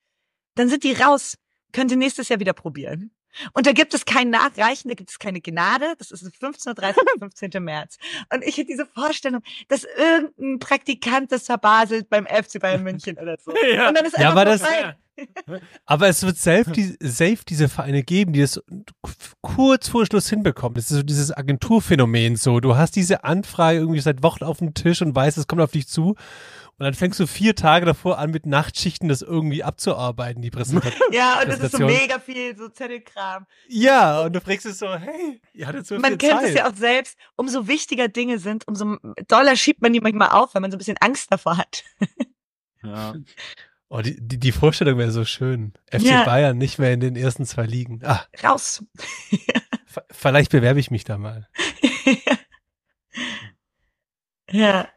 [0.55, 1.37] dann sind die raus.
[1.71, 3.11] Könnt ihr nächstes Jahr wieder probieren.
[3.53, 5.93] Und da gibt es kein Nachreichen, da gibt es keine Gnade.
[5.97, 7.51] Das ist 15.30 Uhr, 15.
[7.63, 7.97] März.
[8.33, 13.37] Und ich hätte diese Vorstellung, dass irgendein Praktikant das verbaselt beim FC Bayern München oder
[13.43, 13.53] so.
[13.73, 13.89] Ja.
[13.89, 14.95] Und dann ist Ja, einfach aber das- vorbei.
[15.85, 18.63] Aber es wird safe, die, safe diese Vereine geben, die das
[19.41, 20.75] kurz vor Schluss hinbekommen.
[20.75, 22.61] Das ist so dieses Agenturphänomen so.
[22.61, 25.71] Du hast diese Anfrage irgendwie seit Wochen auf dem Tisch und weißt, es kommt auf
[25.71, 26.15] dich zu.
[26.79, 30.99] Und dann fängst du vier Tage davor an, mit Nachtschichten das irgendwie abzuarbeiten, die Präsentation.
[31.13, 33.45] Ja, und das ist so mega viel, so Zettelkram.
[33.67, 36.49] ja, und du fragst es so, hey, ihr hattet so Man viel kennt Zeit.
[36.49, 38.95] es ja auch selbst, umso wichtiger Dinge sind, umso
[39.27, 41.83] doller schiebt man die manchmal auf, weil man so ein bisschen Angst davor hat.
[42.81, 43.13] Ja.
[43.89, 45.73] Oh, die, die, die Vorstellung wäre so schön.
[45.91, 46.23] FC Ja.
[46.23, 47.99] Bayern nicht mehr in den ersten zwei Ligen.
[48.05, 48.85] Ah, Raus.
[50.11, 51.49] vielleicht bewerbe ich mich da mal.
[52.05, 52.37] ja.
[54.51, 54.87] Ja,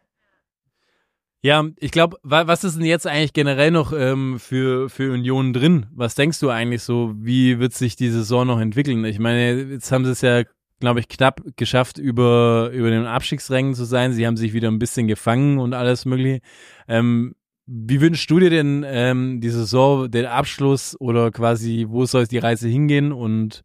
[1.45, 5.87] ich glaube, wa was ist denn jetzt eigentlich generell noch ähm, für, für Union drin?
[5.93, 7.15] Was denkst du eigentlich so?
[7.17, 9.05] Wie wird sich die Saison noch entwickeln?
[9.05, 10.45] Ich meine, jetzt haben sie es ja,
[10.79, 14.13] glaube ich, knapp geschafft, über, über den Abstiegsrängen zu sein.
[14.13, 16.41] Sie haben sich wieder ein bisschen gefangen und alles mögliche.
[16.87, 17.35] Ähm,
[17.67, 22.39] wie wünschst du dir denn ähm, die Saison, den Abschluss oder quasi, wo soll die
[22.39, 23.13] Reise hingehen?
[23.13, 23.65] Und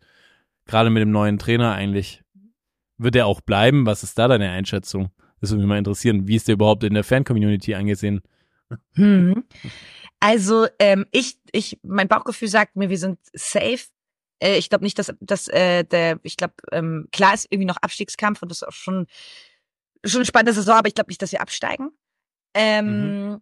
[0.66, 2.24] gerade mit dem neuen Trainer eigentlich,
[2.98, 3.86] wird er auch bleiben?
[3.86, 5.12] Was ist da deine Einschätzung?
[5.42, 6.28] Das würde mich mal interessieren.
[6.28, 8.22] Wie ist der überhaupt in der Fan-Community angesehen?
[8.94, 9.44] Hm.
[10.20, 13.86] Also ähm, ich, ich, mein Bauchgefühl sagt mir, wir sind safe.
[14.40, 17.78] Äh, ich glaube nicht, dass, dass äh, der, ich glaube, ähm, klar ist irgendwie noch
[17.78, 19.08] Abstiegskampf und das ist auch schon,
[20.04, 21.92] schon eine spannende Saison, aber ich glaube nicht, dass wir absteigen.
[22.54, 23.42] Ähm,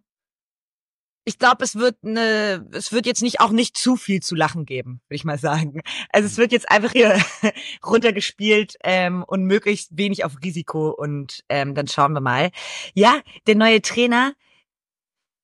[1.28, 4.64] Ich glaube, es wird eine, es wird jetzt nicht auch nicht zu viel zu lachen
[4.64, 5.80] geben, würde ich mal sagen.
[6.10, 7.20] Also es wird jetzt einfach hier
[7.84, 12.52] runtergespielt ähm, und möglichst wenig auf Risiko und ähm, dann schauen wir mal.
[12.94, 14.34] Ja, der neue Trainer.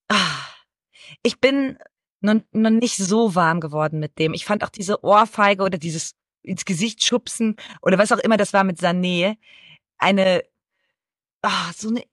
[0.08, 0.46] Ah,
[1.24, 1.78] ich bin
[2.20, 4.34] noch, noch nicht so warm geworden mit dem.
[4.34, 8.52] Ich fand auch diese Ohrfeige oder dieses ins Gesicht schubsen oder was auch immer das
[8.52, 9.36] war mit Sané
[9.98, 10.44] eine
[11.42, 12.04] ah, so eine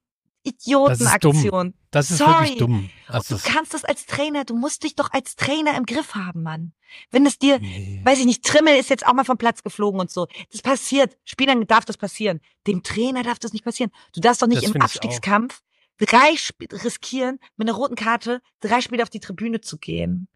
[0.43, 1.73] Idiotenaktion.
[1.91, 2.31] Das ist Sorry.
[2.41, 2.89] wirklich dumm.
[3.07, 6.15] Und Also, du kannst das als Trainer, du musst dich doch als Trainer im Griff
[6.15, 6.73] haben, Mann.
[7.11, 8.01] Wenn es dir, nee.
[8.03, 10.27] weiß ich nicht, Trimmel ist jetzt auch mal vom Platz geflogen und so.
[10.51, 11.17] Das passiert.
[11.25, 12.39] Spielern darf das passieren.
[12.67, 13.91] Dem Trainer darf das nicht passieren.
[14.13, 15.61] Du darfst doch nicht Das im Abstiegskampf
[15.99, 20.27] drei Sp riskieren, mit einer roten Karte drei Spiele auf die Tribüne zu gehen.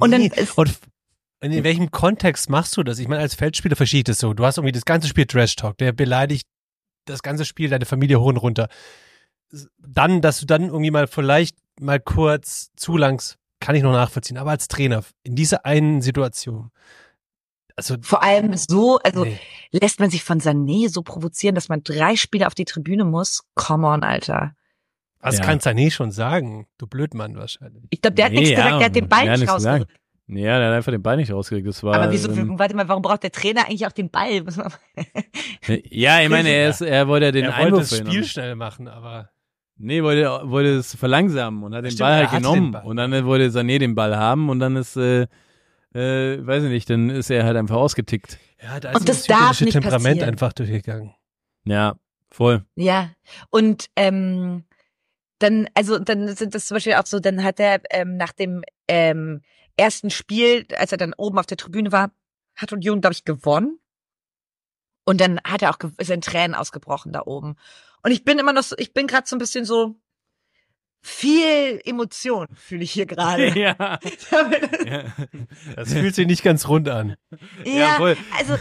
[0.00, 0.32] Und dann Nee.
[0.36, 0.70] ist, Und
[1.40, 2.98] in welchem Kontext machst du das?
[2.98, 4.34] Ich meine, als Feldspieler verstehe ich das so.
[4.34, 6.46] Du hast irgendwie das ganze Spiel Trash Talk, der beleidigt
[7.06, 8.68] das ganze Spiel deine Familie hoch und runter.
[9.78, 14.38] Dann, dass du dann irgendwie mal vielleicht mal kurz zu langs, kann ich noch nachvollziehen.
[14.38, 16.70] Aber als Trainer in dieser einen Situation,
[17.76, 19.38] also vor allem so, also nee.
[19.70, 23.44] lässt man sich von Sané so provozieren, dass man drei Spiele auf die Tribüne muss.
[23.54, 24.54] Come on, Alter.
[25.20, 25.44] was Ja.
[25.44, 26.66] kann Sané schon sagen?
[26.78, 27.84] Du Blödmann wahrscheinlich.
[27.90, 29.92] Ich glaube, der hat Nee, nichts ja, gesagt, der hat den Ball nicht rausgerückt.
[30.28, 31.68] Ja, der hat einfach den Ball nicht rausgekriegt.
[31.68, 34.44] Das war, Aber wieso, ähm, warte mal, warum braucht der Trainer eigentlich auch den Ball?
[35.90, 38.54] Ja, ich meine, er, ist, er wollte ja den er wollte Einwurf das Spiel schnell
[38.54, 39.30] machen, aber
[39.78, 42.70] Nee, wollte, wollte es verlangsamen und hat den Stimmt, Ball halt genommen.
[42.72, 42.84] Ball.
[42.84, 45.26] Und dann wollte Sané den Ball haben und dann ist, äh,
[45.94, 48.38] äh, weiß ich nicht, dann ist er halt einfach ausgetickt.
[48.62, 50.28] ja, da Und ist das das darf nicht Temperament passieren.
[50.30, 51.14] einfach durchgegangen.
[51.64, 51.96] Ja,
[52.30, 52.64] voll.
[52.74, 53.10] Ja,
[53.50, 54.64] und ähm,
[55.40, 58.62] dann, also dann sind das zum Beispiel auch so, dann hat er ähm, nach dem
[58.88, 59.42] ähm,
[59.76, 62.10] ersten Spiel, als er dann oben auf der Tribüne war,
[62.54, 63.78] hat Union, glaube ich, gewonnen.
[65.04, 67.56] Und dann hat er auch ist er in Tränen ausgebrochen da oben.
[68.06, 69.96] Und ich bin immer noch so, ich bin gerade so ein bisschen so
[71.02, 73.48] viel Emotion fühle ich hier gerade.
[73.58, 73.74] ja.
[74.86, 75.04] ja.
[75.74, 77.16] Das fühlt sich nicht ganz rund an.
[77.64, 78.16] Ja, voll.
[78.38, 78.54] also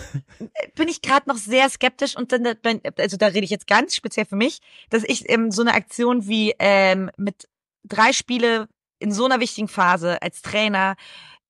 [0.73, 2.55] bin ich gerade noch sehr skeptisch und dann,
[2.97, 6.25] also da rede ich jetzt ganz speziell für mich, dass ich ähm, so eine Aktion
[6.25, 7.47] wie ähm, mit
[7.83, 8.67] drei Spiele
[8.97, 10.95] in so einer wichtigen Phase als Trainer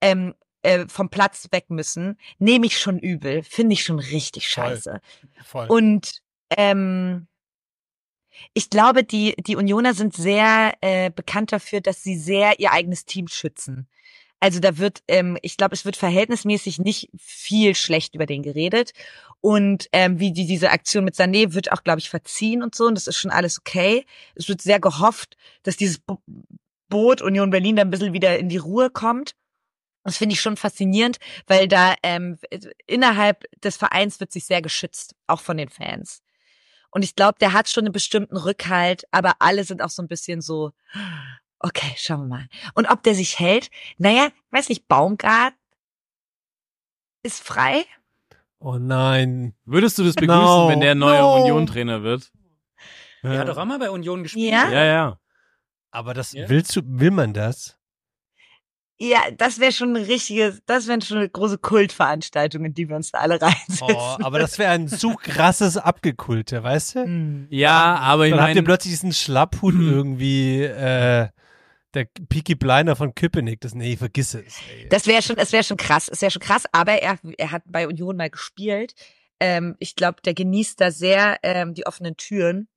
[0.02, 4.64] ähm, äh, vom Platz weg müssen, nehme ich schon übel, finde ich schon richtig Voll.
[4.64, 5.00] scheiße.
[5.46, 5.68] Voll.
[5.68, 6.20] Und
[6.50, 7.26] ähm,
[8.54, 13.04] ich glaube, die, die Unioner sind sehr äh, bekannt dafür, dass sie sehr ihr eigenes
[13.04, 13.88] Team schützen.
[14.40, 18.92] Also da wird, ähm, ich glaube, es wird verhältnismäßig nicht viel schlecht über den geredet.
[19.40, 22.84] Und ähm, wie die diese Aktion mit Sané wird auch, glaube ich, verziehen und so.
[22.86, 24.04] Und das ist schon alles okay.
[24.34, 26.20] Es wird sehr gehofft, dass dieses Bo
[26.88, 29.34] Boot Union Berlin da ein bisschen wieder in die Ruhe kommt.
[30.04, 31.16] Das finde ich schon faszinierend,
[31.48, 32.38] weil da ähm,
[32.86, 36.22] innerhalb des Vereins wird sich sehr geschützt, auch von den Fans.
[36.96, 40.08] Und ich glaube, der hat schon einen bestimmten Rückhalt, aber alle sind auch so ein
[40.08, 40.72] bisschen so,
[41.58, 42.48] okay, schauen wir mal.
[42.72, 43.68] Und ob der sich hält,
[43.98, 45.52] naja, weiß nicht, Baumgart
[47.22, 47.84] ist frei.
[48.60, 49.54] oh nein.
[49.66, 51.34] Würdest du das begrüßen, No, wenn der neue no.
[51.42, 52.32] Union-Trainer wird?
[53.22, 54.52] Er hat doch auch mal bei Union gespielt.
[54.54, 54.70] Ja?
[54.70, 55.20] Ja, ja.
[55.90, 56.48] Aber das Ja?
[56.48, 57.78] willst du, will man das?
[58.98, 62.96] Ja, das wäre schon eine richtige, das wären schon eine große Kultveranstaltung, in die wir
[62.96, 63.88] uns da alle reinsetzen.
[63.90, 67.04] Oh, aber das wäre ein zu krasses Abgekulte, weißt du?
[67.04, 67.46] Hm.
[67.50, 71.28] Ja, aber ich Dann habt ihr meine, plötzlich diesen Schlapphut irgendwie, äh,
[71.96, 73.60] der Peaky Blinder von Köpenick.
[73.60, 74.60] Das, nee, vergiss es.
[74.70, 74.88] Ey.
[74.88, 77.62] Das wäre schon, das wäre schon krass, es wäre schon krass, aber er, er hat
[77.66, 78.94] bei Union mal gespielt.
[79.40, 82.68] Ähm, ich glaube, der genießt da sehr ähm, die offenen Türen.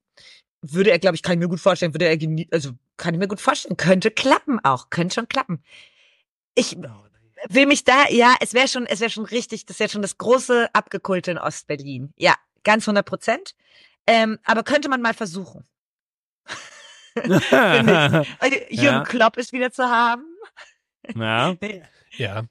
[0.62, 3.20] Würde er, glaube ich, kann ich mir gut vorstellen, würde er genie also kann ich
[3.20, 5.62] mir gut vorstellen, könnte klappen auch, könnte schon klappen.
[6.54, 6.76] Ich
[7.48, 10.18] will mich da, ja, es wäre schon, es wäre schon richtig, das wäre schon das
[10.18, 12.12] große Abgekulte in Ostberlin.
[12.16, 12.34] Ja,
[12.64, 13.54] ganz 100 Prozent.
[14.06, 15.64] Ähm, aber könnte man mal versuchen.
[17.14, 18.26] Jürgen
[18.70, 19.04] Ja.
[19.04, 20.24] Klopp ist wieder zu haben.
[21.14, 21.54] ja.
[22.16, 22.42] Ja.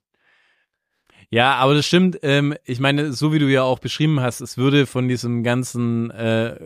[1.32, 2.18] Ja, aber das stimmt.
[2.24, 6.10] Ähm, ich meine, so wie du ja auch beschrieben hast, es würde von diesem ganzen
[6.12, 6.58] äh,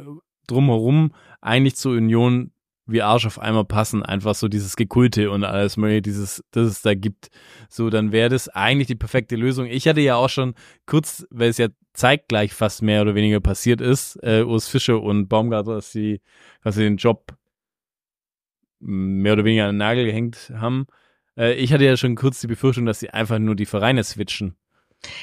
[0.47, 2.53] drumherum eigentlich zur Union
[2.85, 4.03] wie Arsch auf einmal passen.
[4.03, 7.29] Einfach so dieses Gekulte und alles mögliche, dieses, das es da gibt.
[7.69, 9.65] So, dann wäre das eigentlich die perfekte Lösung.
[9.67, 10.53] Ich hatte ja auch schon
[10.85, 15.27] kurz, weil es ja zeitgleich fast mehr oder weniger passiert ist, äh, Urs Fischer und
[15.27, 16.21] Baumgartner, dass sie
[16.61, 17.35] quasi den Job
[18.79, 20.87] mehr oder weniger an den Nagel gehängt haben.
[21.37, 24.55] Äh, ich hatte ja schon kurz die Befürchtung, dass sie einfach nur die Vereine switchen.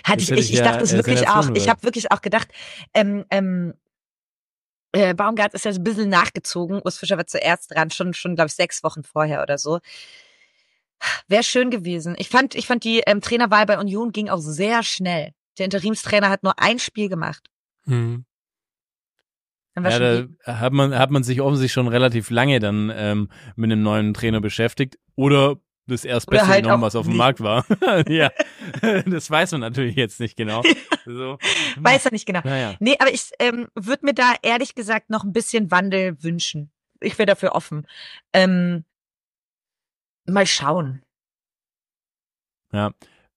[0.04, 1.50] Hatte Das ich, ich, ich ja, dachte es wirklich auch.
[1.54, 2.48] Ich habe wirklich auch gedacht,
[2.94, 3.74] ähm, ähm,
[4.92, 6.80] äh, Baumgart ist ja so ein bisschen nachgezogen.
[6.84, 9.80] Urs Fischer war zuerst dran, schon, schon glaube ich, sechs Wochen vorher oder so.
[11.28, 12.14] Wäre schön gewesen.
[12.18, 15.32] Ich fand, ich fand die ähm, Trainerwahl bei Union ging auch sehr schnell.
[15.58, 17.48] Der Interimstrainer hat nur ein Spiel gemacht.
[17.84, 18.24] Hm.
[19.76, 23.82] Ja, da hat man, hat man sich offensichtlich schon relativ lange dann ähm, mit einem
[23.82, 24.98] neuen Trainer beschäftigt.
[25.14, 25.56] Oder
[25.92, 27.18] das Erstbeste halt genommen, was auf dem nicht.
[27.18, 27.64] Markt war.
[28.08, 28.30] ja,
[29.06, 30.62] das weiß man natürlich jetzt nicht genau.
[31.04, 31.38] So.
[31.76, 32.40] weiß er nicht genau.
[32.44, 32.74] Naja.
[32.80, 36.70] Nee, aber ich ähm, würde mir da ehrlich gesagt noch ein bisschen Wandel wünschen.
[37.00, 37.86] Ich wäre dafür offen.
[38.32, 38.84] Ähm,
[40.26, 41.02] mal schauen.
[42.72, 42.92] Ja.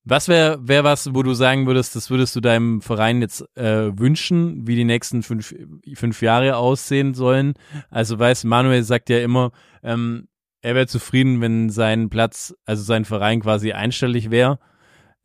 [0.05, 3.97] Was wäre wär was, wo du sagen würdest, das würdest du deinem Verein jetzt äh,
[3.97, 5.55] wünschen, wie die nächsten fünf,
[5.93, 7.53] fünf Jahre aussehen sollen?
[7.89, 9.51] Also weiß, Manuel sagt ja immer,
[9.81, 10.27] ähm,
[10.63, 14.59] er wäre zufrieden, wenn sein Platz, also sein Verein quasi einstellig wäre.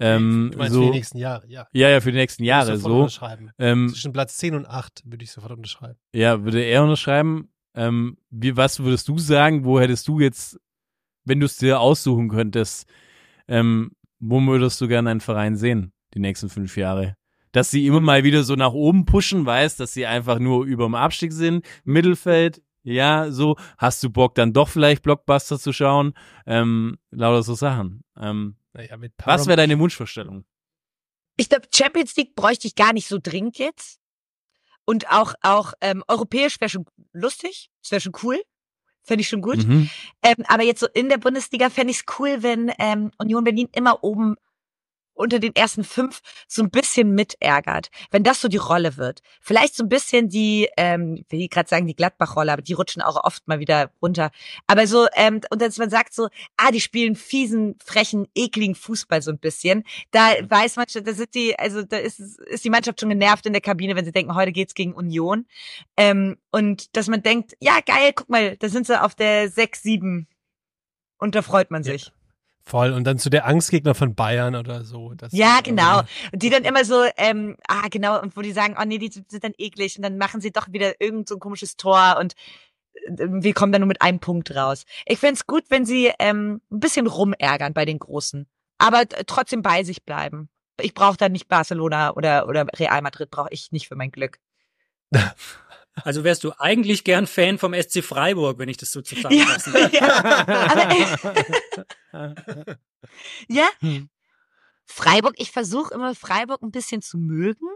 [0.01, 1.67] Ähm, du meinst so, für die nächsten Jahre, ja.
[1.73, 3.01] ja, ja, für die nächsten Würde ich Jahre so.
[3.01, 3.51] Unterschreiben.
[3.59, 5.99] Ähm, Zwischen Platz 10 und 8 würde ich sofort unterschreiben.
[6.13, 7.51] ja, würde er unterschreiben.
[7.75, 9.65] Ähm, wie, was würdest du sagen?
[9.65, 10.59] Wo hättest du jetzt,
[11.25, 12.89] wenn du es dir aussuchen könntest,
[13.47, 17.15] ähm, wo würdest du gerne einen Verein sehen, die nächsten fünf Jahre?
[17.53, 20.85] Dass sie immer mal wieder so nach oben pushen, weißt, dass sie einfach nur über
[20.85, 22.61] dem Abstieg sind, Mittelfeld,
[22.93, 26.15] ja, so, hast du Bock dann doch vielleicht Blockbuster zu schauen?
[26.47, 28.05] Ähm, lauter so Sachen.
[28.19, 30.45] Ähm, Naja, mit was wäre deine Wunschvorstellung?
[31.37, 34.01] Ich glaube, Champions League bräuchte ich gar nicht so dringend jetzt.
[34.85, 37.71] Und auch, auch ähm, europäisch wäre schon lustig.
[37.83, 38.43] Das wäre schon cool.
[39.03, 39.67] Fände ich schon gut.
[39.67, 39.91] Mhm.
[40.23, 43.69] Ähm, aber jetzt so in der Bundesliga fände ich es cool, wenn ähm, Union Berlin
[43.75, 44.37] immer oben
[45.19, 47.89] unter den ersten fünf so ein bisschen mitärgert.
[48.11, 49.21] Wenn das so die Rolle wird.
[49.41, 53.03] Vielleicht so ein bisschen die, ähm, will ich gerade sagen, die Gladbach-Rolle, aber die rutschen
[53.03, 54.31] auch oft mal wieder runter.
[54.67, 59.23] Aber so, ähm, und dass man sagt so, ah, die spielen fiesen, frechen, ekligen Fußball
[59.23, 59.85] so ein bisschen.
[60.11, 63.47] Da weiß man schon, da sind die, also da ist, ist die Mannschaft schon genervt
[63.47, 65.47] in der Kabine, wenn sie denken, heute geht's gegen Union.
[65.97, 69.83] Ähm, und dass man denkt, ja, geil, guck mal, da sind sie auf der 6,
[69.83, 70.29] 7.
[71.19, 72.18] Und da freut man Ja.
[72.69, 72.93] Voll.
[72.93, 75.15] Und dann zu der Angstgegner von Bayern oder so.
[75.15, 76.01] Das Ja, genau.
[76.33, 79.11] Und die dann immer so, ähm, ah, genau, und wo die sagen, oh nee, die
[79.11, 82.35] sind dann eklig und dann machen sie doch wieder irgend so ein komisches Tor und
[83.07, 84.85] äh, wir kommen dann nur mit einem Punkt raus.
[85.07, 88.47] Ich find's gut, wenn sie ähm, ein bisschen rumärgern bei den Großen,
[88.77, 90.51] aber trotzdem bei sich bleiben.
[90.79, 94.39] Ich brauche da nicht Barcelona oder, oder Real Madrid, brauche ich nicht für mein Glück.
[96.05, 99.73] Also wärst du eigentlich gern Fan vom SC Freiburg, wenn ich das so Ja, zusammenfassen
[99.73, 99.93] darf.
[99.93, 100.23] ja.
[102.13, 102.79] Aber,
[103.49, 104.09] ja, Hm.
[104.87, 107.67] Freiburg, ich versuche immer Freiburg ein bisschen zu mögen,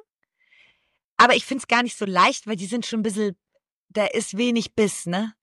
[1.19, 3.37] aber ich find's gar nicht so leicht, weil die sind schon ein bisschen,
[3.91, 5.35] da ist wenig Biss, ne?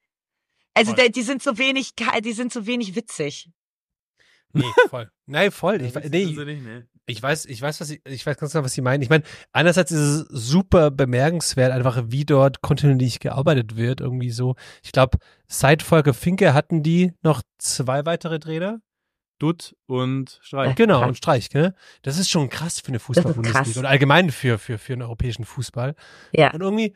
[0.74, 1.94] Also da, die sind so wenig,
[2.24, 3.50] die sind so wenig witzig.
[4.54, 5.10] Nee, voll.
[5.26, 5.82] Nein, voll.
[5.82, 6.88] Ich, nee, nicht, ne?
[7.06, 9.02] ich weiß, ich weiß, was ich, ich weiß ganz genau, was Sie meinen.
[9.02, 14.56] Ich meine, einerseits ist es super bemerkenswert, einfach wie dort kontinuierlich gearbeitet wird, irgendwie so.
[14.84, 15.18] Ich glaube,
[15.48, 18.82] seit Volker Finke hatten die noch zwei weitere Trainer.
[19.40, 20.76] Dutt und Streich.
[20.76, 21.74] Genau, und Streich, ne?
[22.02, 23.00] Das ist schon krass für eine.
[23.00, 25.96] Fußball-Bundesliga oder allgemein für, für, für einen europäischen Fußball.
[26.34, 26.52] Ja.
[26.52, 26.94] Und irgendwie,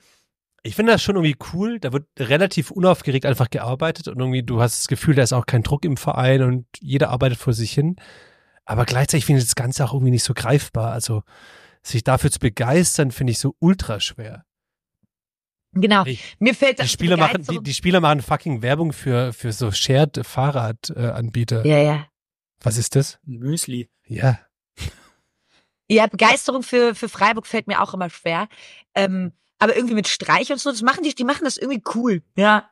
[0.63, 1.79] ich finde das schon irgendwie cool.
[1.79, 5.45] Da wird relativ unaufgeregt einfach gearbeitet und irgendwie, du hast das Gefühl, da ist auch
[5.45, 7.97] kein Druck im Verein und jeder arbeitet vor sich hin.
[8.65, 10.93] Aber gleichzeitig finde ich das Ganze auch irgendwie nicht so greifbar.
[10.93, 11.23] Also,
[11.81, 14.45] sich dafür zu begeistern, finde ich so ultra schwer.
[15.73, 16.03] Genau.
[16.05, 19.51] Die, Mir fällt die das Spieler machen, die, die Spieler machen fucking Werbung für, für
[19.51, 21.65] so Shared Fahrradanbieter.
[21.65, 22.07] Ja, ja.
[22.61, 23.19] Was ist das?
[23.25, 23.89] Müsli.
[24.05, 24.39] Ja.
[25.89, 28.47] Ja, Begeisterung für, für Freiburg fällt mir auch immer schwer.
[28.95, 29.33] Ähm,
[29.63, 32.21] aber irgendwie mit Streich und so, das machen die, die machen das irgendwie cool.
[32.35, 32.69] Ja.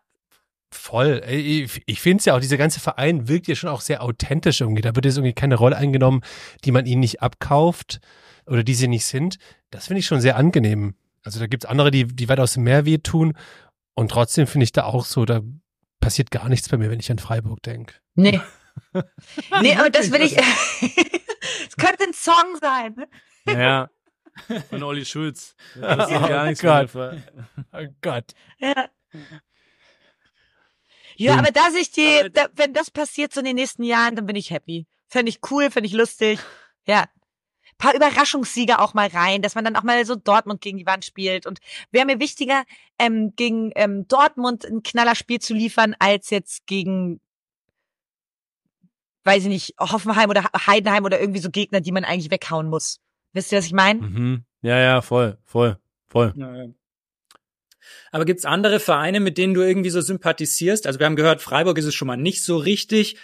[0.74, 1.24] Voll.
[1.28, 4.60] Ich, ich finde es ja auch, dieser ganze Verein wirkt ja schon auch sehr authentisch
[4.60, 4.82] irgendwie.
[4.82, 6.22] Da wird jetzt irgendwie keine Rolle eingenommen,
[6.66, 8.02] die man ihnen nicht abkauft
[8.46, 9.38] oder die sie nicht sind.
[9.70, 10.96] Das finde ich schon sehr angenehm.
[11.24, 13.38] Also da gibt's andere, die, die weitaus mehr wehtun.
[13.94, 15.42] Und trotzdem finde ich da auch so, da
[16.02, 17.96] passiert gar nichts bei mir, wenn ich an Freiburg denke.
[18.16, 18.42] Nee.
[19.62, 20.36] nee, aber das will ich.
[21.68, 22.96] Es könnte ein Song sein.
[22.96, 23.08] ne?
[23.48, 23.90] Ja.
[24.70, 25.56] Von Olli Schulz.
[25.76, 26.94] Das Oh passiert gar nichts Gott.
[26.96, 27.24] mehr.
[27.74, 28.34] Oh Gott.
[28.60, 28.90] Ja.
[31.18, 34.16] Ja, aber da sich die, Aber- da, wenn das passiert so in den nächsten Jahren,
[34.16, 34.88] dann bin ich happy.
[35.08, 36.40] Fände ich cool, fände ich lustig.
[36.88, 37.06] Ja.
[37.78, 41.06] Paar Überraschungssieger auch mal rein, dass man dann auch mal so Dortmund gegen die Wand
[41.06, 41.46] spielt.
[41.46, 41.60] Und
[41.92, 42.64] wäre mir wichtiger,
[42.98, 47.22] ähm, gegen ähm, Dortmund ein Knallerspiel zu liefern, als jetzt gegen,
[49.26, 53.00] weiß ich nicht, Hoffenheim oder Heidenheim oder irgendwie so Gegner, die man eigentlich weghauen muss.
[53.34, 54.02] Wisst ihr, was ich meine?
[54.02, 54.46] Mhm.
[54.62, 55.78] Ja, ja, voll, voll,
[56.08, 56.34] voll.
[56.36, 56.66] Ja, ja.
[58.12, 60.86] Aber gibt's andere Vereine, mit denen du irgendwie so sympathisierst?
[60.86, 63.18] Also wir haben gehört, Freiburg ist es schon mal nicht so richtig.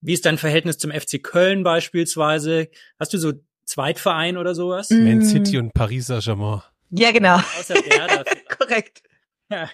[0.00, 2.68] Wie ist dein Verhältnis zum FC Köln beispielsweise?
[2.98, 3.32] Hast du so
[3.64, 4.90] Zweitverein oder sowas?
[4.90, 5.04] Mhm.
[5.04, 6.62] Man City und Paris Saint-Germain.
[6.90, 7.36] Ja, genau.
[7.36, 8.24] Außer Werder.
[8.58, 9.02] Korrekt.
[9.50, 9.70] ja.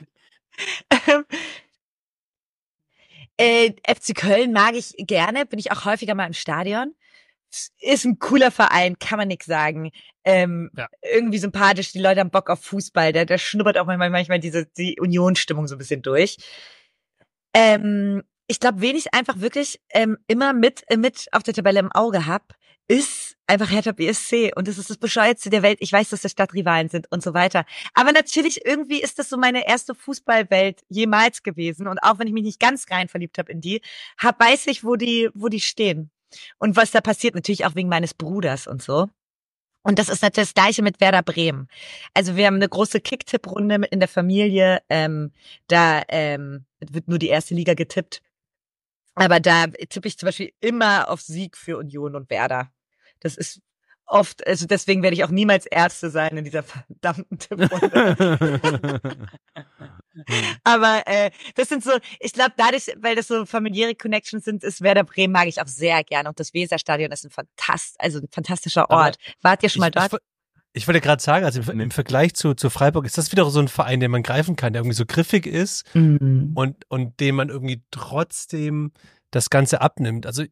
[0.90, 1.24] Ähm,
[3.38, 6.94] Äh, FC Köln mag ich gerne, bin ich auch häufiger mal im Stadion.
[7.80, 9.90] Ist ein cooler Verein, kann man nix sagen.
[10.24, 10.88] Ähm, Ja.
[11.02, 14.66] Irgendwie sympathisch, die Leute haben Bock auf Fußball, da, da schnuppert auch manchmal, manchmal diese
[14.66, 16.36] die Unionsstimmung so ein bisschen durch.
[17.54, 21.80] Ähm, ich glaube, wen ich einfach wirklich ähm, immer mit, äh, mit auf der Tabelle
[21.80, 22.54] im Auge hab,
[22.88, 25.78] ist einfach Hertha BSC und das ist das bescheuertste der Welt.
[25.80, 27.64] Ich weiß, dass das Stadtrivalen sind und so weiter.
[27.94, 32.32] Aber natürlich irgendwie ist das so meine erste Fußballwelt jemals gewesen und auch wenn ich
[32.32, 33.80] mich nicht ganz rein verliebt habe in die,
[34.18, 36.10] hab, weiß ich, wo die, wo die stehen
[36.58, 37.34] und was da passiert.
[37.34, 39.08] Natürlich auch wegen meines Bruders und so.
[39.82, 41.68] Und das ist natürlich das Gleiche mit Werder Bremen.
[42.12, 44.82] Also wir haben eine große Kicktipp-Runde in der Familie.
[44.88, 45.30] Ähm,
[45.68, 48.20] da ähm, wird nur die erste Liga getippt.
[49.14, 52.72] Aber da tippe ich zum Beispiel immer auf Sieg für Union und Werder.
[53.20, 53.60] Das ist
[54.06, 58.60] oft, also deswegen werde ich auch niemals Ärzte sein in dieser verdammten Tipprunde.
[60.64, 64.80] Aber äh, das sind so, ich glaube, dadurch, weil das so familiäre Connections sind, ist
[64.80, 66.28] Werder Bremen mag ich auch sehr gerne.
[66.28, 69.18] Und das Weserstadion ist ein fantast, also ein fantastischer Aber Ort.
[69.42, 70.16] Wart ihr schon mal dort?
[70.72, 73.60] Ich wollte gerade sagen, also im, im Vergleich zu, zu Freiburg ist das wieder so
[73.60, 76.52] ein Verein, den man greifen kann, der irgendwie so griffig ist Mhm.
[76.54, 78.92] und, und dem man irgendwie trotzdem
[79.30, 80.26] das Ganze abnimmt.
[80.26, 80.44] Also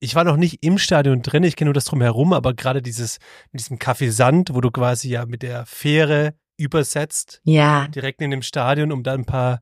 [0.00, 3.18] ich war noch nicht im Stadion drin, ich kenne nur das drumherum, aber gerade dieses
[3.52, 8.30] mit diesem Café Sand, wo du quasi ja mit der Fähre übersetzt, Ja, direkt in
[8.30, 9.60] dem Stadion, um da ein paar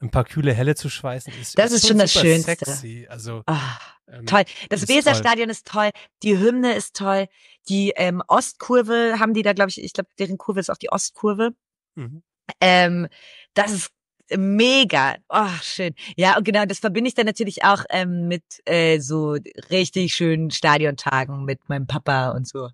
[0.00, 2.56] ein paar kühle Helle zu schweißen, ist Das ist schon das Schönste.
[2.56, 3.06] Sexy.
[3.08, 4.44] Also ah, ähm, toll.
[4.68, 5.90] Das ist Weserstadion ist toll,
[6.22, 7.26] die Hymne ist toll,
[7.68, 10.90] die ähm, Ostkurve haben die da, glaube ich, ich glaube, deren Kurve ist auch die
[10.90, 11.50] Ostkurve.
[11.96, 12.22] Mhm.
[12.60, 13.08] Ähm,
[13.54, 13.90] das ist
[14.36, 15.16] mega.
[15.28, 15.94] Oh, schön.
[16.16, 19.36] Ja, und genau, das verbinde ich dann natürlich auch ähm, mit äh, so
[19.70, 22.68] richtig schönen Stadiontagen mit meinem Papa und so.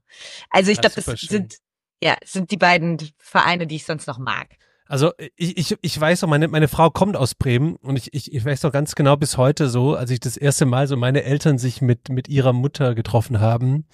[0.51, 1.29] Also ich Ja, glaube, das schön.
[1.29, 1.55] sind
[2.03, 4.49] ja sind die beiden Vereine, die ich sonst noch mag.
[4.87, 8.35] Also ich, ich, ich weiß noch, meine, meine Frau kommt aus Bremen und ich, ich,
[8.35, 11.23] ich weiß noch ganz genau bis heute so, als ich das erste Mal so meine
[11.25, 13.87] Eltern sich mit, mit ihrer Mutter getroffen haben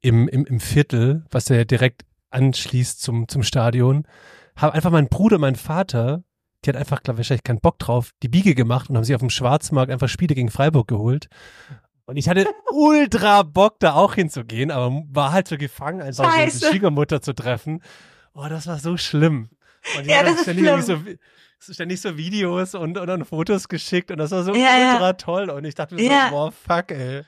[0.00, 4.06] im, im, im Viertel, was ja direkt anschließt zum, zum Stadion,
[4.56, 6.22] haben einfach mein Bruder, mein Vater,
[6.64, 9.14] die hat einfach, glaube ich, wahrscheinlich keinen Bock drauf, die Biege gemacht und haben sich
[9.14, 11.28] auf dem Schwarzmarkt einfach Spiele gegen Freiburg geholt.
[12.06, 16.30] Und ich hatte ultra Bock, da auch hinzugehen, aber war halt so gefangen, einfach so
[16.30, 16.58] Scheiße.
[16.60, 17.82] die Schwiegermutter zu treffen.
[18.34, 19.50] Oh, das war so schlimm.
[19.96, 21.04] Und die Ja, hat das ist ständig, irgendwie schlimm.
[21.58, 24.76] so, so ständig so Videos und, und dann Fotos geschickt und das war so Ja,
[24.78, 24.92] ja.
[24.94, 25.50] ultra toll.
[25.50, 26.26] Und ich dachte mir Ja.
[26.26, 27.22] so, boah, fuck, ey.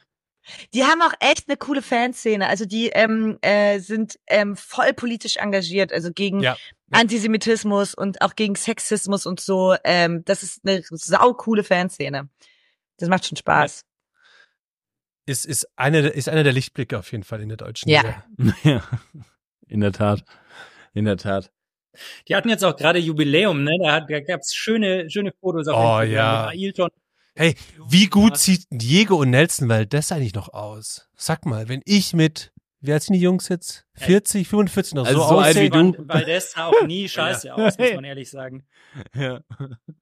[0.74, 2.48] Die haben auch echt eine coole Fanszene.
[2.48, 6.56] Also die ähm, äh, sind ähm, voll politisch engagiert, also gegen Ja.
[6.92, 9.74] Antisemitismus und auch gegen Sexismus und so.
[9.84, 12.28] Ähm, das ist eine saukoole Fanszene.
[12.98, 13.84] Das macht schon Spaß.
[15.26, 18.24] Ist, ist, eine, ist einer der Lichtblicke auf jeden Fall in der deutschen Ja.
[18.36, 18.54] Liga.
[18.64, 18.82] ja,
[19.68, 20.24] in der Tat.
[20.94, 21.52] In der Tat.
[22.26, 23.76] Die hatten jetzt auch gerade Jubiläum, ne?
[23.82, 26.50] Da, hat- da gab's schöne, schöne Fotos auf Oh, Instagram ja.
[26.52, 26.90] mit Ailton.
[27.34, 27.54] Hey,
[27.88, 31.08] wie gut sieht Diego und Nelson Valdez eigentlich noch aus?
[31.16, 32.52] Sag mal, wenn ich mit,
[32.82, 33.86] wie alt sind die Jungs jetzt?
[33.94, 35.94] 40, 45 noch Also so, so alt wie du.
[36.08, 38.66] Valdez sah auch nie scheiße aus, muss man ehrlich sagen.
[39.14, 39.40] Ja.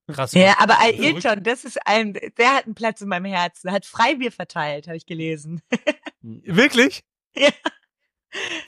[0.08, 0.32] Krass.
[0.32, 1.26] Ja, aber Verrückt.
[1.26, 3.68] Ailton, das ist ein, der hat einen Platz in meinem Herzen.
[3.68, 5.60] Er hat Freibier verteilt, habe ich gelesen.
[6.22, 7.04] Wirklich?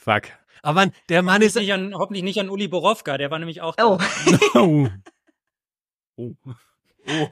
[0.01, 0.25] Fuck.
[0.63, 3.61] Aber Mann, der Mann ist, Nicht an, hoffentlich nicht an Uli Borowka, der war nämlich
[3.63, 3.99] auch da.
[4.55, 4.89] Oh,
[6.17, 6.35] Oh.
[7.09, 7.29] Oh.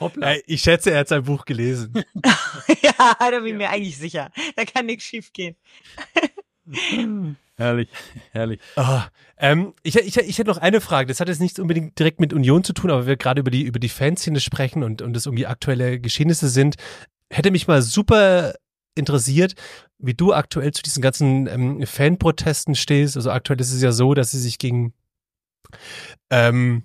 [0.00, 0.36] Hoppla.
[0.46, 1.92] Ich schätze, er hat sein Buch gelesen.
[2.82, 4.30] ja, da bin ich mir eigentlich sicher.
[4.56, 5.56] Da kann nichts schief gehen.
[7.58, 7.88] Herrlich,
[8.32, 8.60] herrlich.
[8.76, 9.00] Oh,
[9.38, 11.08] ähm, ich, ich, ich hätte noch eine Frage.
[11.08, 13.62] Das hat jetzt nicht unbedingt direkt mit Union zu tun, aber wir gerade über die,
[13.62, 16.76] über die Fanszene sprechen und, und das irgendwie aktuelle Geschehnisse sind.
[17.30, 18.54] Hätte mich mal super
[18.94, 19.54] interessiert,
[19.98, 23.16] wie du aktuell zu diesen ganzen ähm, Fanprotesten stehst.
[23.16, 24.92] Also aktuell ist es ja so, dass sie sich gegen
[26.30, 26.84] ähm,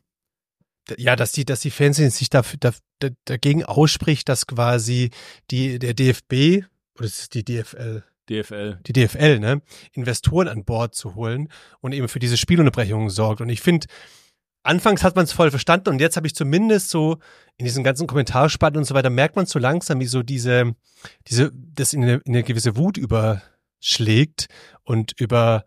[0.97, 5.11] ja, dass die, dass die Fanszene sich dafür, da, da, dagegen ausspricht, dass quasi
[5.49, 8.79] die, der DFB, oder ist es die DFL, DFL.
[8.85, 9.61] die DFL, ne,
[9.93, 11.49] Investoren an Bord zu holen
[11.79, 13.41] und eben für diese Spielunterbrechungen sorgt.
[13.41, 13.87] Und ich finde,
[14.63, 17.17] anfangs hat man es voll verstanden und jetzt habe ich zumindest so
[17.57, 20.75] in diesen ganzen Kommentarspalten und so weiter merkt man so langsam, wie so diese,
[21.27, 24.47] diese, das in eine, in eine gewisse Wut überschlägt
[24.83, 25.65] und über,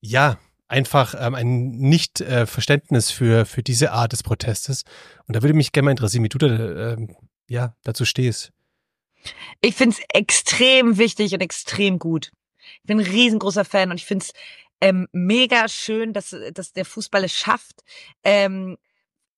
[0.00, 0.38] ja,
[0.70, 4.84] einfach ähm, ein Nicht-Verständnis für, für diese Art des Protestes.
[5.26, 7.16] Und da würde mich gerne mal interessieren, wie du da, ähm,
[7.48, 8.52] ja, dazu stehst.
[9.60, 12.30] Ich find's extrem wichtig und extrem gut.
[12.58, 14.32] Ich bin ein riesengroßer Fan und ich find's
[14.80, 17.82] ähm, mega schön, dass, dass der Fußball es schafft,
[18.24, 18.78] ähm,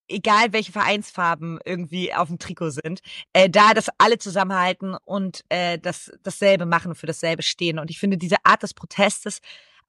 [0.07, 3.01] egal welche Vereinsfarben irgendwie auf dem Trikot sind,
[3.33, 7.79] äh, da dass alle zusammenhalten und äh, das dasselbe machen für dasselbe stehen.
[7.79, 9.41] Und ich finde diese Art des Protestes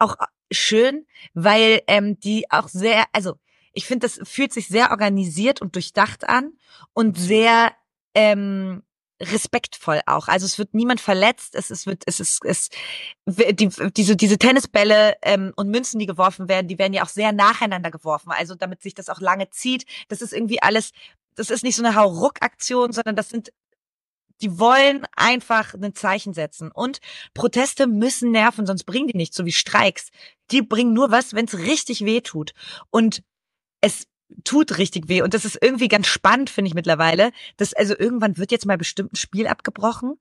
[0.03, 0.15] auch
[0.51, 3.35] schön, weil ähm, die auch sehr, also
[3.73, 6.53] ich finde, das fühlt sich sehr organisiert und durchdacht an
[6.93, 7.71] und sehr
[8.13, 8.83] ähm,
[9.21, 10.27] respektvoll auch.
[10.27, 12.69] Also es wird niemand verletzt, es, es wird, es ist, es,
[13.25, 17.31] die, diese, diese Tennisbälle ähm, und Münzen, die geworfen werden, die werden ja auch sehr
[17.31, 18.31] nacheinander geworfen.
[18.31, 19.85] Also damit sich das auch lange zieht.
[20.07, 20.91] Das ist irgendwie alles,
[21.35, 23.51] das ist nicht so eine Hauruck-Aktion, sondern das sind
[24.41, 26.71] die wollen einfach ein Zeichen setzen.
[26.71, 26.99] Und
[27.33, 30.09] Proteste müssen nerven, sonst bringen die nichts, so wie Streiks.
[30.51, 32.53] Die bringen nur was, wenn es richtig weh tut.
[32.89, 33.23] Und
[33.81, 34.07] es
[34.43, 35.21] tut richtig weh.
[35.21, 37.31] Und das ist irgendwie ganz spannend, finde ich mittlerweile.
[37.57, 40.15] Dass also irgendwann wird jetzt mal bestimmt ein Spiel abgebrochen.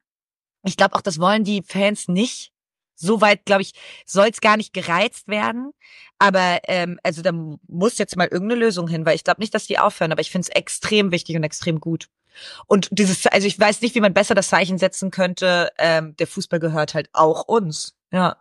[0.64, 2.52] Ich glaube auch, das wollen die Fans nicht.
[2.94, 3.72] Soweit, glaube ich,
[4.06, 5.72] soll es gar nicht gereizt werden.
[6.18, 9.66] Aber ähm, also da muss jetzt mal irgendeine Lösung hin, weil ich glaube nicht, dass
[9.66, 10.12] die aufhören.
[10.12, 12.08] Aber ich finde es extrem wichtig und extrem gut.
[12.66, 15.70] Und dieses, also ich weiß nicht, wie man besser das Zeichen setzen könnte.
[15.78, 17.94] Ähm, der Fußball gehört halt auch uns.
[18.12, 18.36] Ja.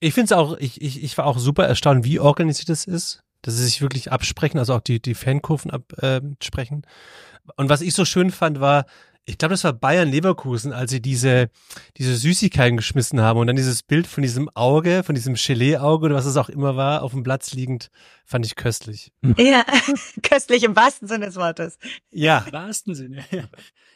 [0.00, 3.22] Ich finde es auch, ich, ich, ich war auch super erstaunt, wie organisiert das ist
[3.42, 6.82] dass sie sich wirklich absprechen, also auch die, die Fankurven absprechen.
[6.82, 8.86] Äh, und was ich so schön fand, war,
[9.28, 11.50] ich glaube, das war Bayern Leverkusen, als sie diese,
[11.98, 16.14] diese Süßigkeiten geschmissen haben und dann dieses Bild von diesem Auge, von diesem Gelee-Auge oder
[16.14, 17.90] was es auch immer war, auf dem Platz liegend,
[18.24, 19.12] fand ich köstlich.
[19.36, 19.64] Ja,
[20.22, 21.78] köstlich im wahrsten Sinne des Wortes.
[22.10, 22.44] Ja.
[22.46, 23.22] Im wahrsten Sinne.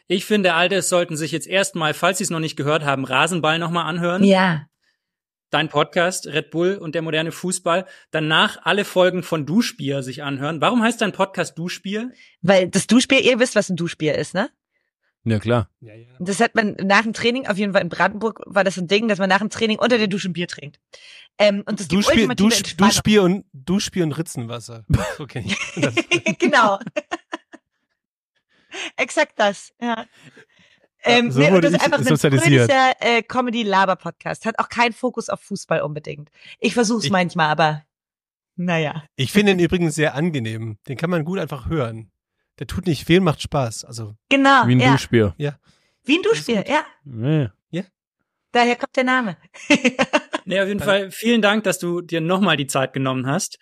[0.07, 3.57] Ich finde, Alte sollten sich jetzt erstmal, falls sie es noch nicht gehört haben, Rasenball
[3.57, 4.23] nochmal anhören.
[4.23, 4.67] Ja
[5.49, 10.61] dein Podcast Red Bull und der moderne Fußball, danach alle Folgen von Duschbier sich anhören.
[10.61, 12.11] Warum heißt dein Podcast Duschbier?
[12.41, 14.49] Weil das Duschbier, ihr wisst, was ein Duschbier ist, ne?
[15.25, 15.69] Ja, klar.
[16.19, 19.07] Das hat man nach dem Training, auf jeden Fall in Brandenburg war das ein Ding,
[19.07, 20.79] dass man nach dem Training unter der Dusche ein Bier trinkt.
[21.37, 24.85] Ähm, und das Duschbier, Dusch, Duschbier und Duschbier und Ritzenwasser.
[25.19, 25.45] Okay.
[26.39, 26.79] genau.
[28.97, 30.05] Exakt das, ja.
[31.05, 34.45] Ähm, so nee, wurde das ist ich einfach ein fröhlicher äh, Comedy-Laber-Podcast.
[34.45, 36.29] Hat auch keinen Fokus auf Fußball unbedingt.
[36.59, 37.83] Ich versuch's Ich- manchmal, aber
[38.55, 39.03] naja.
[39.15, 40.77] Ich finde ihn übrigens sehr angenehm.
[40.87, 42.11] Den kann man gut einfach hören.
[42.59, 43.83] Der tut nicht viel, macht Spaß.
[43.85, 44.91] Also, Genau, Wie ein ja.
[44.91, 45.35] Duschbier.
[46.05, 46.85] Wie ein Duschbier, ja.
[47.71, 47.83] Ja.
[48.51, 49.37] Daher kommt der Name.
[50.45, 53.59] Nee, auf jeden Fall vielen Dank, dass du dir nochmal die Zeit genommen hast.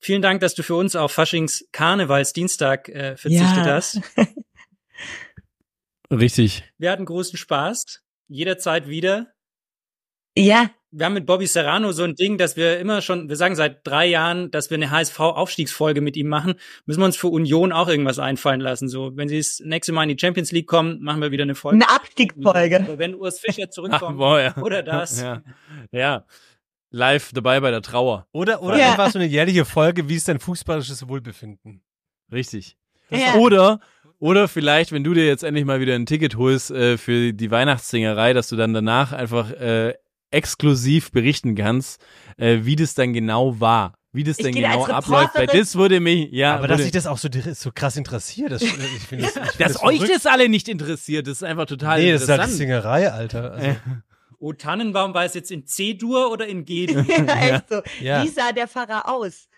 [0.00, 3.74] Vielen Dank, dass du für uns auf Faschings Karnevalsdienstag äh, verzichtet Ja.
[3.74, 4.00] hast.
[6.10, 6.64] Richtig.
[6.78, 8.02] Wir hatten großen Spaß.
[8.26, 9.28] Jederzeit wieder.
[10.40, 13.54] Ja, Wir haben mit Bobby Serrano so ein Ding, dass wir immer schon, wir sagen
[13.54, 16.54] seit drei Jahren, dass wir eine HSV-Aufstiegsfolge mit ihm machen.
[16.86, 18.88] Müssen wir uns für Union auch irgendwas einfallen lassen.
[18.88, 21.54] So, wenn sie das nächste Mal in die Champions League kommen, machen wir wieder eine
[21.54, 21.76] Folge.
[21.84, 22.80] eine Abstiegsfolge.
[22.80, 24.18] Aber Wenn Urs Fischer Ach, zurückkommt.
[24.18, 24.56] boah, ja.
[24.56, 25.20] Oder das.
[25.20, 25.42] Ja.
[25.92, 26.24] ja.
[26.90, 28.26] Live dabei bei der Trauer.
[28.32, 28.90] oder, oder Ja.
[28.90, 31.82] einfach so eine jährliche Folge, wie ist dein fußballisches Wohlbefinden?
[32.32, 32.76] Richtig.
[33.10, 33.34] Ja.
[33.36, 33.78] Oder,
[34.18, 37.50] oder vielleicht, wenn du dir jetzt endlich mal wieder ein Ticket holst äh, für die
[37.52, 39.94] Weihnachtssingerei, dass du dann danach einfach äh,
[40.30, 42.00] exklusiv berichten kannst,
[42.36, 43.94] äh, wie das dann genau war.
[44.12, 45.36] Wie das Ich denn genau abläuft.
[45.36, 48.60] Weil das würde mich, ja, Aber dass sich das auch so, so krass interessiert, das,
[48.62, 49.34] ich finde das, ich find dass
[49.74, 50.14] das euch verrückt.
[50.16, 52.58] das alle nicht interessiert, das ist einfach total Nee, das ist halt interessant.
[52.58, 53.52] Singerei, Alter.
[53.52, 53.76] Also,
[54.42, 57.02] Oh, Tannenbaum war es jetzt in C-Dur oder in G-Dur?
[57.08, 57.82] ja, echt so.
[58.00, 58.24] Ja.
[58.24, 59.48] Wie sah der Pfarrer aus?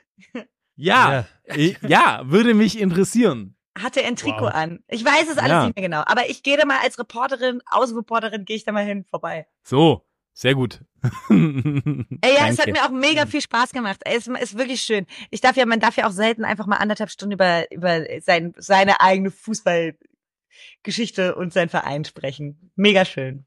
[0.76, 1.24] ja,
[1.54, 1.70] ja.
[1.86, 3.56] ja, würde mich interessieren.
[3.78, 4.54] Hatte er ein Trikot Wow.
[4.54, 4.80] an?
[4.88, 5.64] Ich weiß es alles Ja.
[5.66, 6.02] nicht mehr genau.
[6.06, 9.46] Aber ich gehe da mal als Reporterin, Außenreporterin, gehe ich da mal hin vorbei.
[9.62, 10.80] So, sehr gut.
[11.28, 12.72] Ey, ja, es hat Danke.
[12.72, 14.00] mir auch mega viel Spaß gemacht.
[14.04, 15.06] Es ist wirklich schön.
[15.30, 18.52] Ich darf ja, man darf ja auch selten einfach mal anderthalb Stunden über, über sein,
[18.56, 22.70] seine eigene Fußballgeschichte und sein Verein sprechen.
[22.76, 23.46] Mega schön.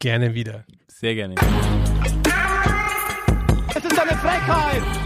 [0.00, 0.64] gerne wieder.
[0.88, 1.34] Sehr gerne.
[3.74, 5.05] Es ist eine Frechheit!